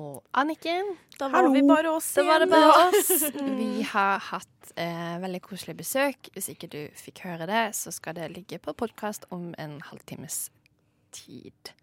og 0.00 0.22
Anniken. 0.32 0.94
Da 1.18 1.28
var 1.28 1.48
vi 1.52 1.62
bare 1.68 1.90
oss 1.92 2.06
Så 2.16 2.24
var 2.24 2.40
det 2.40 2.48
igjen. 2.48 2.62
bare 2.62 2.88
oss. 2.88 3.10
Vi 3.58 3.82
har 3.92 4.18
hatt 4.30 4.72
eh, 4.76 5.18
veldig 5.20 5.40
koselig 5.44 5.76
besøk. 5.76 6.30
Hvis 6.34 6.48
ikke 6.54 6.68
du 6.72 6.80
fikk 6.96 7.24
høre 7.26 7.46
det, 7.50 7.74
så 7.76 7.92
skal 7.92 8.16
det 8.16 8.30
ligge 8.32 8.58
på 8.62 8.72
podkast 8.72 9.26
om 9.30 9.50
en 9.58 9.80
halvtimes 9.90 10.46
tid. 11.12 11.74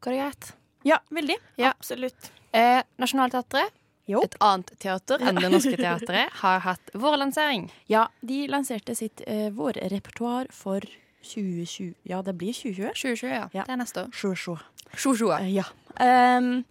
Går 0.00 0.14
det 0.14 0.20
greit? 0.22 0.52
Ja, 0.86 1.00
veldig. 1.10 1.36
Ja. 1.58 1.72
Absolutt. 1.74 2.30
Eh, 2.54 2.82
Nationaltheatret, 3.02 3.74
et 4.08 4.36
annet 4.40 4.70
teater 4.80 5.20
enn 5.20 5.36
Det 5.36 5.50
Norske 5.52 5.74
Teatret, 5.76 6.30
har 6.44 6.62
hatt 6.64 6.94
vårlansering. 6.94 7.66
Ja, 7.90 8.06
de 8.22 8.46
lanserte 8.48 8.94
sitt 8.96 9.20
eh, 9.26 9.50
vårrepertoar 9.52 10.48
for 10.54 10.80
2020. 11.28 11.92
Ja, 12.08 12.22
det 12.22 12.36
blir 12.38 12.54
2020. 12.54 12.94
2020, 12.94 13.28
ja. 13.34 13.48
Ja. 13.52 13.66
Det 13.66 13.74
er 13.74 13.80
neste 13.82 14.06
år. 14.06 14.14
2020. 14.14 14.62
Shoshoa. 14.96 15.40
Eh, 15.42 15.52
Ja. 15.58 15.64
Um, 16.00 16.64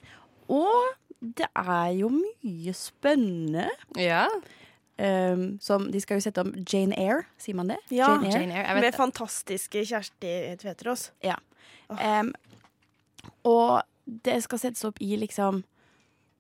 og 0.48 0.94
det 1.22 1.48
er 1.56 1.90
jo 2.00 2.10
mye 2.10 2.74
spennende. 2.74 3.68
Ja. 4.00 4.28
Um, 4.98 5.60
som 5.62 5.92
De 5.92 6.00
skal 6.02 6.18
jo 6.18 6.22
sette 6.26 6.42
om 6.42 6.54
Jane 6.66 6.96
Eyre, 6.98 7.26
sier 7.38 7.56
man 7.56 7.68
det? 7.68 7.78
Ja. 7.92 8.08
Jane 8.16 8.28
Eyre. 8.30 8.40
Jane 8.42 8.54
Eyre. 8.56 8.68
Jeg 8.68 8.76
Med 8.76 8.84
det. 8.84 8.96
fantastiske 8.96 9.84
Kjersti 9.86 10.32
Tveterås. 10.58 11.12
Ehm, 12.00 12.32
og 13.44 13.82
det 14.24 14.40
skal 14.44 14.60
settes 14.60 14.84
opp 14.88 14.98
i 15.04 15.16
liksom 15.20 15.62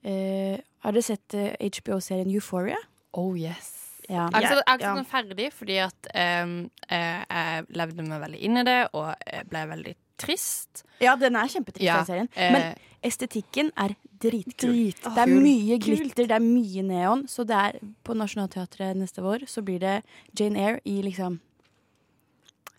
uh, 0.06 0.58
Har 0.84 0.92
dere 0.96 1.04
sett 1.04 1.36
uh, 1.36 1.52
HBO-serien 1.60 2.32
Euphoria? 2.32 2.78
Oh 3.14 3.36
yes. 3.38 3.74
Ja. 4.10 4.30
Jeg 4.32 4.48
har 4.48 4.62
ikke 4.64 4.84
Ja. 4.88 4.96
den 4.96 5.06
ferdig, 5.06 5.50
fordi 5.54 5.78
at 5.84 6.08
um, 6.44 6.70
eh, 6.90 7.24
jeg 7.30 7.66
levde 7.76 8.04
meg 8.08 8.22
veldig 8.22 8.40
inn 8.40 8.58
i 8.58 8.64
det, 8.64 8.78
og 8.94 9.10
ble 9.50 9.64
veldig 9.68 9.96
trist. 10.18 10.84
ja, 11.02 11.16
den 11.16 11.36
er 11.36 11.48
kjempetrist, 11.48 11.86
Ja, 11.86 11.98
den 12.04 12.06
serien. 12.06 12.30
eh, 12.36 12.52
Men 12.52 12.76
estetikken 13.04 13.72
er 13.78 13.96
dritkul. 14.20 14.72
Dritkul. 14.74 15.14
Det 15.16 15.24
er 15.24 15.34
mye 15.34 15.78
glitter, 15.80 16.28
det 16.28 16.32
er 16.38 16.40
mye 16.44 16.84
neon. 16.84 17.28
Så 17.28 17.46
det 17.46 17.56
er 17.56 17.80
på 18.04 18.16
Nationaltheatret 18.18 18.96
neste 18.98 19.22
vår 19.22 19.46
så 19.48 19.62
blir 19.64 19.80
det 19.80 20.04
Jane 20.40 20.58
Eyre 20.58 20.80
i 20.86 21.02
liksom 21.06 21.40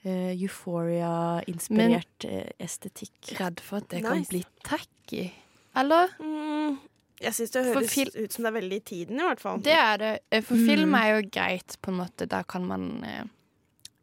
uh, 0.04 0.32
Euphoria-inspirert 0.34 2.24
eh, 2.28 2.50
estetikk. 2.62 3.32
Redd 3.38 3.60
for 3.64 3.82
at 3.82 3.88
det 3.92 4.02
kan 4.04 4.24
bli 4.28 4.42
tacky. 4.66 5.28
Eller? 5.78 6.10
Mm, 6.18 6.78
jeg 7.22 7.34
syns 7.36 7.52
det 7.54 7.64
høres 7.68 7.96
ut 8.16 8.32
som 8.34 8.44
det 8.46 8.50
er 8.52 8.56
veldig 8.60 8.78
i 8.80 8.84
tiden, 8.92 9.20
i 9.20 9.26
hvert 9.26 9.42
fall. 9.42 9.60
Det 9.62 9.74
er 9.78 9.96
det. 10.02 10.12
Eh, 10.32 10.42
For 10.42 10.56
film 10.68 10.94
er 10.98 11.16
jo 11.16 11.28
greit, 11.34 11.78
på 11.82 11.92
en 11.92 12.00
måte. 12.02 12.26
Da 12.30 12.42
kan 12.42 12.66
man 12.66 12.88
eh, 13.06 13.24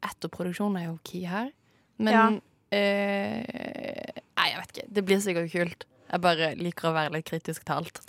Etterproduksjon 0.05 0.75
er 0.77 0.87
jo 0.91 0.97
key 1.03 1.23
her. 1.25 1.51
Men 1.97 2.13
Ja. 2.13 2.25
Eh, 2.75 4.21
Nei, 4.35 4.49
jeg 4.51 4.59
vet 4.61 4.73
ikke. 4.75 4.87
Det 4.97 5.03
blir 5.07 5.21
sikkert 5.23 5.51
kult. 5.53 5.85
Jeg 6.11 6.21
bare 6.21 6.51
liker 6.59 6.89
å 6.91 6.95
være 6.95 7.13
litt 7.15 7.27
kritisk 7.29 7.63
talt. 7.67 8.01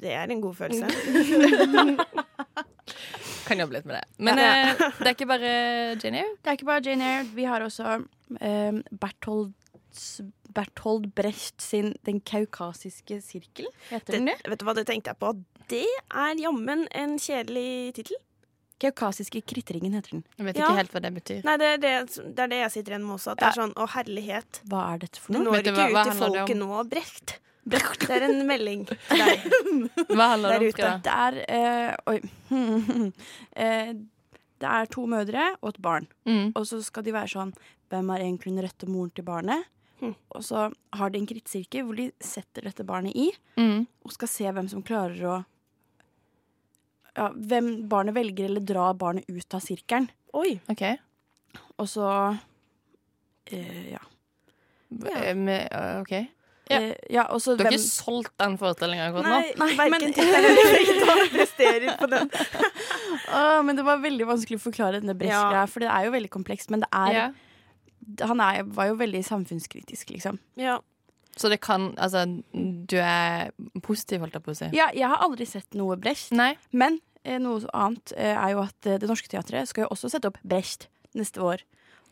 Det 0.00 0.12
er 0.16 0.30
en 0.32 0.40
god 0.40 0.54
følelse. 0.56 0.86
Kan 3.48 3.58
jobbe 3.60 3.74
litt 3.78 3.86
med 3.88 3.96
det. 3.98 4.04
Men 4.22 4.38
Ja. 4.38 4.50
eh, 4.70 4.76
det 5.00 5.06
er 5.10 5.14
ikke 5.16 5.28
bare 5.30 5.50
Jane 6.00 6.20
Eyre. 6.22 6.36
Det 6.42 6.50
er 6.52 6.58
ikke 6.58 6.68
bare 6.70 6.84
Jane 6.86 7.08
Eyre. 7.08 7.26
Vi 7.34 7.44
har 7.48 7.64
også 7.66 7.96
um, 7.98 8.82
Berthold, 9.02 9.52
Berthold 10.54 11.08
Brecht 11.18 11.62
sin 11.62 11.92
Den 12.06 12.20
kaukasiske 12.20 13.20
sirkel. 13.24 13.66
Heter 13.90 14.12
den 14.18 14.26
Det, 14.30 14.38
det? 14.44 14.50
vet 14.54 14.60
du 14.62 14.66
hva, 14.68 14.74
det 14.78 14.86
tenkte 14.90 15.10
jeg 15.14 15.20
på. 15.22 15.34
Det 15.70 15.84
er 15.86 16.34
jammen 16.42 16.86
en 16.98 17.16
kjedelig 17.22 17.94
tittel. 17.98 18.16
Kaukasiske 18.80 19.42
kritringen 19.44 19.92
heter 19.92 20.10
den. 20.16 20.24
Jeg 20.38 20.46
vet 20.46 20.56
Ja. 20.56 20.66
ikke 20.70 20.76
helt 20.80 20.92
hva 20.96 21.02
det 21.04 21.12
betyr. 21.14 21.44
Nei, 21.44 21.56
det 21.60 21.66
er 21.74 21.76
det, 21.84 21.92
det 22.34 22.38
er 22.46 22.48
det 22.48 22.58
jeg 22.62 22.70
sitter 22.76 22.92
igjen 22.96 23.04
med 23.06 23.16
også. 23.18 23.32
At 23.32 23.38
det 23.38 23.46
er 23.50 23.58
sånn 23.60 23.74
å 23.76 23.88
herlighet. 23.88 24.60
Hva 24.68 24.94
er 24.94 24.98
dette 25.04 25.20
for 25.20 25.32
Du 25.32 25.38
noe? 25.38 25.44
når 25.52 25.62
du 25.62 25.70
ikke 25.70 25.76
hva- 25.76 25.90
hva 25.92 26.00
ut 26.06 26.10
til 26.12 26.20
folket 26.20 26.56
nå, 26.56 26.88
Brecht. 26.90 27.38
Det 27.70 28.08
er 28.10 28.22
en 28.24 28.46
melding 28.48 28.86
til 28.88 28.96
deg. 29.20 29.42
Hva 30.08 30.30
handler 30.32 30.48
Der 30.48 30.58
det 30.58 30.70
om? 30.70 30.72
ute. 30.72 31.02
Det 31.04 31.12
er 31.12 31.44
eh, 31.48 31.96
Oi. 32.10 32.20
Eh, 33.56 33.92
det 34.60 34.68
er 34.68 34.86
to 34.92 35.06
mødre 35.08 35.56
og 35.62 35.68
et 35.74 35.80
barn. 35.82 36.06
Mm. 36.28 36.52
Og 36.56 36.64
så 36.68 36.82
skal 36.84 37.02
de 37.06 37.12
være 37.12 37.28
sånn 37.32 37.52
Hvem 37.90 38.10
er 38.14 38.20
egentlig 38.22 38.52
den 38.54 38.62
rette 38.64 38.86
moren 38.88 39.10
til 39.16 39.24
barnet? 39.26 39.64
Mm. 40.00 40.14
Og 40.36 40.42
så 40.46 40.72
har 40.94 41.10
de 41.10 41.18
en 41.18 41.26
krittsirkel 41.26 41.82
hvor 41.84 41.96
de 41.98 42.10
setter 42.22 42.62
dette 42.68 42.84
barnet 42.86 43.12
i, 43.18 43.30
Mm. 43.58 43.86
og 44.06 44.12
skal 44.12 44.28
se 44.28 44.44
hvem 44.44 44.68
som 44.70 44.82
klarer 44.82 45.20
å 45.26 45.44
ja, 47.16 47.28
Hvem 47.34 47.88
barnet 47.88 48.14
velger, 48.14 48.44
eller 48.50 48.60
drar 48.60 48.94
barnet 48.94 49.24
ut 49.28 49.54
av 49.54 49.60
sirkelen. 49.64 50.08
Oi. 50.34 50.60
OK. 50.70 50.82
Og 51.78 51.88
så 51.90 52.06
eh, 53.50 53.92
ja. 53.92 54.02
Eh, 55.16 55.34
Med, 55.34 55.68
OK. 56.02 56.12
Ja. 56.70 56.78
Eh, 56.80 56.94
ja, 57.10 57.24
også, 57.34 57.56
Du 57.56 57.64
har 57.64 57.70
hvem- 57.72 57.78
ikke 57.80 57.88
solgt 57.90 58.36
den 58.38 58.56
forestillinga 58.58 59.08
godt 59.12 59.26
nå? 59.26 59.30
Nei, 59.30 59.54
Nei, 59.58 59.70
verken 59.90 60.12
tittelen 60.14 60.44
eller 60.44 61.30
presterer 61.34 61.96
på 61.98 62.06
den. 62.12 62.30
Åh, 63.34 63.62
men 63.66 63.76
det 63.78 63.82
var 63.86 63.98
veldig 64.02 64.26
vanskelig 64.28 64.60
å 64.60 64.62
forklare 64.68 65.00
denne 65.02 65.16
Brecht-greia, 65.18 65.64
Ja. 65.64 65.66
for 65.66 65.80
det 65.82 65.88
er 65.90 66.06
jo 66.06 66.12
veldig 66.14 66.30
komplekst. 66.30 66.70
Men 66.70 66.84
det 66.84 66.90
er, 66.92 67.12
Ja. 67.16 68.26
han 68.30 68.40
er, 68.40 68.62
var 68.70 68.86
jo 68.92 68.94
veldig 69.00 69.24
samfunnskritisk, 69.26 70.10
liksom. 70.14 70.38
Ja. 70.56 70.78
Så 71.36 71.48
det 71.48 71.60
kan 71.62 71.94
Altså, 71.96 72.24
du 72.52 72.96
er 73.00 73.50
positiv, 73.82 74.20
holdt 74.24 74.34
jeg 74.34 74.42
på 74.44 74.50
å 74.52 74.58
si? 74.58 74.68
Ja, 74.76 74.88
jeg 74.94 75.08
har 75.08 75.22
aldri 75.24 75.46
sett 75.46 75.74
noe 75.78 75.96
Brecht, 75.96 76.32
Nei? 76.36 76.54
men 76.72 76.98
eh, 77.24 77.38
noe 77.38 77.60
annet 77.72 78.12
eh, 78.16 78.34
er 78.34 78.50
jo 78.56 78.62
at 78.64 78.86
eh, 78.90 78.98
Det 79.00 79.08
Norske 79.08 79.28
Teatret 79.30 79.68
skal 79.70 79.86
jo 79.86 79.92
også 79.94 80.10
sette 80.12 80.28
opp 80.32 80.40
Brecht 80.42 80.88
neste 81.14 81.40
år. 81.42 81.62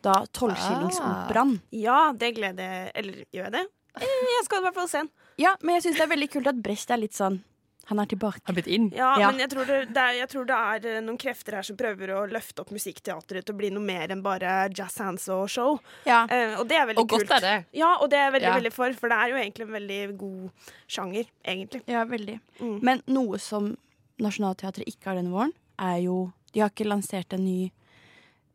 Da 0.02 0.20
Tolvskillingsoperaen. 0.32 1.58
ja, 1.74 2.12
det 2.14 2.32
gleder 2.36 2.62
jeg 2.62 2.92
Eller 2.94 3.20
gjør 3.34 3.44
jeg 3.48 3.52
det? 3.58 3.64
Eh, 3.98 4.06
Jeg 4.38 4.44
skal 4.46 4.60
i 4.62 4.66
hvert 4.68 4.74
fall 4.78 4.88
se 4.88 4.98
den. 5.02 5.10
Ja, 5.42 5.56
men 5.62 5.74
jeg 5.78 5.82
syns 5.88 5.98
det 5.98 6.04
er 6.06 6.12
veldig 6.14 6.30
kult 6.36 6.46
at 6.50 6.62
Brecht 6.62 6.90
er 6.94 7.00
litt 7.02 7.14
sånn 7.18 7.40
Han 7.88 7.98
er 8.02 8.06
tilbake. 8.10 8.40
Har 8.44 8.54
blitt 8.56 8.66
inn? 8.68 8.90
Ja, 8.92 9.14
Ja. 9.18 9.30
men 9.30 9.40
jeg 9.40 9.48
tror, 9.50 9.64
det, 9.64 9.76
det 9.96 10.02
er, 10.02 10.12
jeg 10.18 10.28
tror 10.28 10.44
det 10.48 10.56
er 10.56 10.86
eh, 10.90 11.00
noen 11.04 11.16
krefter 11.18 11.54
her 11.56 11.62
som 11.64 11.76
prøver 11.76 12.10
å 12.12 12.26
løfte 12.28 12.60
opp 12.60 12.70
musikkteatret 12.74 13.46
til 13.48 13.54
å 13.54 13.58
bli 13.58 13.70
noe 13.72 13.80
mer 13.84 14.12
enn 14.12 14.22
bare 14.22 14.68
jazz 14.76 14.98
hands 15.00 15.28
og 15.32 15.46
show. 15.48 15.78
Ja. 16.04 16.26
Eh, 16.28 16.58
og 16.60 16.68
det 16.68 16.76
er 16.76 16.86
veldig 16.90 17.00
Og 17.00 17.08
godt 17.08 17.24
kult. 17.26 17.36
er 17.38 17.40
det. 17.46 17.54
Ja, 17.80 17.94
og 18.00 18.10
det 18.12 18.18
er 18.18 18.26
jeg 18.28 18.32
veldig, 18.38 18.48
Ja. 18.50 18.54
veldig 18.60 18.72
for, 18.76 18.92
for 19.00 19.08
det 19.08 19.16
er 19.18 19.28
jo 19.32 19.36
egentlig 19.40 19.66
en 19.68 19.72
veldig 19.78 20.18
god 20.18 20.50
sjanger, 20.86 21.24
egentlig. 21.44 21.82
ja, 21.88 22.04
veldig. 22.04 22.38
Mm. 22.60 22.78
Men 22.82 23.02
noe 23.06 23.38
som 23.38 23.76
Nationaltheatret 24.18 24.84
ikke 24.88 25.06
har 25.12 25.14
denne 25.16 25.30
våren, 25.32 25.52
er 25.78 25.98
jo 26.02 26.32
De 26.52 26.60
har 26.60 26.70
ikke 26.70 26.86
lansert 26.88 27.32
en 27.32 27.44
ny 27.44 27.70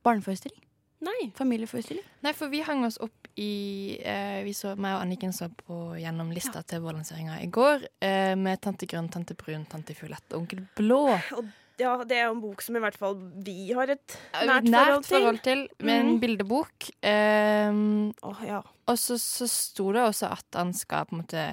barneforestilling. 0.04 0.60
Nei. 1.04 1.32
Familieforestilling. 1.36 2.04
Nei, 2.24 2.32
for 2.34 2.50
vi 2.50 2.62
hang 2.62 2.84
oss 2.86 2.98
opp 3.04 3.23
i 3.40 3.98
eh, 4.04 4.44
Vi 4.46 4.54
så, 4.54 4.76
meg 4.78 4.98
og 4.98 5.04
Anniken 5.06 5.34
så 5.34 5.50
på 5.50 5.96
gjennom 5.98 6.30
lista 6.36 6.62
til 6.68 6.84
vårlanseringa 6.84 7.40
i 7.42 7.50
går 7.54 7.88
eh, 8.04 8.34
med 8.40 8.62
Tante 8.62 8.88
Grønn, 8.90 9.10
Tante 9.14 9.36
Brun, 9.38 9.66
Tante 9.70 9.96
Fiolett 9.98 10.26
og 10.32 10.44
Onkel 10.44 10.64
Blå. 10.78 11.04
Ja, 11.82 11.96
det 12.06 12.20
er 12.20 12.28
jo 12.28 12.36
en 12.36 12.44
bok 12.44 12.62
som 12.62 12.78
i 12.78 12.82
hvert 12.84 12.98
fall 13.00 13.16
vi 13.46 13.72
har 13.74 13.90
et 13.90 14.18
Nært, 14.46 14.68
nært, 14.70 15.08
forhold 15.10 15.42
til. 15.42 15.66
til, 15.66 15.86
med 15.88 16.00
en 16.04 16.12
mm. 16.12 16.20
bildebok. 16.22 16.90
Um, 17.02 18.12
Åh, 18.30 18.44
ja. 18.46 18.62
og 18.62 19.00
så, 19.02 19.18
så 19.18 19.50
sto 19.50 19.90
det 19.96 20.04
også 20.06 20.30
at 20.36 20.60
han 20.60 20.76
skal 20.78 21.10
på 21.10 21.18
en 21.18 21.24
måte 21.24 21.48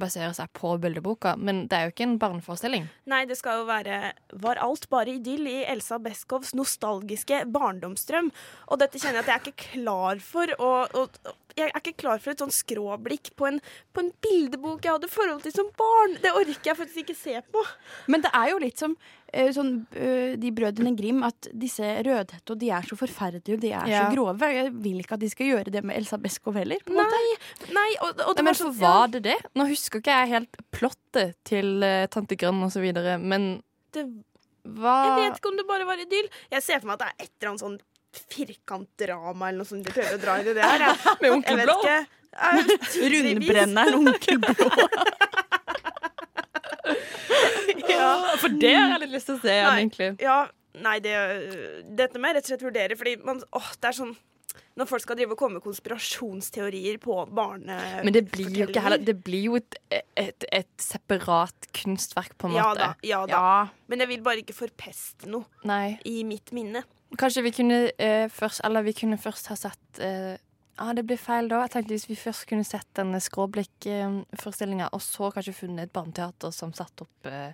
basere 0.00 0.32
seg 0.36 0.50
på 0.56 0.74
bildeboka, 0.82 1.34
men 1.36 1.66
det 1.70 1.78
er 1.78 1.86
jo 1.86 1.94
ikke 1.94 2.06
en 2.08 2.18
barneforestilling. 2.22 2.88
Nei, 3.10 3.22
det 3.28 3.38
skal 3.40 3.62
jo 3.62 3.68
være 3.68 4.12
Var 4.42 4.60
alt 4.64 4.88
bare 4.92 5.16
idyll 5.16 5.48
i 5.50 5.58
Elsa 5.68 5.98
Beskows 6.02 6.54
nostalgiske 6.58 7.44
barndomsdrøm? 7.52 8.32
Og 8.72 8.82
dette 8.82 9.00
kjenner 9.00 9.20
jeg 9.20 9.26
at 9.26 9.30
jeg 9.30 9.38
er 9.38 9.46
ikke 9.46 9.70
klar 9.82 10.22
for. 10.24 10.54
å, 10.58 10.72
å, 10.96 11.36
jeg 11.56 11.68
er 11.70 11.80
ikke 11.80 11.96
klar 12.02 12.20
for 12.22 12.32
et 12.32 12.42
sånn 12.42 12.52
skråblikk 12.54 13.32
på 13.38 13.48
en, 13.48 13.58
på 13.92 14.02
en 14.04 14.10
bildebok 14.24 14.84
jeg 14.86 14.94
hadde 14.96 15.10
forhold 15.12 15.42
til 15.44 15.54
som 15.54 15.68
barn. 15.78 16.16
Det 16.22 16.32
orker 16.38 16.70
jeg 16.72 16.78
faktisk 16.78 17.02
ikke 17.04 17.16
se 17.18 17.36
på. 17.52 17.64
Men 18.12 18.24
det 18.24 18.32
er 18.38 18.50
jo 18.52 18.60
litt 18.62 18.80
som 18.82 18.96
eh, 19.32 19.50
sånn, 19.54 19.72
eh, 19.96 20.34
de 20.40 20.52
brødrene 20.54 20.94
Grim, 20.98 21.22
at 21.26 21.48
disse 21.52 21.84
Rødhette 22.06 22.56
de 22.60 22.70
er 22.72 22.88
så 22.88 22.98
forferdelige, 23.00 23.60
de 23.62 23.72
er 23.72 23.88
Ja. 23.90 24.04
så 24.06 24.16
grove. 24.16 24.50
Jeg 24.52 24.72
vil 24.72 25.00
ikke 25.04 25.18
at 25.18 25.24
de 25.24 25.30
skal 25.32 25.50
gjøre 25.52 25.72
det 25.74 25.84
med 25.84 25.96
Elsa 26.00 26.18
Beskow 26.22 26.56
heller. 26.56 26.82
Nei, 26.88 27.22
nei 27.72 27.88
og, 28.00 28.10
og 28.26 28.36
det 28.36 28.42
Nei, 28.42 28.48
men 28.50 28.60
sånn 28.60 28.76
var 28.80 29.06
det 29.12 29.22
det? 29.28 29.38
Nå 29.58 29.68
husker 29.70 30.02
ikke 30.02 30.18
jeg 30.22 30.34
helt 30.36 30.60
plottet 30.74 31.36
til 31.48 31.82
uh, 31.84 32.06
Tante 32.12 32.36
Grønn 32.38 32.62
og 32.64 32.72
så 32.74 32.82
videre, 32.84 33.18
men 33.20 33.62
det, 33.92 34.06
hva 34.62 34.92
Jeg 35.08 35.16
vet 35.18 35.40
ikke 35.40 35.50
om 35.50 35.56
det 35.58 35.66
bare 35.68 35.86
var 35.88 36.00
idyll. 36.02 36.28
Jeg 36.52 36.62
ser 36.62 36.82
for 36.82 36.92
meg 36.92 37.00
at 37.00 37.02
det 37.02 37.08
er 37.10 37.24
et 37.26 37.32
eller 37.40 37.50
annet 37.52 37.64
sånn 37.64 37.80
firkantdrama 38.32 39.48
eller 39.48 39.62
noe 39.62 39.68
som 39.68 39.82
de 39.82 39.92
prøver 39.92 40.18
å 40.18 40.22
dra 40.22 40.38
inn 40.40 40.50
i 40.52 40.56
det 40.58 40.66
her. 40.66 40.84
jeg. 40.86 41.16
Med 41.22 41.36
Onkel 41.38 41.62
Blå? 41.64 41.78
Rundbrenneren 43.12 44.00
Onkel 44.02 44.42
Blå. 44.44 44.72
Ja. 47.92 48.10
For 48.42 48.52
det 48.60 48.74
har 48.74 48.96
jeg 48.96 49.04
litt 49.06 49.14
lyst 49.16 49.30
til 49.30 49.38
å 49.38 49.42
se 49.42 49.54
igjen, 49.54 49.78
egentlig. 49.84 50.10
Ja, 50.22 50.36
nei, 50.82 50.98
det, 51.04 51.14
dette 51.98 52.20
må 52.20 52.30
jeg 52.30 52.38
rett 52.38 52.46
og 52.46 52.52
slett 52.52 52.66
vurdere, 52.66 52.98
fordi 52.98 53.16
man, 53.24 53.42
åh, 53.58 53.72
det 53.78 53.90
er 53.92 53.98
sånn 54.02 54.14
Når 54.80 54.88
folk 54.90 55.04
skal 55.04 55.18
drive 55.18 55.34
og 55.34 55.40
komme 55.40 55.58
med 55.58 55.64
konspirasjonsteorier 55.64 56.98
på 57.02 57.16
barne... 57.32 57.76
Men 58.04 58.16
det 58.16 58.24
blir 58.32 58.50
jo 58.56 58.66
ikke 58.68 58.82
heller 58.84 59.02
Det 59.04 59.14
blir 59.24 59.46
jo 59.50 59.58
et, 59.60 59.78
et, 60.18 60.46
et 60.52 60.70
separat 60.82 61.68
kunstverk, 61.76 62.34
på 62.40 62.50
en 62.50 62.58
Ja 62.58 62.70
måte. 62.70 62.88
da, 62.88 62.90
ja 63.06 63.22
da. 63.28 63.38
Ja. 63.38 63.86
Men 63.92 64.04
jeg 64.04 64.12
vil 64.14 64.24
bare 64.26 64.42
ikke 64.44 64.56
forpeste 64.56 65.30
noe 65.32 65.46
Nei. 65.68 65.98
i 66.08 66.22
mitt 66.28 66.52
minne. 66.56 66.84
Kanskje 67.18 67.42
vi 67.44 67.52
kunne 67.52 67.78
eh, 68.00 68.28
først 68.32 68.62
vi 68.84 68.92
kunne 68.96 69.18
først 69.20 69.50
ha 69.52 69.56
sett 69.56 70.00
eh, 70.00 70.36
ah, 70.80 70.92
det 70.94 71.04
blir 71.06 71.20
feil 71.20 71.48
da. 71.50 71.62
Jeg 71.64 71.74
tenkte 71.74 71.94
Hvis 71.94 72.08
vi 72.08 72.16
først 72.16 72.46
kunne 72.48 72.64
sett 72.64 72.88
denne 72.96 73.20
skråblikkforestillinga, 73.20 74.88
og 74.92 75.02
så 75.02 75.30
kanskje 75.30 75.52
funnet 75.52 75.88
et 75.88 75.92
barneteater 75.92 76.50
som 76.50 76.72
satte 76.72 77.06
opp 77.06 77.28
eh, 77.28 77.52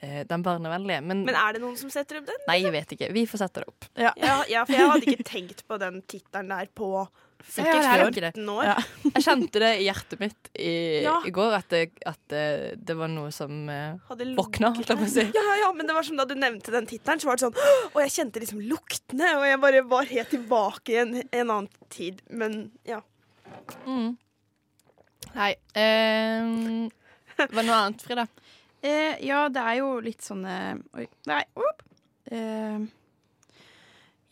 eh, 0.00 0.20
den 0.28 0.42
barnevennlige. 0.46 1.00
Men, 1.06 1.24
Men 1.28 1.36
er 1.38 1.56
det 1.56 1.62
noen 1.64 1.78
som 1.80 1.90
setter 1.92 2.20
opp 2.20 2.28
den? 2.28 2.44
nei, 2.48 2.60
jeg 2.64 2.72
vet 2.74 2.94
ikke. 2.96 3.10
Vi 3.16 3.26
får 3.30 3.44
sette 3.46 3.62
det 3.64 3.70
opp. 3.72 3.88
Ja, 4.00 4.12
ja 4.50 4.64
for 4.66 4.76
jeg 4.76 4.92
hadde 4.94 5.10
ikke 5.14 5.26
tenkt 5.28 5.66
på 5.68 5.78
den 5.82 6.00
tittelen 6.10 6.50
der 6.52 6.70
på 6.76 6.92
Ja, 7.40 7.46
sikkert 7.54 7.78
det 7.80 7.88
er 7.88 8.00
jo 8.02 8.08
ikke 8.10 8.22
det. 8.26 8.30
15 8.36 8.48
år. 8.52 8.64
Ja. 8.68 8.74
Jeg 9.14 9.24
kjente 9.24 9.60
det 9.62 9.70
i 9.80 9.84
hjertet 9.86 10.20
mitt 10.20 10.50
i, 10.60 10.72
Ja. 11.06 11.14
i 11.24 11.32
går, 11.32 11.54
at, 11.56 11.68
det, 11.72 11.82
at 12.06 12.18
det, 12.28 12.42
det 12.84 12.96
var 12.98 13.08
noe 13.08 13.30
som 13.32 13.62
eh, 13.72 13.94
Hadde 14.10 14.26
våkna, 14.36 14.72
holdt 14.76 14.92
jeg 14.92 15.00
på 15.00 15.06
å 15.08 15.12
si. 15.14 15.24
Ja, 15.24 15.44
ja, 15.48 15.54
ja, 15.62 15.70
men 15.78 15.88
det 15.88 15.96
var 15.96 16.04
som 16.04 16.20
da 16.20 16.26
du 16.28 16.34
nevnte 16.36 16.74
den 16.74 16.88
tittelen, 16.90 17.22
så 17.22 17.30
var 17.30 17.40
det 17.40 17.46
sånn 17.46 17.56
Og 17.94 18.00
jeg 18.04 18.12
kjente 18.18 18.42
liksom 18.44 18.60
luktene, 18.68 19.32
og 19.38 19.46
jeg 19.48 19.62
bare 19.64 19.84
var 19.88 20.10
helt 20.12 20.32
tilbake 20.36 20.92
i 20.92 21.00
en, 21.00 21.16
en 21.24 21.46
annen 21.56 21.70
tid. 21.88 22.20
Men 22.28 22.60
ja. 22.88 23.00
Mm. 23.88 24.18
Nei. 25.34 25.52
Um, 25.78 26.90
var 27.40 27.48
det 27.56 27.66
noe 27.68 27.80
annet, 27.86 28.02
Frida? 28.04 28.24
Eh, 28.82 29.18
ja, 29.26 29.48
det 29.52 29.60
er 29.60 29.74
jo 29.82 29.88
litt 30.00 30.22
sånne 30.24 30.54
Oi, 30.96 31.06
nei. 31.28 31.42
Eh, 32.32 32.78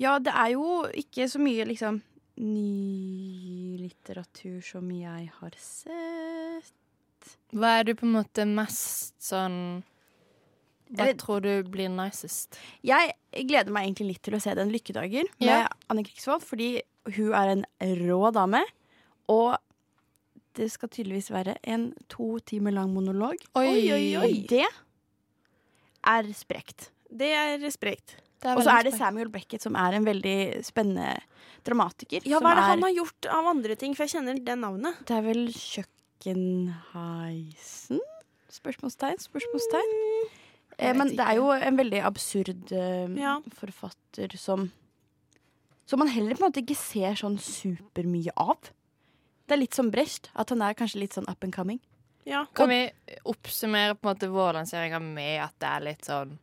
ja, 0.00 0.18
det 0.22 0.32
er 0.32 0.52
jo 0.54 0.84
ikke 0.96 1.26
så 1.28 1.40
mye 1.42 1.66
liksom 1.68 2.00
ny 2.38 3.76
litteratur 3.82 4.60
som 4.64 4.88
jeg 4.94 5.26
har 5.40 5.56
sett. 5.58 7.34
Hva 7.52 7.72
er 7.80 7.88
du 7.88 7.94
på 7.98 8.06
en 8.06 8.14
måte 8.14 8.44
mest 8.48 9.16
sånn 9.26 9.82
Hva 10.94 11.04
vet- 11.10 11.18
tror 11.20 11.42
du 11.44 11.62
blir 11.68 11.90
nicest? 11.92 12.56
Jeg 12.86 13.12
gleder 13.34 13.70
meg 13.74 13.88
egentlig 13.88 14.06
litt 14.14 14.22
til 14.22 14.34
å 14.38 14.40
se 14.40 14.54
Den 14.54 14.70
lykkedager 14.72 15.24
med 15.40 15.48
Ja. 15.50 15.68
Anne 15.90 16.04
Krigsvold, 16.04 16.42
fordi 16.46 16.80
hun 17.16 17.34
er 17.34 17.48
en 17.50 17.64
rå 17.98 18.32
dame. 18.32 18.62
Og 19.28 19.58
det 20.58 20.68
skal 20.74 20.88
tydeligvis 20.92 21.30
være 21.32 21.54
en 21.70 21.82
to 22.10 22.26
timer 22.48 22.72
lang 22.74 22.90
monolog. 22.94 23.36
Oi, 23.58 23.78
oi, 23.94 24.06
oi. 24.20 24.32
Det 24.50 24.66
er 26.08 26.22
sprekt. 26.36 26.90
Det 27.08 27.30
er 27.34 27.70
sprekt. 27.74 28.08
Og 28.46 28.60
så 28.62 28.70
er 28.76 28.82
det 28.86 28.92
Samuel 28.94 29.30
Beckett, 29.34 29.62
som 29.64 29.74
er 29.78 29.92
en 29.98 30.04
veldig 30.06 30.34
spennende 30.66 31.08
dramatiker. 31.66 32.20
Ja, 32.28 32.38
hva 32.42 32.50
er 32.52 32.56
det 32.60 32.66
han 32.68 32.82
har 32.86 32.92
gjort 32.94 33.22
av 33.34 33.44
andre 33.50 33.74
ting? 33.80 33.92
For 33.98 34.02
jeg 34.06 34.12
kjenner 34.14 34.34
det 34.46 34.56
navnet. 34.60 34.94
Det 35.08 35.14
er 35.16 35.24
vel 35.26 35.42
Kjøkkenheisen? 35.54 37.98
Spørsmålstegn, 38.58 39.18
spørsmålstegn. 39.26 39.92
Eh, 40.78 40.94
men 40.96 41.06
det 41.18 41.24
er 41.24 41.34
jo 41.40 41.46
en 41.52 41.76
veldig 41.78 42.00
absurd 42.06 42.72
eh, 42.72 43.08
Ja. 43.18 43.40
forfatter 43.58 44.28
som 44.38 44.70
Som 45.88 45.98
man 45.98 46.08
heller 46.12 46.34
på 46.36 46.42
en 46.44 46.50
måte 46.52 46.60
ikke 46.62 46.76
ser 46.76 47.14
sånn 47.16 47.38
supermye 47.40 48.30
av. 48.36 48.56
Det 49.48 49.56
er 49.56 49.62
litt 49.62 49.76
som 49.76 49.88
Brecht, 49.92 50.28
at 50.36 50.50
han 50.52 50.60
er 50.64 50.76
kanskje 50.76 51.00
litt 51.00 51.14
sånn 51.16 51.28
up 51.30 51.44
and 51.46 51.54
coming. 51.54 51.78
Ja. 52.28 52.42
Kan 52.56 52.68
vi 52.68 52.82
oppsummere 53.24 53.94
på 53.96 54.04
en 54.04 54.10
måte 54.12 54.28
vår 54.28 54.58
lansering 54.58 54.92
med 55.14 55.38
at 55.46 55.54
det 55.62 55.68
er 55.70 55.84
litt 55.86 56.04
sånn 56.04 56.34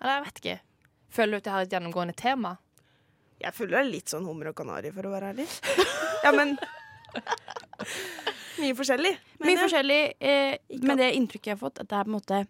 Eller 0.00 0.14
jeg 0.14 0.24
vet 0.24 0.40
ikke. 0.40 0.54
Føler 1.12 1.32
du 1.32 1.36
at 1.42 1.48
jeg 1.48 1.54
har 1.54 1.66
et 1.66 1.74
gjennomgående 1.76 2.14
tema? 2.16 2.54
Jeg 3.42 3.52
føler 3.54 3.76
det 3.76 3.80
er 3.82 3.90
litt 3.92 4.12
sånn 4.14 4.24
hummer 4.26 4.50
og 4.50 4.56
kanari, 4.58 4.90
for 4.94 5.06
å 5.08 5.12
være 5.14 5.34
ærlig. 5.34 5.48
Ja, 6.24 6.32
men 6.34 6.56
Mye 8.58 8.74
forskjellig. 8.74 9.12
Mye 9.44 9.52
jeg. 9.52 9.60
forskjellig, 9.60 9.98
eh, 10.18 10.56
men 10.82 10.98
det 10.98 11.12
inntrykket 11.14 11.52
jeg 11.52 11.54
har 11.54 11.60
fått, 11.60 11.78
at 11.84 11.88
det 11.90 11.94
er 12.00 12.08
på 12.08 12.10
en 12.10 12.16
måte 12.16 12.40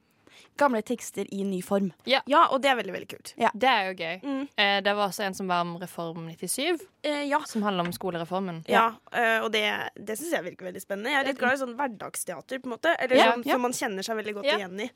gamle 0.59 0.83
tekster 0.83 1.27
i 1.35 1.45
ny 1.45 1.61
form. 1.63 1.91
Ja, 2.09 2.21
og 2.51 2.61
det 2.63 2.71
er 2.71 2.77
veldig, 2.81 2.93
veldig 2.95 3.09
kult. 3.09 3.33
Det 3.37 3.69
er 3.69 3.89
jo 3.89 3.95
gøy. 3.99 4.21
Mm. 4.23 4.49
Eh, 4.57 4.81
det 4.83 4.95
var 4.97 5.09
også 5.09 5.25
en 5.27 5.35
som 5.35 5.49
var 5.51 5.61
om 5.67 5.77
Reform 5.81 6.29
97, 6.35 6.81
Eh, 7.03 7.23
ja. 7.31 7.39
som 7.47 7.63
handler 7.63 7.87
om 7.87 7.93
skolereformen. 7.93 8.65
Ja, 8.69 8.95
eh, 9.13 9.39
og 9.45 9.53
det, 9.53 9.65
det 9.95 10.19
syns 10.19 10.33
jeg 10.33 10.45
virker 10.45 10.67
veldig 10.71 10.83
spennende. 10.83 11.11
Jeg 11.15 11.21
er 11.25 11.31
litt 11.33 11.39
glad 11.39 11.55
i 11.55 11.63
sånn 11.63 11.77
hverdagsteater, 11.79 12.59
på 12.59 12.67
en 12.71 12.75
måte. 12.77 12.95
Eller 12.99 13.17
Ja, 13.17 13.33
sånn 13.33 13.45
ja. 13.47 13.53
som 13.55 13.63
man 13.63 13.73
kjenner 13.73 14.03
seg 14.03 14.17
veldig 14.17 14.35
godt 14.41 14.47
Ja. 14.51 14.57
igjen 14.59 14.81
i. 14.87 14.91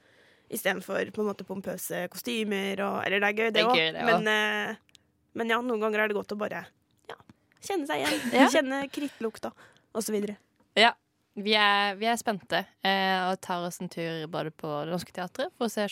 Istedenfor 0.52 1.10
på 1.14 1.22
en 1.22 1.28
måte 1.30 1.44
pompøse 1.48 2.08
kostymer 2.12 2.80
og 2.84 3.06
Eller 3.06 3.20
det 3.20 3.28
er 3.30 3.38
gøy, 3.38 3.52
det 3.52 3.62
òg. 3.64 4.04
Men, 4.04 4.26
eh, 4.28 4.74
men 5.34 5.48
ja, 5.48 5.60
noen 5.64 5.80
ganger 5.80 6.00
er 6.04 6.08
det 6.08 6.16
godt 6.18 6.34
å 6.34 6.38
bare 6.38 6.66
ja, 7.08 7.16
kjenne 7.62 7.86
seg 7.86 8.02
igjen. 8.02 8.32
Ja. 8.34 8.48
Kjenne 8.52 8.82
krittlukta. 8.92 9.52
osv. 9.94 10.36
Ja. 10.76 10.92
Vi 11.32 11.54
er, 11.56 11.94
vi 11.96 12.04
er 12.04 12.18
spente 12.20 12.58
eh, 12.84 13.20
og 13.24 13.38
tar 13.40 13.64
oss 13.64 13.80
en 13.80 13.88
tur 13.88 14.26
både 14.28 14.50
på 14.52 14.68
Det 14.84 14.92
Norske 14.92 15.14
Teatret 15.16 15.48
for 15.56 15.64
å 15.64 15.72
se 15.72 15.86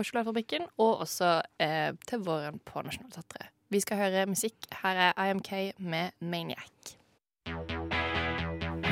Oslo-fabrikken, 0.00 0.64
og 0.80 1.02
også 1.04 1.42
eh, 1.60 1.92
til 2.08 2.22
våren 2.24 2.56
på 2.64 2.80
Nationaltheatret. 2.86 3.52
Vi 3.68 3.82
skal 3.84 4.00
høre 4.00 4.24
musikk. 4.30 4.56
Her 4.80 5.10
er 5.10 5.18
IMK 5.28 5.50
med 5.76 6.16
Maniac. 6.24 6.94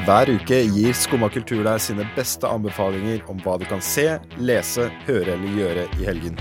Hver 0.04 0.30
uke 0.36 0.58
gir 0.68 0.92
Skumma 0.94 1.30
kultur 1.32 1.64
deg 1.64 1.80
sine 1.82 2.04
beste 2.14 2.46
anbefalinger 2.46 3.24
om 3.32 3.40
hva 3.40 3.56
du 3.56 3.64
kan 3.66 3.80
se, 3.80 4.04
lese, 4.36 4.90
høre 5.08 5.32
eller 5.32 5.56
gjøre 5.56 5.86
i 5.96 6.10
helgen. 6.10 6.36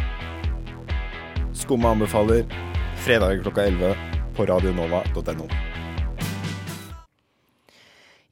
Skumma 1.55 1.95
anbefaler 1.95 2.43
fredag 3.07 3.39
klokka 3.47 3.63
11 3.71 3.95
på 4.35 4.49
radionova.no. 4.51 5.47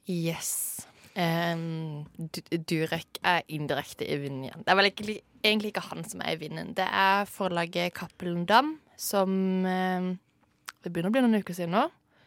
Yes. 0.04 0.63
Um, 1.14 2.06
Durek 2.66 3.20
er 3.22 3.44
indirekte 3.54 4.06
i 4.08 4.16
vinden 4.18 4.48
igjen. 4.48 4.64
Det 4.66 4.72
er 4.72 4.78
vel 4.80 4.88
ikke, 4.90 5.04
egentlig 5.46 5.70
ikke 5.70 5.84
han 5.86 6.02
som 6.10 6.24
er 6.24 6.34
i 6.34 6.40
vinden. 6.40 6.72
Det 6.74 6.86
er 6.90 7.28
forlaget 7.30 7.94
Cappelen 7.94 8.46
Dam 8.50 8.72
som 8.98 9.30
um, 9.62 10.08
Det 10.82 10.90
begynner 10.90 11.12
å 11.12 11.14
bli 11.14 11.22
noen 11.22 11.38
uker 11.38 11.54
siden 11.54 11.74
nå. 11.76 11.84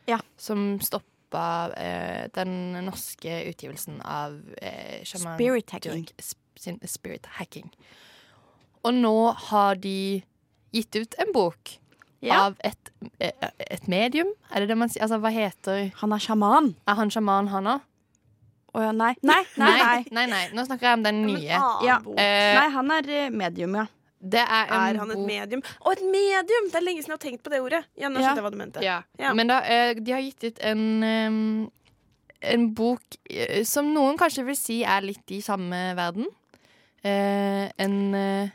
Ja. 0.07 0.21
Som 0.39 0.77
stoppa 0.83 1.43
uh, 1.75 2.23
den 2.37 2.53
norske 2.87 3.41
utgivelsen 3.51 3.99
av 4.07 4.37
uh, 4.39 5.03
Spirit 5.03 5.75
hacking. 5.75 6.07
Durek 6.07 6.87
Spirit 6.87 7.27
Hacking. 7.37 7.67
Og 8.87 8.95
nå 8.95 9.17
har 9.49 9.75
de 9.83 10.23
gitt 10.73 10.95
ut 10.95 11.19
en 11.19 11.35
bok 11.35 11.75
Ja. 12.23 12.47
av 12.47 12.55
et, 12.65 12.89
eh, 13.19 13.51
et 13.59 13.87
medium. 13.87 14.31
Er 14.49 14.61
det 14.63 14.69
det 14.71 14.77
man 14.77 14.89
sier? 14.89 15.03
Altså, 15.05 15.19
hva 15.21 15.29
heter 15.29 15.91
Han 16.01 16.13
er 16.13 16.17
sjaman. 16.23 16.75
Er 16.87 16.95
han 16.95 17.11
sjaman, 17.13 17.51
han 17.51 17.67
òg? 17.75 17.81
Å 18.75 18.81
ja, 18.83 18.91
nei. 18.91 19.13
Nei, 19.25 19.43
nei, 19.57 19.69
nei. 19.79 20.01
nei, 20.17 20.25
nei. 20.31 20.41
Nå 20.55 20.65
snakker 20.67 20.89
jeg 20.89 20.99
om 20.99 21.05
den 21.05 21.21
nye. 21.25 21.59
Ja. 21.85 21.99
uh, 22.03 22.11
Nei, 22.17 22.65
han 22.75 22.91
er 22.97 23.07
eh, 23.09 23.29
medium, 23.33 23.77
ja. 23.79 23.85
det 24.19 24.43
er 24.43 24.67
en 24.73 24.81
Er 24.81 24.99
han 25.01 25.13
et 25.15 25.23
medium? 25.29 25.63
Å, 25.79 25.93
et 25.95 26.03
medium! 26.03 26.67
Det 26.73 26.79
er 26.81 26.85
lenge 26.85 27.01
siden 27.05 27.15
jeg 27.15 27.17
har 27.19 27.23
tenkt 27.23 27.45
på 27.45 27.53
det 27.53 27.61
ordet. 27.63 27.83
Ja, 27.97 28.09
nå 28.11 28.19
Ja. 28.19 28.27
skjønte 28.29 28.41
jeg 28.41 28.47
hva 28.47 28.53
du 28.53 28.59
mente. 28.59 28.83
Ja. 28.85 28.97
Ja. 29.21 29.33
Men 29.37 29.49
da, 29.53 29.61
uh, 29.63 29.93
de 29.97 30.13
har 30.15 30.21
gitt 30.25 30.43
ut 30.49 30.59
en 30.67 30.83
um, 31.03 31.71
En 32.47 32.67
bok 32.77 33.15
som 33.65 33.87
noen 33.95 34.17
kanskje 34.19 34.43
vil 34.45 34.55
si 34.59 34.83
er 34.85 35.01
litt 35.01 35.31
i 35.33 35.39
samme 35.41 35.79
verden. 35.97 36.27
Eh, 37.01 37.65
en 37.81 37.95
eh, 38.15 38.49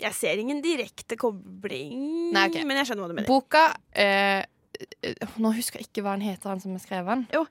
Jeg 0.00 0.14
ser 0.16 0.40
ingen 0.42 0.62
direkte 0.62 1.16
kobling, 1.20 2.32
Nei, 2.34 2.48
ok. 2.48 2.58
men 2.66 2.78
jeg 2.80 2.88
skjønner 2.90 3.04
hva 3.04 3.10
du 3.12 3.16
mener. 3.18 3.28
Boka 3.28 3.62
eh, 3.94 4.42
Nå 5.42 5.52
husker 5.54 5.78
jeg 5.82 5.90
ikke 5.90 6.02
hva 6.06 6.16
han 6.16 6.24
heter, 6.24 6.48
han 6.50 6.62
som 6.62 6.74
har 6.74 6.82
skrevet 6.82 7.10
den. 7.12 7.24
Jo, 7.34 7.44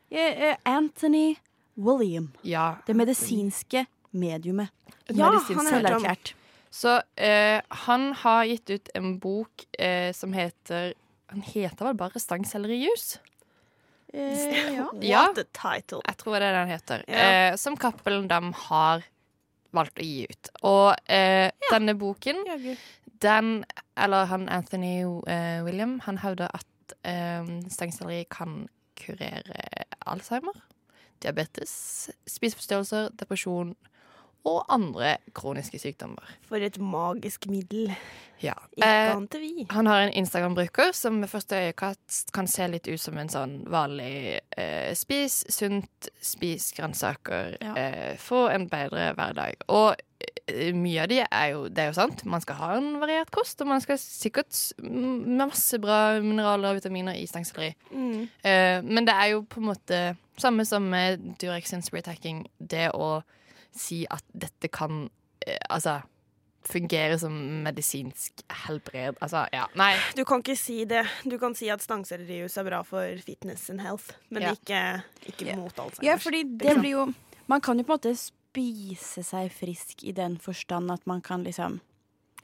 Anthony 0.68 1.38
William. 1.76 2.32
Ja, 2.42 2.76
Det 2.86 2.96
medisinske 2.98 3.86
mediumet. 4.12 4.70
Ja, 5.08 5.32
medisinsk 5.32 5.58
han. 5.58 5.68
Selverklært. 5.68 6.34
Så 6.72 7.02
eh, 7.16 7.62
han 7.86 8.14
har 8.14 8.46
gitt 8.48 8.70
ut 8.70 8.90
en 8.96 9.18
bok 9.20 9.66
eh, 9.76 10.14
som 10.16 10.34
heter 10.34 10.94
Han 11.32 11.42
heter 11.44 11.86
vel 11.86 11.96
bare 12.00 12.20
Stangsellerijus? 12.20 13.20
Eh, 14.14 14.76
ja. 14.76 14.88
Ja. 15.02 15.26
What 15.28 15.38
a 15.38 15.46
title. 15.52 16.02
Jeg 16.08 16.18
tror 16.18 16.40
det 16.40 16.48
er 16.48 16.54
det 16.54 16.60
den 16.60 16.72
heter. 16.72 17.04
Ja. 17.08 17.28
Eh, 17.28 17.56
som 17.56 17.78
Cappelen 17.78 18.28
Dam 18.28 18.52
har 18.68 19.04
valgt 19.72 20.00
å 20.00 20.06
gi 20.06 20.26
ut. 20.28 20.52
Og 20.68 21.12
eh, 21.12 21.52
denne 21.72 21.96
boken, 21.96 22.44
den 23.22 23.64
Eller 23.96 24.26
han 24.32 24.48
Anthony 24.50 25.04
uh, 25.06 25.62
William, 25.64 26.00
han 26.08 26.18
hevder 26.24 26.50
at 26.56 26.94
eh, 27.06 27.48
stangselleri 27.70 28.24
kan 28.32 28.66
kurere 28.98 29.86
Alzheimer, 30.10 30.58
diabetes, 31.24 32.10
spiseforstyrrelser, 32.30 33.12
depresjon 33.22 33.76
og 34.50 34.64
andre 34.74 35.18
kroniske 35.38 35.78
sykdommer. 35.78 36.26
For 36.50 36.58
et 36.66 36.80
magisk 36.82 37.44
middel. 37.52 37.92
Ja. 38.42 38.56
Eh, 38.82 39.12
han 39.70 39.86
har 39.86 40.02
en 40.08 40.14
Instagram-bruker 40.18 40.96
som 40.98 41.20
ved 41.22 41.30
første 41.30 41.60
øyekast 41.68 42.32
kan 42.34 42.48
se 42.50 42.66
litt 42.74 42.88
ut 42.90 42.98
som 43.04 43.20
en 43.22 43.30
sånn 43.30 43.60
vanlig 43.70 44.40
eh, 44.58 44.96
spis 44.98 45.44
sunt, 45.54 46.10
spis 46.26 46.72
grønnsaker, 46.74 47.54
Ja. 47.62 47.76
eh, 47.78 48.16
få 48.18 48.48
en 48.50 48.66
bedre 48.72 49.12
hverdag. 49.14 49.62
Og 49.70 49.94
eh, 50.50 50.74
mye 50.74 51.04
av 51.04 51.12
det 51.14 51.22
er 51.30 51.48
jo, 51.54 51.68
det 51.70 51.78
er 51.86 51.92
jo 51.94 52.00
sant. 52.02 52.26
Man 52.26 52.42
skal 52.42 52.58
ha 52.64 52.72
en 52.80 52.96
variert 53.00 53.30
kost, 53.30 53.62
og 53.62 53.70
man 53.70 53.86
skal 53.86 54.02
sikkert 54.02 54.58
med 54.82 55.38
masse 55.46 55.78
bra 55.78 56.18
mineraler 56.20 56.74
og 56.74 56.82
vitaminer 56.82 57.14
i 57.14 57.30
stangselleri. 57.30 57.76
Mm. 57.94 58.26
Eh, 58.42 58.82
men 58.90 59.06
det 59.06 59.14
er 59.22 59.36
jo 59.36 59.46
på 59.46 59.62
en 59.62 59.70
måte 59.70 60.02
samme 60.42 60.66
som 60.68 60.90
med 60.92 61.22
Durex 61.42 61.72
sin 61.72 61.86
spirit 61.86 62.10
hacking, 62.10 62.46
det 62.58 62.90
å 62.98 63.22
si 63.72 64.04
at 64.12 64.26
dette 64.34 64.68
kan 64.74 65.06
eh, 65.46 65.62
altså 65.70 66.02
fungere 66.68 67.18
som 67.20 67.34
medisinsk 67.66 68.44
helbred. 68.66 69.18
Altså, 69.22 69.46
ja. 69.54 69.66
Nei. 69.80 69.96
Du 70.16 70.24
kan 70.28 70.44
ikke 70.44 70.58
si 70.60 70.84
det. 70.86 71.04
Du 71.26 71.38
kan 71.42 71.56
si 71.58 71.72
at 71.74 71.84
stangsellerijus 71.84 72.58
er 72.62 72.68
bra 72.68 72.82
for 72.86 73.24
fitness 73.26 73.70
and 73.74 73.82
health, 73.82 74.14
men 74.30 74.44
Ja. 74.44 74.54
ikke, 74.54 75.04
ikke 75.26 75.46
yeah. 75.46 75.58
mot 75.58 75.80
alt. 75.80 75.98
Ja, 76.04 76.18
fordi 76.22 76.44
det 76.44 76.80
blir 76.80 76.92
jo 76.92 77.14
Man 77.48 77.60
kan 77.60 77.78
jo 77.78 77.84
på 77.84 77.92
en 77.94 78.00
måte 78.00 78.16
spise 78.16 79.24
seg 79.26 79.52
frisk 79.52 80.04
i 80.08 80.14
den 80.16 80.38
forstand 80.38 80.92
at 80.92 81.06
man 81.08 81.22
kan 81.22 81.44
liksom 81.44 81.82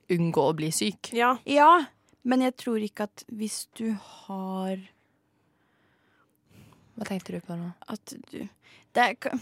Unngå 0.09 0.41
å 0.49 0.55
bli 0.55 0.71
syk. 0.71 1.11
Ja. 1.13 1.37
Ja, 1.45 1.85
men 2.23 2.41
jeg 2.41 2.55
tror 2.59 2.79
ikke 2.79 3.03
at 3.07 3.23
hvis 3.27 3.67
du 3.75 3.91
har 3.99 4.79
Hva 6.97 7.05
tenkte 7.05 7.35
du 7.35 7.39
på 7.45 7.55
nå? 7.57 7.71
At 7.93 8.13
du 8.31 8.39
Det 8.95 9.03
er 9.03 9.15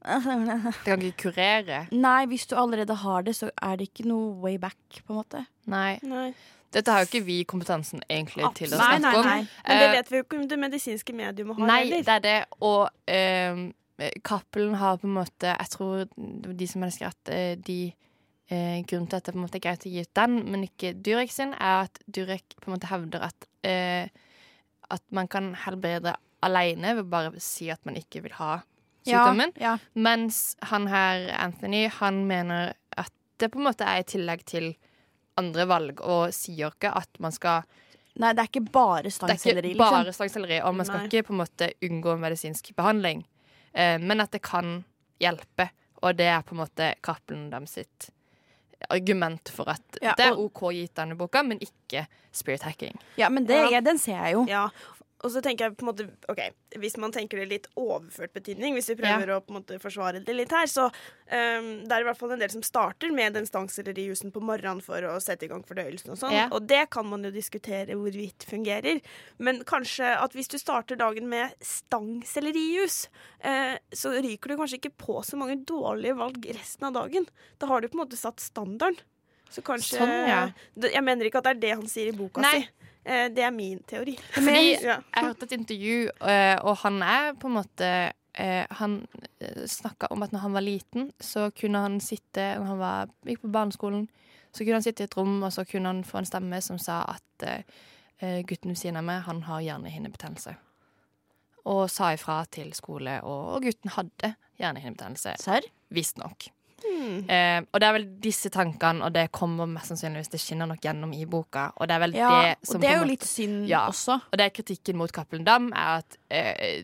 Det 0.00 0.72
kan 0.86 1.02
ikke 1.04 1.30
kurere. 1.30 1.82
Nei, 1.92 2.24
hvis 2.30 2.46
du 2.48 2.54
allerede 2.56 2.94
har 3.02 3.22
det, 3.26 3.34
så 3.36 3.50
er 3.60 3.76
det 3.76 3.90
ikke 3.90 4.06
noe 4.08 4.30
way 4.40 4.56
back, 4.58 4.78
på 5.04 5.12
en 5.12 5.18
måte. 5.18 5.42
Nei. 5.68 5.98
Nei. 6.08 6.30
Dette 6.72 6.92
har 6.94 7.02
jo 7.02 7.08
ikke 7.10 7.24
vi 7.26 7.36
kompetansen 7.50 8.00
egentlig 8.08 8.46
til 8.56 8.72
å 8.72 8.78
Nei, 8.78 8.96
snakke 8.96 9.02
nei, 9.02 9.12
om. 9.18 9.26
nei. 9.26 9.40
Men 9.66 9.80
det 9.82 9.88
Eh, 9.88 9.92
vet 9.98 10.10
vi 10.12 10.16
jo 10.20 10.24
ikke 10.24 10.38
om 10.38 10.46
det 10.48 10.58
medisinske 10.62 11.12
mediumet 11.18 11.58
har 11.58 11.66
Nei, 11.66 11.78
heller. 11.84 12.04
det 12.06 12.14
er 12.14 12.24
det. 12.24 12.36
Og 12.62 12.88
eh, 13.10 14.12
Cappelen 14.24 14.74
har 14.80 14.96
på 15.02 15.06
en 15.10 15.16
måte 15.18 15.50
Jeg 15.50 15.68
tror 15.74 16.06
de 16.62 16.66
som 16.70 16.82
har 16.86 16.94
skrevet 16.94 17.32
eh, 17.34 17.56
de 17.58 17.78
eh, 18.48 18.78
Grunnen 18.88 19.08
til 19.10 19.18
at 19.18 19.26
det 19.26 19.34
på 19.34 19.40
en 19.40 19.44
måte 19.44 19.58
er 19.58 19.64
greit 19.66 19.84
å 19.84 19.90
gi 19.92 20.00
ut 20.06 20.14
den, 20.16 20.38
men 20.48 20.64
ikke 20.64 20.94
Durek 20.96 21.34
sin, 21.34 21.52
er 21.58 21.84
at 21.90 22.00
Durek 22.06 22.54
på 22.62 22.70
en 22.70 22.76
måte 22.78 22.88
hevder 22.88 23.26
at 23.28 23.48
eh, 23.66 24.06
At 24.88 25.02
man 25.10 25.28
kan 25.28 25.52
helbrede 25.66 26.14
alene 26.42 26.94
ved 26.96 27.08
bare 27.10 27.30
å 27.34 27.40
si 27.40 27.68
at 27.70 27.84
man 27.84 27.96
ikke 28.00 28.22
vil 28.22 28.32
ha 28.38 28.60
sykdommen. 29.06 29.52
Ja, 29.56 29.72
ja. 29.74 29.78
Mens 29.94 30.56
han 30.70 30.86
her, 30.88 31.28
Anthony, 31.38 31.86
han 31.88 32.26
mener 32.28 32.74
at 32.96 33.12
det 33.38 33.50
på 33.52 33.58
en 33.60 33.64
måte 33.70 33.86
er 33.88 34.02
i 34.02 34.08
tillegg 34.08 34.44
til 34.44 34.74
andre 35.40 35.64
valg, 35.70 36.00
og 36.04 36.34
sier 36.36 36.72
ikke 36.74 36.92
at 36.96 37.08
man 37.20 37.32
skal 37.32 37.62
Nei, 38.20 38.32
det 38.34 38.42
er 38.42 38.48
ikke 38.50 38.72
bare 38.72 39.02
Det 39.06 39.12
er 39.12 39.14
stangselleri, 39.14 39.68
ikke 39.70 39.78
liksom. 39.78 39.94
bare 40.02 40.12
stangselleri, 40.12 40.56
og 40.66 40.74
man 40.74 40.84
skal 40.84 40.98
Nei. 40.98 41.06
ikke 41.08 41.22
på 41.28 41.32
en 41.32 41.38
måte 41.40 41.68
unngå 41.86 42.16
medisinsk 42.20 42.72
behandling, 42.76 43.22
eh, 43.72 43.98
men 44.02 44.20
at 44.20 44.32
det 44.34 44.42
kan 44.42 44.84
hjelpe. 45.22 45.68
Og 46.02 46.16
det 46.18 46.26
er 46.26 46.42
på 46.42 46.52
en 46.56 46.60
måte 46.66 46.88
Cappelen 47.06 47.48
dem 47.50 47.66
sitt 47.70 48.10
argument 48.90 49.48
for 49.54 49.68
at 49.70 49.98
Ja, 50.02 50.14
det 50.16 50.26
er 50.26 50.32
og- 50.32 50.50
OK 50.56 50.72
gitt 50.72 50.94
denne 50.94 51.16
boka, 51.16 51.42
men 51.42 51.60
ikke 51.60 52.06
spirit 52.32 52.62
hacking. 52.62 52.98
Ja, 53.16 53.28
men 53.28 53.44
det, 53.46 53.54
Ja. 53.56 53.68
ja, 53.70 53.80
den 53.80 53.98
ser 53.98 54.12
jeg 54.24 54.32
jo. 54.34 54.44
Ja. 54.48 54.68
Og 55.20 55.28
så 55.34 55.42
tenker 55.44 55.66
jeg 55.66 55.76
på 55.76 55.84
en 55.84 55.90
måte 55.90 56.04
OK, 56.32 56.38
hvis 56.80 56.94
man 56.96 57.12
tenker 57.12 57.42
det 57.42 57.48
litt 57.50 57.66
overført 57.76 58.32
betydning, 58.32 58.72
hvis 58.72 58.88
vi 58.88 58.96
prøver 59.02 59.34
å 59.34 59.40
på 59.44 59.52
en 59.52 59.58
måte 59.58 59.76
forsvare 59.82 60.22
det 60.24 60.32
litt 60.32 60.54
her, 60.56 60.64
så 60.70 60.86
um, 60.88 61.68
det 61.84 61.92
er 61.92 62.00
i 62.00 62.06
hvert 62.08 62.16
fall 62.16 62.32
en 62.32 62.40
del 62.40 62.52
som 62.54 62.64
starter 62.64 63.12
med 63.12 63.36
den 63.36 63.48
stangselerijusen 63.48 64.32
på 64.32 64.40
morgenen 64.40 64.80
for 64.84 65.04
å 65.04 65.18
sette 65.20 65.44
i 65.44 65.50
gang 65.52 65.60
fordøyelsen 65.68 66.14
og 66.14 66.20
sånn, 66.22 66.32
Ja. 66.32 66.46
og 66.48 66.64
det 66.70 66.86
kan 66.96 67.04
man 67.10 67.26
jo 67.28 67.32
diskutere 67.34 67.98
hvorvidt 68.00 68.48
fungerer. 68.48 69.02
Men 69.36 69.60
kanskje 69.68 70.08
at 70.16 70.32
hvis 70.32 70.48
du 70.48 70.56
starter 70.56 70.96
dagen 70.96 71.28
med 71.28 71.52
stangsellerijus, 71.60 73.08
uh, 73.44 73.76
så 73.92 74.16
ryker 74.24 74.54
du 74.54 74.56
kanskje 74.56 74.80
ikke 74.80 74.96
på 75.04 75.20
så 75.26 75.36
mange 75.36 75.60
dårlige 75.68 76.16
valg 76.16 76.48
resten 76.56 76.88
av 76.88 76.96
dagen. 76.96 77.28
Da 77.60 77.68
har 77.70 77.80
du 77.80 77.88
på 77.88 77.98
en 77.98 78.06
måte 78.06 78.16
satt 78.20 78.40
standarden. 78.40 78.96
Så 79.50 79.64
kanskje 79.66 79.98
Sånn, 79.98 80.12
ja. 80.30 80.42
Jeg 80.78 81.02
mener 81.02 81.26
ikke 81.26 81.40
at 81.42 81.48
det 81.48 81.56
er 81.56 81.62
det 81.64 81.72
han 81.74 81.88
sier 81.90 82.12
i 82.12 82.16
boka 82.16 82.40
Nei. 82.44 82.60
si. 82.62 82.79
Eh, 83.04 83.28
det 83.32 83.42
er 83.46 83.50
min 83.50 83.78
teori. 83.88 84.16
Fordi 84.34 84.76
Ja. 84.82 84.98
jeg 85.16 85.24
hørte 85.24 85.42
et 85.48 85.52
intervju, 85.52 86.10
eh, 86.28 86.56
og 86.62 86.76
han 86.82 87.02
er 87.02 87.32
på 87.40 87.46
en 87.48 87.54
måte 87.54 88.12
eh, 88.34 88.66
Han 88.70 89.06
snakka 89.66 90.06
om 90.10 90.22
at 90.22 90.32
når 90.32 90.38
han 90.40 90.52
var 90.52 90.60
liten, 90.60 91.12
så 91.20 91.50
kunne 91.50 91.78
han 91.78 92.00
sitte 92.00 92.54
Når 92.58 92.64
han 92.66 92.78
var, 92.78 93.08
gikk 93.26 93.40
på 93.42 93.52
barneskolen, 93.52 94.08
så 94.52 94.64
kunne 94.64 94.72
han 94.78 94.82
sitte 94.82 95.02
i 95.02 95.04
et 95.04 95.16
rom, 95.16 95.42
og 95.42 95.52
så 95.52 95.64
kunne 95.64 95.86
han 95.86 96.04
få 96.04 96.18
en 96.18 96.24
stemme 96.26 96.60
som 96.62 96.78
sa 96.78 97.02
at 97.08 97.64
gutten 98.46 98.70
ved 98.70 98.76
siden 98.76 98.96
av 98.96 99.04
meg, 99.04 99.22
han 99.22 99.42
har 99.42 99.60
hjernehinnebetennelse. 99.60 100.54
Og 101.64 101.90
sa 101.90 102.12
ifra 102.12 102.44
til 102.50 102.72
skole, 102.72 103.22
og, 103.22 103.54
og 103.54 103.62
gutten 103.62 103.90
hadde 103.90 104.34
hjernehinnebetennelse. 104.58 105.34
Visstnok. 105.90 106.50
Hmm. 106.80 107.28
Eh, 107.28 107.60
og 107.72 107.80
det 107.80 107.86
er 107.88 107.92
vel 107.92 108.06
disse 108.24 108.50
tankene, 108.50 109.04
og 109.04 109.12
det 109.12 109.26
kommer 109.32 109.66
mest 109.68 109.92
sannsynligvis 109.92 110.30
Det 110.32 110.40
skinner 110.40 110.66
nok 110.70 110.80
gjennom 110.80 111.12
i 111.14 111.24
boka. 111.28 111.72
Og 111.76 111.88
det 111.88 111.94
er 111.96 112.00
vel 112.00 112.14
Ja, 112.16 112.30
det 112.42 112.70
og 112.74 112.80
det 112.80 112.88
er 112.90 112.96
jo 112.96 113.02
måte- 113.04 113.10
litt 113.10 113.24
synd 113.24 113.68
Ja. 113.68 113.86
også. 113.88 114.20
Og 114.32 114.38
det 114.38 114.46
er 114.46 114.50
kritikken 114.62 114.96
mot 114.96 115.12
Cappelen 115.12 115.44
Dam, 115.44 115.72
er 115.72 115.98
at 115.98 116.16
eh, 116.30 116.82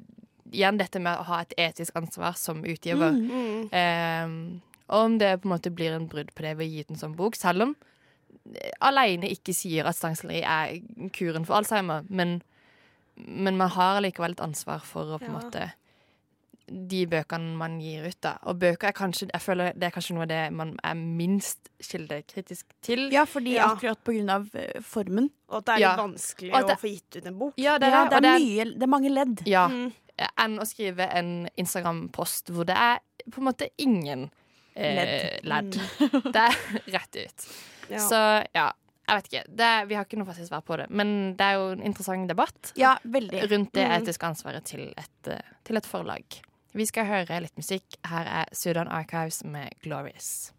igjen 0.53 0.79
dette 0.79 1.01
med 1.01 1.19
å 1.19 1.25
ha 1.25 1.41
et 1.41 1.55
etisk 1.59 1.97
ansvar 1.97 2.37
som 2.37 2.63
utgiver. 2.65 3.11
Mm. 3.13 3.73
Eh, 3.73 4.61
og 4.89 5.05
om 5.05 5.19
det 5.19 5.41
på 5.43 5.49
en 5.49 5.59
måte 5.59 5.75
blir 5.75 5.93
en 5.97 6.07
brudd 6.09 6.33
på 6.35 6.43
det 6.43 6.57
ved 6.59 6.67
å 6.67 6.71
gi 6.71 6.81
ut 6.81 6.91
en 6.91 6.97
sånn 6.97 7.17
bok, 7.17 7.35
selv 7.35 7.63
om 7.63 7.77
aleine 8.81 9.25
alene 9.25 9.31
ikke 9.33 9.55
sier 9.55 9.87
at 9.89 9.97
stangsleri 9.97 10.43
er 10.45 10.77
kuren 11.13 11.45
for 11.47 11.57
Alzheimer, 11.59 12.05
men, 12.09 12.43
men 13.17 13.57
man 13.57 13.71
har 13.71 13.97
allikevel 14.01 14.37
et 14.37 14.45
ansvar 14.45 14.81
for 14.87 15.05
å 15.17 15.19
på 15.19 15.27
en 15.27 15.33
Ja. 15.33 15.41
måte 15.41 15.73
de 16.69 17.07
bøkene 17.07 17.55
man 17.57 17.79
gir 17.81 18.07
ut, 18.09 18.17
da. 18.21 18.39
Og 18.51 18.59
bøker 18.59 18.89
er 18.89 18.93
kanskje 18.93 19.29
Jeg 19.33 19.41
føler 19.41 19.73
det 19.79 19.85
er 19.87 19.91
kanskje 19.95 20.15
noe 20.17 20.23
av 20.23 20.29
det 20.29 20.53
man 20.53 20.77
er 20.83 20.95
minst 20.95 21.69
kildekritisk 21.81 22.65
til. 22.83 23.09
Ja, 23.13 23.25
fordi 23.25 23.55
Ja. 23.55 23.69
akkurat 23.75 24.03
på 24.05 24.13
grunn 24.17 24.31
av 24.31 24.49
eh, 24.55 24.81
formen. 24.83 25.31
Og 25.49 25.59
at 25.59 25.65
det 25.67 25.75
er 25.75 25.79
Ja. 25.81 25.91
litt 25.97 26.05
vanskelig 26.05 26.53
det- 26.53 26.77
å 26.77 26.81
få 26.81 26.89
gitt 26.91 27.17
ut 27.17 27.27
en 27.27 27.39
bok. 27.39 27.55
Ja, 27.57 27.79
det 27.79 27.87
er 27.89 27.91
ja, 27.91 28.05
det. 28.09 28.13
er 28.17 28.21
det 28.21 28.31
er- 28.31 28.39
mye, 28.39 28.65
det 28.75 28.83
er 28.83 28.87
mange 28.87 29.11
ledd. 29.11 29.43
Ja. 29.47 29.69
Mm. 29.69 29.93
Enn 30.39 30.59
å 30.59 30.65
skrive 30.67 31.09
en 31.15 31.49
Instagram-post 31.59 32.47
hvor 32.51 32.65
det 32.65 32.75
er 32.77 32.99
på 33.31 33.39
en 33.39 33.45
måte 33.53 33.69
ingen 33.79 34.31
eh, 34.75 35.39
ledd. 35.43 35.71
Det 36.33 36.37
er 36.37 36.57
rett 36.93 37.17
ut. 37.17 37.47
Ja. 37.91 37.99
Så 37.99 38.47
ja, 38.55 38.73
jeg 39.09 39.17
vet 39.23 39.29
ikke. 39.31 39.45
Det, 39.57 39.61
er- 39.65 39.87
vi 39.87 39.95
har 39.95 40.05
ikke 40.05 40.19
noe 40.19 40.27
fasitsvar 40.27 40.63
på 40.65 40.77
det. 40.79 40.91
Men 40.91 41.35
det 41.37 41.41
er 41.47 41.53
jo 41.55 41.71
en 41.73 41.83
interessant 41.83 42.27
debatt 42.29 42.73
Ja, 42.77 42.97
veldig. 43.05 43.49
rundt 43.51 43.73
det 43.73 43.87
Mm. 43.89 44.03
etiske 44.03 44.27
ansvaret 44.27 44.65
til 44.65 44.93
et, 44.97 45.29
eh, 45.29 45.39
til 45.65 45.77
et 45.77 45.85
forlag. 45.87 46.25
Vi 46.77 46.85
skal 46.85 47.07
høre 47.09 47.39
litt 47.41 47.57
musikk. 47.57 47.95
Her 48.05 48.29
er 48.29 48.51
Sudan 48.53 48.89
Archives 48.93 49.41
med 49.45 49.73
'Glorious'. 49.81 50.53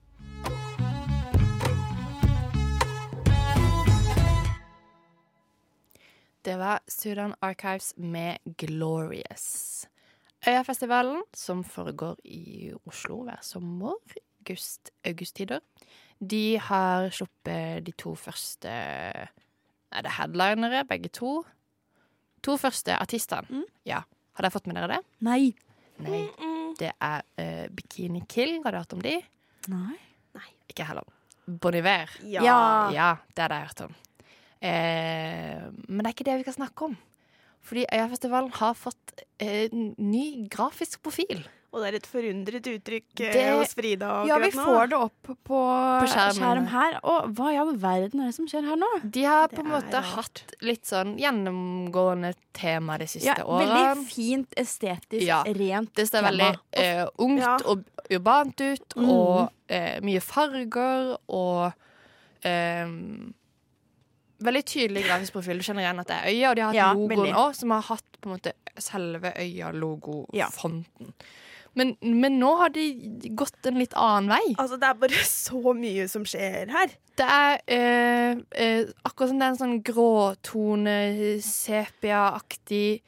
Det 6.45 6.55
var 6.57 6.79
Sudan 6.87 7.35
Archives 7.41 7.93
med 7.97 8.37
'Glorious'. 8.45 9.85
Øyafestivalen, 10.47 11.21
som 11.33 11.63
foregår 11.63 12.15
i 12.23 12.73
Oslo 12.85 13.23
hver 13.23 13.37
sommer, 13.41 13.93
august, 14.39 14.91
augusttider, 15.05 15.59
de 16.29 16.57
har 16.57 17.09
sluppet 17.09 17.85
de 17.85 17.91
to 17.91 18.15
første 18.15 18.69
Er 19.91 20.01
det 20.01 20.11
headlinere, 20.11 20.85
begge 20.85 21.09
to? 21.09 21.43
To 22.43 22.57
første 22.57 22.95
artistene. 22.95 23.47
Mm. 23.49 23.63
Ja. 23.85 24.01
Har 24.33 24.41
dere 24.41 24.51
fått 24.51 24.67
med 24.67 24.75
dere 24.75 24.87
det? 24.87 24.99
Nei. 25.19 25.55
Nei. 26.05 26.25
Det 26.77 26.91
er 26.93 27.23
uh, 27.41 27.67
Bikini 27.73 28.21
Kill. 28.29 28.59
Har 28.63 28.75
du 28.75 28.81
hørt 28.81 28.93
om 28.93 29.01
de? 29.01 29.15
Nei. 29.71 29.97
Ikke 30.69 30.85
heller. 30.85 31.07
Bon 31.47 31.73
Iver. 31.73 32.11
Ja. 32.27 32.43
Ja. 32.43 32.59
Ja, 32.93 33.09
det 33.33 33.45
har 33.45 33.55
jeg 33.55 33.69
hørt 33.71 33.85
om. 33.87 33.95
Eh, 34.57 35.67
men 35.87 36.01
det 36.01 36.09
er 36.09 36.15
ikke 36.15 36.25
det 36.27 36.37
vi 36.39 36.45
skal 36.47 36.57
snakke 36.57 36.89
om. 36.89 36.97
Fordi 37.67 37.85
Øyafestivalen 37.93 38.51
har 38.55 38.75
fått 38.77 39.23
eh, 39.43 39.71
ny 39.71 40.47
grafisk 40.51 41.01
profil. 41.03 41.41
Og 41.73 41.81
det 41.83 41.87
er 41.89 41.95
et 41.97 42.05
forundret 42.07 42.67
uttrykk 42.71 43.19
eh, 43.25 43.33
Det- 43.33 43.57
hos 43.59 43.73
Frida 43.75 44.25
Ja, 44.25 44.37
vi 44.39 44.49
nå. 44.55 44.63
får 44.63 44.87
det 44.89 44.97
opp 44.97 45.27
på, 45.43 45.57
skjermen. 46.07 46.37
skjerm 46.39 46.67
her. 46.71 46.99
Og 47.03 47.33
hva 47.35 47.49
i 47.53 47.57
all 47.57 47.73
verden 47.75 48.21
er 48.21 48.25
det 48.31 48.35
som 48.35 48.47
skjer 48.47 48.63
her 48.69 48.75
nå? 48.79 48.87
De 49.03 49.23
har 49.27 49.47
Det 49.49 49.57
på 49.57 49.65
en 49.65 49.71
måte 49.73 49.91
rart. 49.91 50.13
hatt 50.15 50.55
litt 50.61 50.83
sånn 50.85 51.17
gjennomgående 51.19 52.33
tema 52.53 52.97
de 52.97 53.05
siste 53.05 53.25
Ja, 53.37 53.43
årene. 53.43 53.67
veldig 53.97 54.07
fint, 54.07 54.49
estetisk, 54.55 55.25
Ja. 55.27 55.43
rent 55.43 55.93
Det 55.93 56.07
ser 56.09 56.21
veldig 56.23 56.57
eh, 56.73 57.05
ungt 57.19 57.39
Ja. 57.41 57.57
og 57.65 57.83
urbant 58.09 58.61
ut, 58.61 58.89
Mm. 58.95 59.09
og 59.09 59.51
eh, 59.69 59.99
mye 59.99 60.21
farger 60.21 61.17
og 61.27 61.73
eh, 62.43 62.87
Veldig 64.39 64.63
tydelig 64.65 65.03
grafisk 65.03 65.33
profil. 65.33 65.57
Du 65.57 65.63
kjenner 65.63 65.81
igjen 65.81 65.99
at 65.99 66.07
det 66.07 66.15
er 66.15 66.29
øya, 66.29 66.49
og 66.51 66.55
de 66.55 66.61
har 66.61 66.67
hatt 66.67 66.75
Ja, 66.75 66.93
logoen 66.93 67.33
òg, 67.33 67.55
som 67.55 67.71
har 67.71 67.81
hatt 67.81 68.03
på 68.21 68.29
en 68.29 68.37
måte 68.37 68.51
selve 68.77 69.33
øya-logofonten. 69.35 71.13
Men, 71.77 71.93
men 72.01 72.39
nå 72.41 72.51
har 72.59 72.71
de 72.73 72.85
gått 73.37 73.69
en 73.69 73.77
litt 73.77 73.93
annen 73.93 74.31
vei. 74.33 74.55
Altså, 74.57 74.79
det 74.81 74.87
er 74.89 74.97
bare 75.03 75.25
så 75.29 75.61
mye 75.77 76.07
som 76.09 76.25
skjer 76.27 76.71
her. 76.73 76.95
Det 77.17 77.25
er 77.33 77.59
eh, 77.73 78.39
eh, 78.61 78.89
akkurat 79.05 79.31
som 79.31 79.37
det 79.41 79.45
er 79.47 79.53
en 79.55 79.61
sånn 79.61 79.77
gråtone, 79.85 80.97
sepia-aktig 81.45 83.01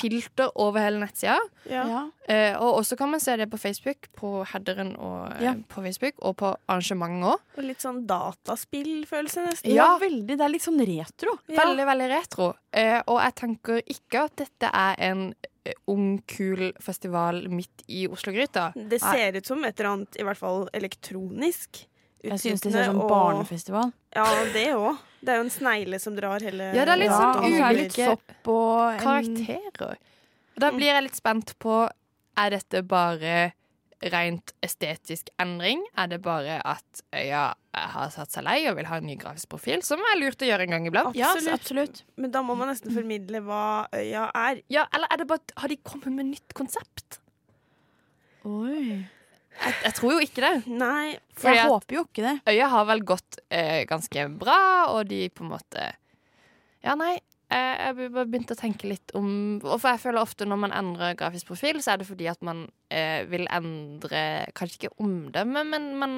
filter 0.00 0.48
over 0.56 0.80
hele 0.80 1.02
nettsida. 1.02 1.34
Ja. 1.68 1.82
Ja. 1.90 1.98
Eh, 2.32 2.54
og 2.56 2.78
også 2.80 2.96
kan 2.96 3.10
man 3.12 3.20
se 3.20 3.34
det 3.36 3.50
på 3.52 3.58
Facebook, 3.60 4.08
på 4.16 4.30
headeren 4.48 4.94
og, 4.96 5.32
eh, 5.34 5.42
Ja. 5.44 5.52
på 5.68 5.82
Facebook, 5.84 6.14
og 6.24 6.36
på 6.40 6.54
arrangementet 6.68 7.28
òg. 7.34 7.40
Og 7.58 7.64
litt 7.64 7.80
sånn 7.84 8.06
dataspillfølelse, 8.06 9.44
nesten. 9.44 9.74
ja, 9.74 9.98
veldig. 9.98 10.26
Det 10.36 10.40
er 10.40 10.48
litt 10.48 10.62
sånn 10.64 10.80
retro. 10.80 11.36
Ja. 11.48 11.64
Veldig, 11.64 11.86
veldig 11.86 12.08
retro. 12.08 12.54
Eh, 12.72 13.02
og 13.06 13.20
jeg 13.20 13.34
tenker 13.34 13.82
ikke 13.84 14.24
at 14.24 14.36
dette 14.36 14.70
er 14.72 14.94
en 14.98 15.34
ung, 15.88 16.22
kul 16.26 16.72
festival 16.82 17.48
midt 17.48 17.82
i 17.88 18.06
Oslo-gryta. 18.08 18.72
Det 18.76 19.00
ser 19.00 19.36
ut 19.36 19.46
som 19.46 19.64
et 19.64 19.78
eller 19.80 19.90
annet, 19.92 20.16
i 20.20 20.22
hvert 20.26 20.38
fall 20.38 20.68
elektronisk. 20.72 21.86
Jeg 22.24 22.38
syns 22.42 22.62
det 22.64 22.72
ser 22.72 22.80
ut 22.80 22.86
som 22.86 23.00
og- 23.00 23.10
barnefestival. 23.10 23.92
Ja, 24.14 24.24
det 24.52 24.66
òg. 24.74 24.96
Det 25.20 25.28
er 25.34 25.36
jo 25.36 25.44
en 25.44 25.50
snegle 25.50 25.98
som 26.00 26.14
drar 26.16 26.40
hele 26.40 26.72
Ja, 26.74 26.84
det 26.84 26.92
er 26.94 26.96
litt 26.96 27.10
Ja, 27.10 27.18
sånn 27.18 27.36
og 27.36 27.44
så 27.44 27.68
det 27.68 27.76
litt 27.76 27.92
ulike 27.92 28.04
sopp 28.06 28.48
og 28.48 28.92
en- 28.92 29.00
karakterer. 29.00 29.96
Da 30.58 30.70
blir 30.70 30.86
jeg 30.92 31.02
litt 31.02 31.16
spent 31.16 31.58
på 31.58 31.90
Er 32.38 32.50
dette 32.50 32.82
bare 32.86 33.52
rent 34.12 34.52
estetisk 34.64 35.28
endring? 35.42 35.82
Er 35.98 36.08
det 36.12 36.20
bare 36.24 36.60
at 36.64 37.02
øya 37.14 37.44
har 37.76 38.10
satt 38.14 38.32
seg 38.32 38.44
lei 38.46 38.58
og 38.70 38.76
vil 38.78 38.86
ha 38.88 38.96
en 39.00 39.06
ny 39.08 39.16
grafisk 39.20 39.50
profil? 39.52 39.82
Som 39.84 40.00
er 40.12 40.18
lurt 40.20 40.40
å 40.42 40.48
gjøre 40.48 40.64
en 40.68 40.74
gang 40.76 40.86
iblant. 40.88 41.16
Ja, 41.18 41.32
Absolutt. 41.34 41.60
absolutt. 41.60 42.02
Men 42.16 42.32
da 42.34 42.42
må 42.46 42.56
man 42.56 42.70
nesten 42.72 42.94
formidle 42.94 43.42
hva 43.44 43.62
øya 43.92 44.28
er. 44.32 44.62
Ja, 44.72 44.86
eller 44.96 45.12
er 45.12 45.22
det 45.22 45.28
bare 45.30 45.60
Har 45.60 45.68
de 45.72 45.76
kommet 45.84 46.12
med 46.16 46.30
nytt 46.32 46.54
konsept? 46.56 47.20
Oi. 48.46 49.02
Jeg, 49.56 49.74
jeg 49.86 49.94
tror 49.96 50.12
jo 50.12 50.18
ikke 50.24 50.42
det. 50.44 50.54
Nei, 50.68 51.16
for 51.36 51.54
jeg 51.56 51.64
håper 51.70 51.96
jo 51.96 52.02
ikke 52.04 52.24
det. 52.26 52.34
øya 52.52 52.66
har 52.74 52.84
vel 52.90 53.00
gått 53.08 53.38
eh, 53.48 53.84
ganske 53.88 54.26
bra, 54.38 54.58
og 54.92 55.06
de 55.08 55.22
på 55.32 55.46
en 55.46 55.54
måte 55.54 55.86
Ja, 56.84 56.94
nei. 56.94 57.14
Eh, 57.50 57.76
Jeg 57.76 57.86
har 57.86 58.10
bare 58.14 58.26
begynt 58.26 58.50
å 58.50 58.58
tenke 58.58 58.88
litt 58.90 59.12
om 59.14 59.60
For 59.62 59.88
jeg 59.92 60.00
føler 60.02 60.20
ofte 60.22 60.46
når 60.48 60.58
man 60.64 60.72
endrer 60.72 61.14
grafisk 61.18 61.46
profil, 61.52 61.80
så 61.82 61.92
er 61.94 62.02
det 62.02 62.06
fordi 62.08 62.26
at 62.30 62.42
man 62.42 62.66
eh, 62.90 63.24
vil 63.30 63.46
endre 63.50 64.46
Kanskje 64.54 64.82
ikke 64.86 64.96
omdømmet, 65.04 65.66
men 65.74 65.90
man 65.98 66.16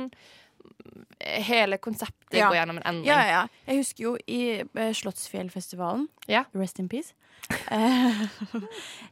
Hele 1.19 1.79
konseptet 1.83 2.37
Ja. 2.39 2.49
går 2.49 2.59
gjennom 2.61 2.77
en 2.79 2.87
endring. 2.87 3.07
Ja, 3.09 3.21
ja. 3.27 3.43
Jeg 3.67 3.81
husker 3.81 4.03
jo 4.05 4.17
i 4.27 4.41
eh, 4.61 4.93
Slottsfjellfestivalen, 4.95 6.09
Ja. 6.29 6.45
Rest 6.55 6.79
in 6.79 6.89
peace, 6.89 7.15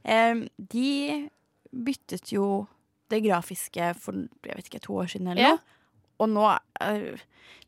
eh, 0.05 0.35
de 0.59 1.29
byttet 1.73 2.33
jo 2.33 2.67
det 3.11 3.23
grafiske 3.25 3.93
for 4.01 4.13
jeg 4.47 4.57
vet 4.59 4.69
ikke, 4.71 4.83
to 4.87 4.97
år 5.03 5.11
siden 5.13 5.29
eller 5.33 5.57
noe. 5.57 5.61
Og 6.23 6.31
nå 6.33 6.47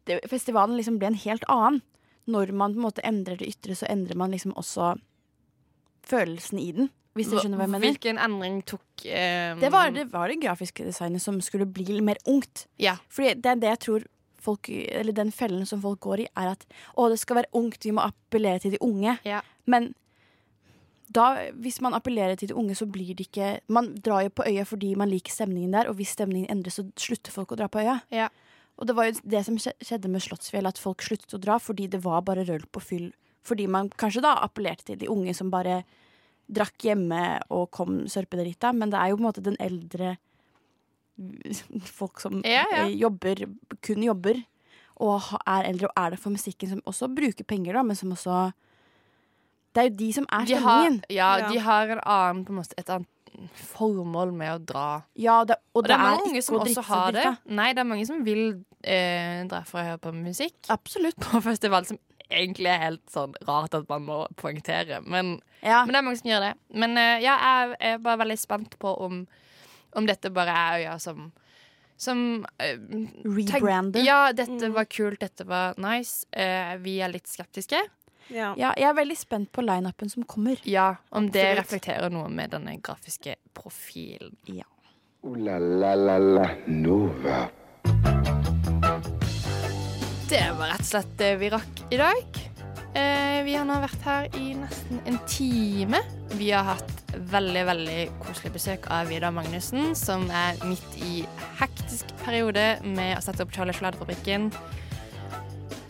det, 0.09 0.21
Festivalen 0.31 0.77
liksom 0.79 0.99
ble 0.99 1.11
en 1.13 1.19
helt 1.21 1.45
annen. 1.53 1.83
Når 2.29 2.53
man 2.53 2.75
på 2.75 2.81
en 2.81 2.87
måte 2.89 3.05
endrer 3.09 3.39
det 3.41 3.49
ytre, 3.49 3.77
så 3.79 3.89
endrer 3.89 4.19
man 4.21 4.35
liksom 4.35 4.55
også 4.59 4.95
følelsen 6.09 6.61
i 6.61 6.71
den. 6.77 6.91
Hvis 7.19 7.33
du 7.33 7.39
skjønner 7.39 7.59
hva 7.59 7.67
jeg 7.67 7.73
mener. 7.73 7.87
Hvilken 7.89 8.21
endring 8.23 8.61
tok 8.69 9.07
eh, 9.09 9.57
Det 9.59 9.71
var 9.75 9.91
det, 9.95 10.07
var 10.13 10.31
det 10.31 10.39
grafiske 10.45 10.87
designet 10.87 11.25
som 11.25 11.41
skulle 11.43 11.67
bli 11.67 11.99
mer 12.05 12.21
ungt. 12.31 12.69
Ja. 12.79 12.99
Fordi 13.11 13.35
det 13.43 13.53
er 13.53 13.63
det 13.63 13.73
jeg 13.73 13.83
tror 13.87 14.07
folk, 14.49 14.69
eller 14.71 15.17
den 15.17 15.33
fellen 15.35 15.67
som 15.67 15.81
folk 15.83 16.01
går 16.05 16.25
i, 16.25 16.29
er 16.39 16.53
at 16.53 16.67
å, 16.95 17.09
det 17.11 17.19
skal 17.21 17.41
være 17.41 17.51
ungt, 17.59 17.83
vi 17.85 17.95
må 17.97 18.05
appellere 18.07 18.63
til 18.63 18.77
de 18.77 18.83
unge. 18.85 19.17
Ja. 19.27 19.43
Men 19.67 19.91
da, 21.09 21.31
hvis 21.57 21.81
man 21.85 21.97
appellerer 21.97 22.37
til 22.39 22.53
de 22.53 22.59
unge, 22.61 22.77
så 22.77 22.85
blir 22.87 23.15
det 23.17 23.31
ikke 23.31 23.63
Man 23.73 23.95
drar 24.05 24.27
jo 24.27 24.33
på 24.37 24.45
øya 24.45 24.67
fordi 24.69 24.91
man 25.01 25.09
liker 25.09 25.33
stemningen 25.33 25.73
der, 25.73 25.89
og 25.89 25.97
hvis 25.99 26.13
stemningen 26.19 26.51
endres, 26.53 26.77
så 26.79 26.85
slutter 27.01 27.35
folk 27.35 27.55
å 27.55 27.59
dra 27.59 27.71
på 27.73 27.81
øya. 27.81 27.99
Ja. 28.15 28.29
Og 28.79 28.87
det 28.87 28.95
var 28.95 29.09
jo 29.09 29.17
det 29.25 29.41
som 29.47 29.57
skjedde 29.59 30.09
med 30.11 30.23
Slottsfjell, 30.23 30.67
at 30.71 30.79
folk 30.79 31.03
sluttet 31.03 31.35
å 31.35 31.41
dra 31.43 31.57
fordi 31.59 31.89
det 31.91 31.99
var 32.05 32.23
bare 32.23 32.45
rølp 32.47 32.79
og 32.79 32.83
fyll. 32.87 33.09
Fordi 33.43 33.67
man 33.71 33.89
kanskje 33.99 34.23
da 34.23 34.37
appellerte 34.45 34.85
til 34.87 34.99
de 35.01 35.09
unge 35.11 35.35
som 35.35 35.51
bare 35.51 35.81
drakk 36.49 36.79
hjemme 36.87 37.41
og 37.51 37.71
kom 37.75 38.05
sørpedrita, 38.09 38.71
men 38.73 38.91
det 38.93 39.01
er 39.01 39.11
jo 39.11 39.19
på 39.19 39.23
en 39.25 39.27
måte 39.29 39.43
den 39.45 39.59
eldre 39.61 40.15
folk 41.99 42.21
som 42.23 42.41
Ja, 42.47 42.65
ja. 42.71 42.85
eh, 42.87 42.95
jobber, 43.01 43.43
kun 43.83 44.03
jobber, 44.07 44.39
og 45.03 45.23
er 45.47 45.69
eldre 45.69 45.91
og 45.91 45.99
er 45.99 46.15
det 46.15 46.21
for 46.23 46.35
musikken, 46.35 46.71
som 46.73 46.83
også 46.87 47.09
bruker 47.15 47.47
penger, 47.47 47.75
da, 47.79 47.83
men 47.87 47.97
som 47.99 48.11
også 48.15 48.53
Det 49.75 49.83
er 49.85 49.89
jo 49.91 49.97
de 50.01 50.13
som 50.17 50.25
er 50.33 50.45
de 50.49 50.55
har, 50.55 50.63
stemningen. 50.63 51.03
ja, 51.13 51.37
Ja. 51.39 51.49
de 51.53 51.59
har 51.59 51.89
en 51.93 52.01
annen, 52.05 52.45
på 52.45 52.51
en 52.55 52.57
måte, 52.63 52.75
et 52.79 52.89
annet 52.91 53.07
formål 53.73 54.33
med 54.37 54.53
å 54.55 54.59
dra. 54.71 54.87
Ja, 55.19 55.41
det, 55.49 55.57
og, 55.73 55.83
Og 55.83 55.89
det 55.89 55.95
er 55.97 56.05
mange 56.05 56.43
som 56.45 56.59
også 56.61 56.85
har 56.89 57.13
det. 57.17 57.25
Nei, 57.47 57.71
det 57.77 57.83
er 57.85 57.89
mange 57.89 58.07
som 58.09 58.21
vil 58.27 58.45
eh, 58.83 59.45
dra 59.51 59.63
for 59.69 59.81
å 59.83 59.87
høre 59.93 60.03
på 60.03 60.13
musikk 60.17 60.71
Absolutt. 60.75 61.19
på 61.23 61.41
festival, 61.45 61.87
som 61.89 61.99
egentlig 62.29 62.69
er 62.69 62.83
helt 62.83 63.05
sånn 63.13 63.33
rart 63.49 63.75
at 63.79 63.89
man 63.89 64.05
må 64.05 64.23
poengtere. 64.37 65.01
Men, 65.07 65.39
Ja. 65.63 65.85
men 65.85 65.95
det 65.95 66.01
er 66.03 66.07
mange 66.11 66.21
som 66.21 66.31
gjør 66.31 66.47
det. 66.49 66.55
Men 66.75 66.97
eh, 67.01 67.19
ja, 67.25 67.37
jeg 67.41 67.77
er 67.95 67.99
bare 68.05 68.23
veldig 68.25 68.39
spent 68.39 68.79
på 68.83 68.95
om, 69.07 69.23
om 69.97 70.07
dette 70.09 70.31
bare 70.35 70.55
er 70.55 70.83
øya 70.85 70.99
som 71.03 71.31
som 71.99 72.47
eh, 72.63 72.77
Rebrander. 73.25 74.05
Ja, 74.07 74.33
dette 74.33 74.69
var 74.71 74.87
kult, 74.87 75.19
dette 75.19 75.43
var 75.49 75.75
nice. 75.83 76.27
Eh, 76.31 76.77
vi 76.79 77.01
er 77.03 77.11
litt 77.11 77.27
skeptiske. 77.27 77.81
Ja. 78.31 78.55
Ja, 78.61 78.73
jeg 78.77 78.89
er 78.91 78.95
veldig 78.99 79.17
spent 79.19 79.53
på 79.53 79.63
lineupen 79.65 80.11
som 80.13 80.25
kommer. 80.29 80.61
Ja, 80.69 80.97
om 81.11 81.31
det 81.31 81.45
Absolutt. 81.45 81.63
reflekterer 81.65 82.11
noe 82.13 82.29
med 82.29 82.51
denne 82.53 82.77
grafiske 82.81 83.37
profilen. 83.57 84.37
Ja. 84.47 84.67
Ooh 85.25 85.35
la 85.37 85.59
la 85.59 85.95
la 85.99 86.19
la 86.19 86.49
Nova. 86.67 87.49
Det 90.29 90.45
var 90.59 90.69
rett 90.75 90.85
og 90.85 90.91
slett 90.91 91.13
det 91.19 91.31
vi 91.41 91.49
rakk 91.51 91.81
i 91.91 91.97
dag. 92.01 92.41
Eh, 92.99 93.39
vi 93.47 93.55
har 93.57 93.65
nå 93.69 93.79
vært 93.81 94.05
her 94.05 94.29
i 94.37 94.53
nesten 94.59 95.01
en 95.09 95.19
time. 95.31 96.01
Vi 96.37 96.51
har 96.53 96.67
hatt 96.75 96.95
veldig 97.33 97.63
veldig 97.69 97.99
koselig 98.21 98.53
besøk 98.59 98.89
av 98.93 99.09
Vidar 99.09 99.33
Magnussen, 99.33 99.95
som 99.97 100.27
er 100.31 100.59
midt 100.69 100.99
i 101.01 101.23
hektisk 101.61 102.13
periode 102.25 102.67
med 102.85 103.17
å 103.17 103.23
sette 103.25 103.45
opp 103.47 103.55
Charlie 103.57 103.73
Sjokoladefabrikken. 103.77 104.51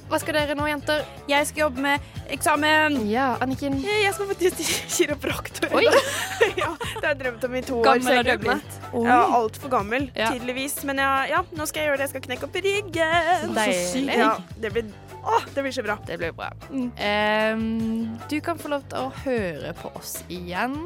Hva 0.09 0.17
skal 0.23 0.39
dere 0.39 0.55
nå, 0.57 0.65
jenter? 0.71 1.03
Jeg 1.29 1.47
skal 1.51 1.67
jobbe 1.67 1.83
med 1.85 2.05
eksamen. 2.33 2.95
Ja, 3.11 3.35
Anniken. 3.45 3.75
Jeg 3.85 4.13
skal 4.17 4.31
faktisk 4.31 4.57
til 4.61 4.71
kiropraktor. 4.95 5.75
Oi. 5.77 5.83
ja, 6.63 6.71
det 6.81 7.03
har 7.03 7.11
jeg 7.11 7.19
drømt 7.23 7.45
om 7.45 7.57
i 7.59 7.63
to 7.67 7.77
år. 7.81 7.85
Gammel 7.91 8.17
har 8.17 8.29
du 8.29 8.47
blitt. 8.47 8.79
Ja, 9.05 9.19
altfor 9.37 9.73
gammel, 9.73 10.09
Ja. 10.17 10.31
tydeligvis. 10.33 10.79
Men 10.89 11.03
ja, 11.05 11.11
ja, 11.29 11.43
nå 11.53 11.67
skal 11.69 11.83
jeg 11.85 11.91
gjøre 11.91 12.01
det. 12.01 12.07
Jeg 12.09 12.15
skal 12.15 12.25
knekke 12.29 12.49
opp 12.49 12.57
ryggen. 12.69 13.53
Deilig. 13.59 14.17
Ja, 14.17 14.31
det 14.65 14.73
blir, 14.79 14.89
å, 15.21 15.43
det 15.53 15.67
blir 15.67 15.77
så 15.77 15.85
bra. 15.85 15.99
Det 16.09 16.17
blir 16.23 16.33
bra. 16.41 16.49
Mm. 16.73 16.89
Um, 16.97 18.17
du 18.33 18.39
kan 18.45 18.61
få 18.61 18.73
lov 18.73 18.89
til 18.89 19.05
å 19.05 19.13
høre 19.27 19.77
på 19.83 19.93
oss 20.01 20.19
igjen. 20.33 20.79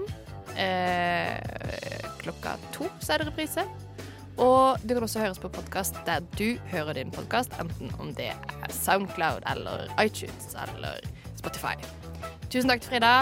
Uh, 0.52 1.38
klokka 2.20 2.58
to 2.74 2.90
så 2.98 3.14
er 3.14 3.22
det 3.22 3.30
reprise. 3.30 3.64
Og 4.36 4.78
du 4.88 4.94
kan 4.94 5.02
også 5.02 5.20
høres 5.20 5.38
på 5.38 5.48
podkast 5.52 5.98
der 6.06 6.24
du 6.38 6.56
hører 6.72 6.92
din 6.92 7.10
podkast, 7.10 7.52
enten 7.60 7.92
om 8.00 8.14
det 8.14 8.32
er 8.32 8.72
Soundcloud 8.72 9.44
eller 9.50 9.88
iTunes 10.04 10.56
eller 10.66 11.00
Spotify. 11.36 11.76
Tusen 12.50 12.70
takk 12.70 12.80
til 12.80 12.94
Frida. 12.94 13.14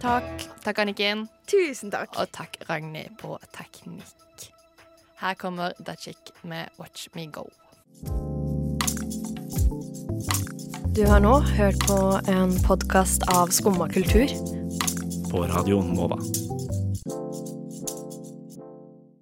Takk. 0.00 0.48
Takk, 0.64 0.78
Anniken. 0.78 1.28
Tusen 1.48 1.90
takk. 1.92 2.16
Og 2.16 2.28
takk, 2.32 2.56
Ragnhild, 2.70 3.18
på 3.20 3.38
teknikk. 3.56 4.50
Her 5.20 5.34
kommer 5.34 5.72
The 5.86 5.96
Chick 6.00 6.32
med 6.42 6.64
Watch 6.78 7.08
Me 7.14 7.26
Go. 7.26 7.44
Du 10.96 11.06
har 11.06 11.20
nå 11.20 11.38
hørt 11.38 11.86
på 11.86 11.98
en 12.28 12.56
podkast 12.64 13.22
av 13.28 13.52
Skumma 13.52 13.88
kultur. 13.88 14.32
På 15.30 15.44
Radio 15.46 15.82
Nova. 15.82 16.16